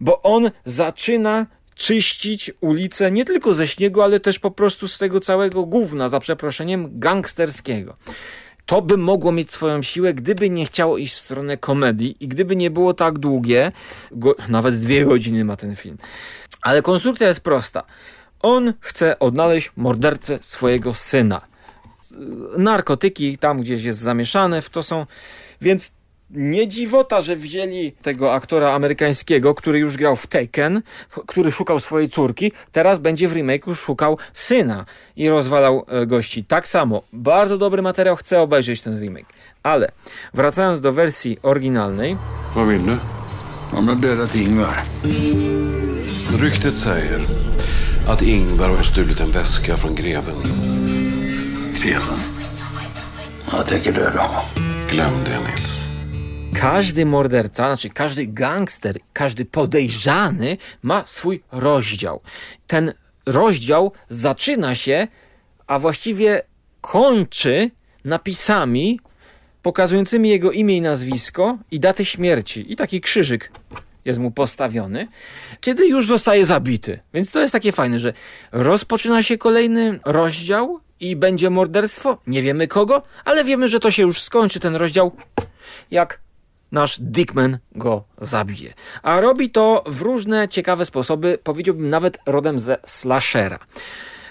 [0.00, 5.20] bo on zaczyna czyścić ulice nie tylko ze śniegu, ale też po prostu z tego
[5.20, 7.96] całego gówna, za przeproszeniem, gangsterskiego.
[8.66, 12.56] To by mogło mieć swoją siłę, gdyby nie chciało iść w stronę komedii i gdyby
[12.56, 13.72] nie było tak długie,
[14.10, 15.98] go, nawet dwie godziny ma ten film.
[16.62, 17.82] Ale konstrukcja jest prosta.
[18.42, 21.40] On chce odnaleźć mordercę swojego syna.
[22.58, 25.06] Narkotyki tam gdzieś jest zamieszane w to są,
[25.60, 25.92] więc
[26.32, 30.82] nie dziwota, że wzięli tego aktora amerykańskiego, który już grał w Taken,
[31.26, 34.84] który szukał swojej córki, teraz będzie w remake'u szukał syna
[35.16, 36.44] i rozwalał e, gości.
[36.44, 39.26] Tak samo, bardzo dobry materiał, chcę obejrzeć ten remake.
[39.62, 39.92] Ale
[40.34, 42.16] wracając do wersji oryginalnej.
[42.54, 42.96] Vad vill du?
[43.76, 44.82] Om du dödat Ingvar.
[46.40, 47.20] Ryktet säger
[48.08, 50.34] att Ingvar har stulit en väska från greven.
[51.82, 52.18] Greven?
[53.52, 54.44] Jag tänker döda honom.
[54.90, 55.91] Glöm det, Nils.
[56.60, 62.20] Każdy morderca, znaczy każdy gangster, każdy podejrzany ma swój rozdział.
[62.66, 62.92] Ten
[63.26, 65.08] rozdział zaczyna się,
[65.66, 66.42] a właściwie
[66.80, 67.70] kończy
[68.04, 69.00] napisami
[69.62, 72.72] pokazującymi jego imię i nazwisko i datę śmierci.
[72.72, 73.52] I taki krzyżyk
[74.04, 75.08] jest mu postawiony,
[75.60, 77.00] kiedy już zostaje zabity.
[77.14, 78.12] Więc to jest takie fajne, że
[78.52, 82.18] rozpoczyna się kolejny rozdział i będzie morderstwo.
[82.26, 85.12] Nie wiemy kogo, ale wiemy, że to się już skończy ten rozdział,
[85.90, 86.20] jak
[86.72, 88.74] nasz Dickman go zabije.
[89.02, 93.58] A robi to w różne ciekawe sposoby, powiedziałbym nawet rodem ze slashera.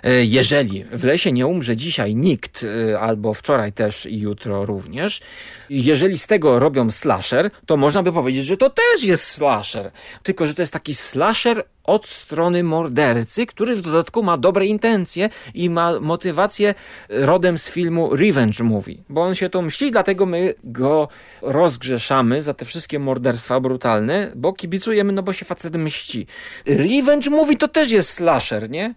[0.04, 5.22] E, Jeżeli w lesie nie umrze dzisiaj nikt, e, albo wczoraj też i jutro również,
[5.70, 9.92] jeżeli z tego robią slasher, to można by powiedzieć, że to też jest slasher.
[10.24, 15.30] Tylko, że to jest taki slasher od strony mordercy, który w dodatku ma dobre intencje
[15.54, 16.76] i ma motywację
[17.10, 21.08] rodem z filmu Revenge Movie, bo on się to mści, dlatego my go
[21.42, 26.28] rozgrzeszamy za te wszystkie morderstwa brutalne, bo kibicujemy, no bo się facet mści.
[26.66, 28.94] Revenge Movie to też jest slasher, nie?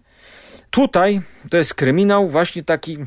[0.75, 2.97] Tutaj to jest kryminał właśnie taki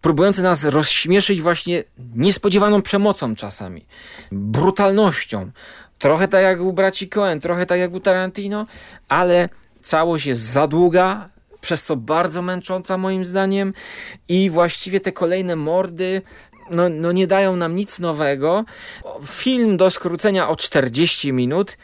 [0.00, 1.84] próbujący nas rozśmieszyć właśnie
[2.14, 3.86] niespodziewaną przemocą czasami,
[4.30, 5.50] brutalnością.
[5.98, 8.66] Trochę tak jak u braci Coen, trochę tak jak u Tarantino,
[9.08, 9.48] ale
[9.82, 11.28] całość jest za długa,
[11.60, 13.74] przez co bardzo męcząca moim zdaniem
[14.28, 16.22] i właściwie te kolejne mordy
[16.70, 18.64] no, no nie dają nam nic nowego.
[19.26, 21.76] Film do skrócenia o 40 minut,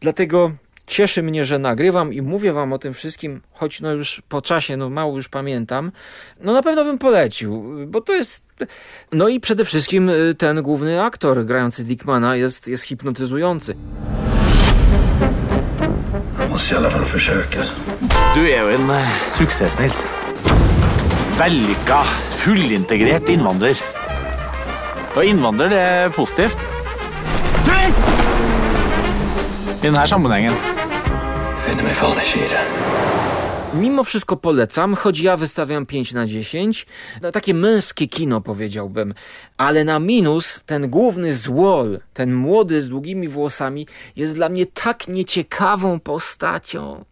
[0.00, 0.52] dlatego
[0.86, 4.76] cieszy mnie, że nagrywam i mówię wam o tym wszystkim, choć no już po czasie,
[4.76, 5.92] no mało już pamiętam.
[6.40, 8.44] No na pewno bym polecił, bo to jest...
[9.12, 13.74] No i przede wszystkim y, ten główny aktor grający Dickmana jest, jest hipnotyzujący.
[16.40, 17.58] Jag måste i alla fall försöka.
[18.34, 20.02] Du er jo en eh, suksess, Nils.
[21.38, 22.04] Vellykka,
[22.44, 23.76] fullintegrert innvandrer.
[25.16, 26.81] Og innvandrer, det er positivt.
[29.82, 30.52] I denne sammenhengen.
[31.66, 31.84] Finner
[32.36, 32.60] i det.
[33.74, 36.86] Mimo wszystko polecam, choć ja wystawiam 5 na 10.
[37.22, 39.14] No, takie męskie kino powiedziałbym.
[39.56, 43.86] Ale na minus ten główny złol, ten młody z długimi włosami
[44.16, 47.04] jest dla mnie tak nieciekawą postacią,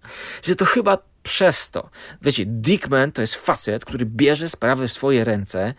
[0.43, 1.91] że to chyba przez to.
[2.23, 5.75] Wiecie, Dickman to jest facet, który bierze sprawy w swoje ręce,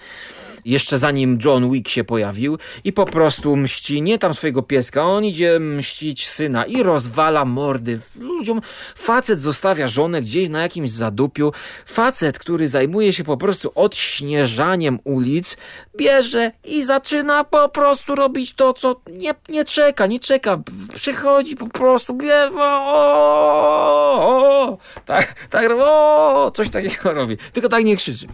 [0.65, 5.25] jeszcze zanim John Wick się pojawił i po prostu mści nie tam swojego pieska, on
[5.25, 8.61] idzie mścić syna i rozwala mordy ludziom.
[8.95, 11.53] Facet zostawia żonę gdzieś na jakimś zadupiu.
[11.85, 15.57] Facet, który zajmuje się po prostu odśnieżaniem ulic,
[15.97, 20.59] bierze i zaczyna po prostu robić to, co nie, nie czeka, nie czeka.
[20.95, 23.01] Przychodzi po prostu, bierze, o,
[24.21, 27.37] o, tak, tak, o, coś takiego robi.
[27.53, 28.27] Tylko tak nie krzyczy.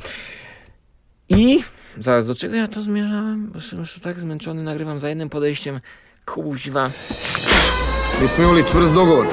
[1.29, 1.63] I
[1.99, 3.47] zaraz do czego ja to zmierzałem?
[3.47, 5.79] Bo Jestem już tak zmęczony, nagrywam za jednym podejściem.
[6.25, 6.89] Kuźwa.
[8.21, 9.27] Mi smo imali čvrst dogovor,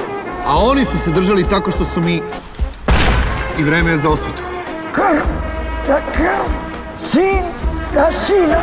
[0.45, 2.21] a oni su se držali tako što su mi...
[3.59, 4.41] I vreme je za osvetu.
[4.91, 5.25] Krv
[5.87, 6.45] za krv,
[6.99, 7.43] sin
[7.93, 8.61] za sina.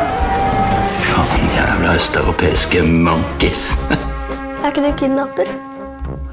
[1.03, 3.77] Fan jävla östeuropeiska monkeys.
[4.63, 5.47] Er ikke du kidnapper?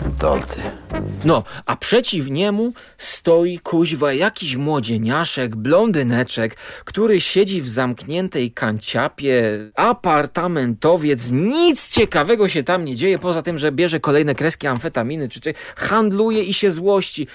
[0.06, 0.79] Inte alltid.
[1.24, 9.42] No, a przeciw niemu stoi kuźwa jakiś młodzieniaszek, blondyneczek, który siedzi w zamkniętej kanciapie,
[9.76, 15.40] apartamentowiec, nic ciekawego się tam nie dzieje, poza tym, że bierze kolejne kreski amfetaminy, czy,
[15.40, 17.26] czy handluje i się złości.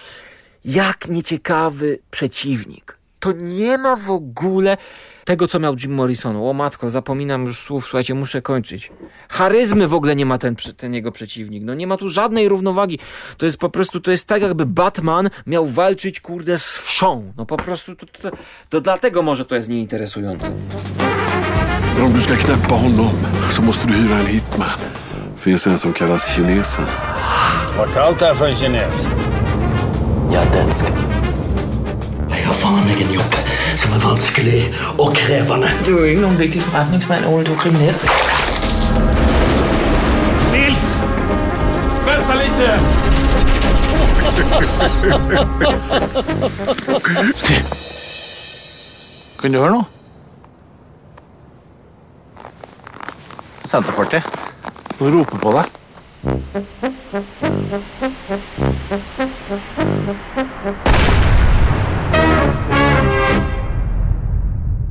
[0.66, 2.98] Jak nieciekawy przeciwnik.
[3.26, 4.78] To nie ma w ogóle
[5.24, 6.36] tego, co miał Jim Morrison.
[6.36, 8.92] O matko, zapominam już słów, słuchajcie, muszę kończyć.
[9.30, 11.64] Charyzmy w ogóle nie ma ten, ten jego przeciwnik.
[11.64, 13.00] No nie ma tu żadnej równowagi.
[13.38, 17.34] To jest po prostu, to jest tak jakby Batman miał walczyć, kurde, z wszą.
[17.38, 18.32] No po prostu, to, to,
[18.70, 20.52] to dlatego może to jest nieinteresujące.
[22.04, 23.16] Om du ska knäppa honom
[23.50, 24.80] så måste du hyra en hitman.
[25.38, 26.86] Finns en som kallas kinesen.
[27.78, 29.08] Vad kallt det är för en kines.
[30.32, 31.15] Jeg er dansk.
[32.36, 33.34] Jeg har faen ikke en jobb
[33.80, 34.62] som er vanskelig
[35.00, 35.70] og krevende.
[35.86, 37.46] Du er jo ikke noen vigtig forretningsmann, Ole.
[37.48, 37.96] Du er kriminell.
[40.52, 40.84] Nils!
[42.06, 42.60] Vent litt!
[49.42, 49.86] Kan du høre noe?
[53.66, 54.24] Senterpartiet.
[55.00, 55.66] Noen roper på deg.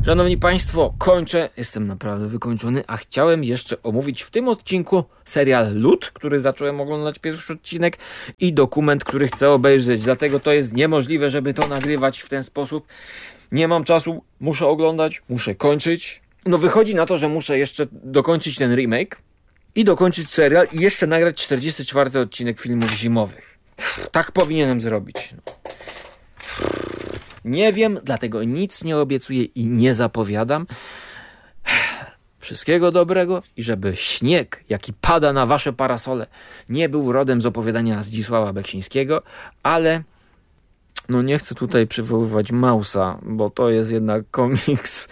[0.07, 1.51] Szanowni Państwo, kończę.
[1.57, 7.19] Jestem naprawdę wykończony, a chciałem jeszcze omówić w tym odcinku serial Lud, który zacząłem oglądać
[7.19, 7.99] pierwszy odcinek
[8.41, 10.03] i dokument, który chcę obejrzeć.
[10.03, 12.87] Dlatego to jest niemożliwe, żeby to nagrywać w ten sposób.
[13.53, 16.23] Nie mam czasu, muszę oglądać, muszę kończyć.
[16.47, 19.23] No wychodzi na to, że muszę jeszcze dokończyć ten remake
[19.75, 23.59] i dokończyć serial i jeszcze nagrać 44 odcinek filmów zimowych.
[24.13, 25.35] Tak powinienem zrobić.
[25.37, 26.84] No.
[27.45, 30.67] Nie wiem, dlatego nic nie obiecuję i nie zapowiadam.
[32.39, 36.27] Wszystkiego dobrego i żeby śnieg, jaki pada na wasze parasole,
[36.69, 39.23] nie był rodem z opowiadania Zdzisława Beksińskiego,
[39.63, 40.03] ale
[41.09, 45.09] no nie chcę tutaj przywoływać Mausa, bo to jest jednak komiks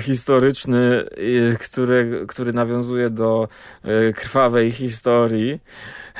[0.00, 3.48] historyczny, y, który, który nawiązuje do
[3.84, 5.60] y, krwawej historii,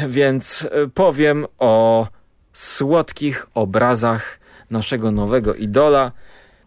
[0.08, 2.06] więc powiem o
[2.52, 6.12] słodkich obrazach naszego nowego idola,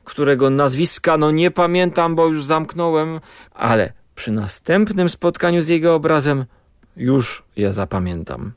[0.04, 3.20] którego nazwiska no nie pamiętam, bo już zamknąłem,
[3.54, 6.46] ale przy następnym spotkaniu z jego obrazem
[6.98, 8.52] już je zapamiętam.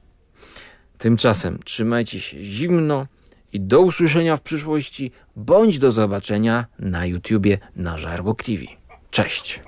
[0.99, 3.07] Tymczasem trzymajcie się zimno
[3.53, 8.63] i do usłyszenia w przyszłości, bądź do zobaczenia na YouTubie na Żarłok TV.
[9.11, 9.61] Cześć!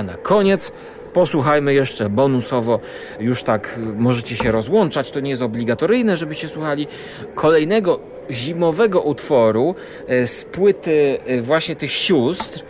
[0.00, 0.72] A na koniec
[1.12, 2.80] posłuchajmy jeszcze bonusowo,
[3.18, 6.86] już tak y, możecie się rozłączać, to nie jest obligatoryjne, żebyście słuchali
[7.34, 8.00] kolejnego
[8.30, 9.74] zimowego utworu
[10.10, 12.64] y, z płyty y, właśnie tych sióstr,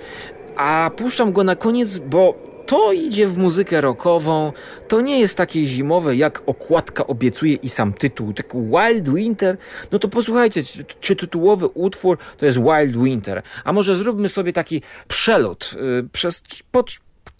[0.56, 2.34] a puszczam go na koniec, bo
[2.66, 4.52] to idzie w muzykę rockową,
[4.88, 9.56] to nie jest takie zimowe, jak okładka obiecuje i sam tytuł, tak Wild Winter,
[9.92, 10.62] no to posłuchajcie,
[11.00, 15.74] czy tytułowy utwór to jest Wild Winter, a może zróbmy sobie taki przelot
[16.12, 16.90] przez pod,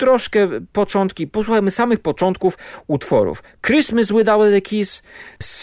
[0.01, 3.43] troszkę początki, posłuchajmy samych początków utworów.
[3.67, 5.03] Christmas Without a Kiss,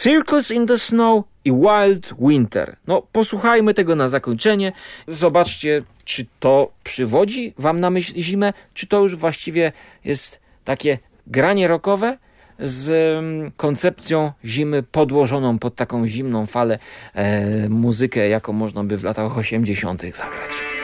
[0.02, 2.76] Circles in the Snow i Wild Winter.
[2.88, 4.72] No, posłuchajmy tego na zakończenie.
[5.08, 9.72] Zobaczcie, czy to przywodzi wam na myśl zimę, czy to już właściwie
[10.06, 10.98] jest takie
[11.28, 12.18] granie rockowe
[12.60, 12.90] z
[13.20, 16.80] mm, koncepcją zimy podłożoną pod taką zimną falę
[17.14, 20.02] e, muzykę, jaką można by w latach 80.
[20.02, 20.77] zagrać.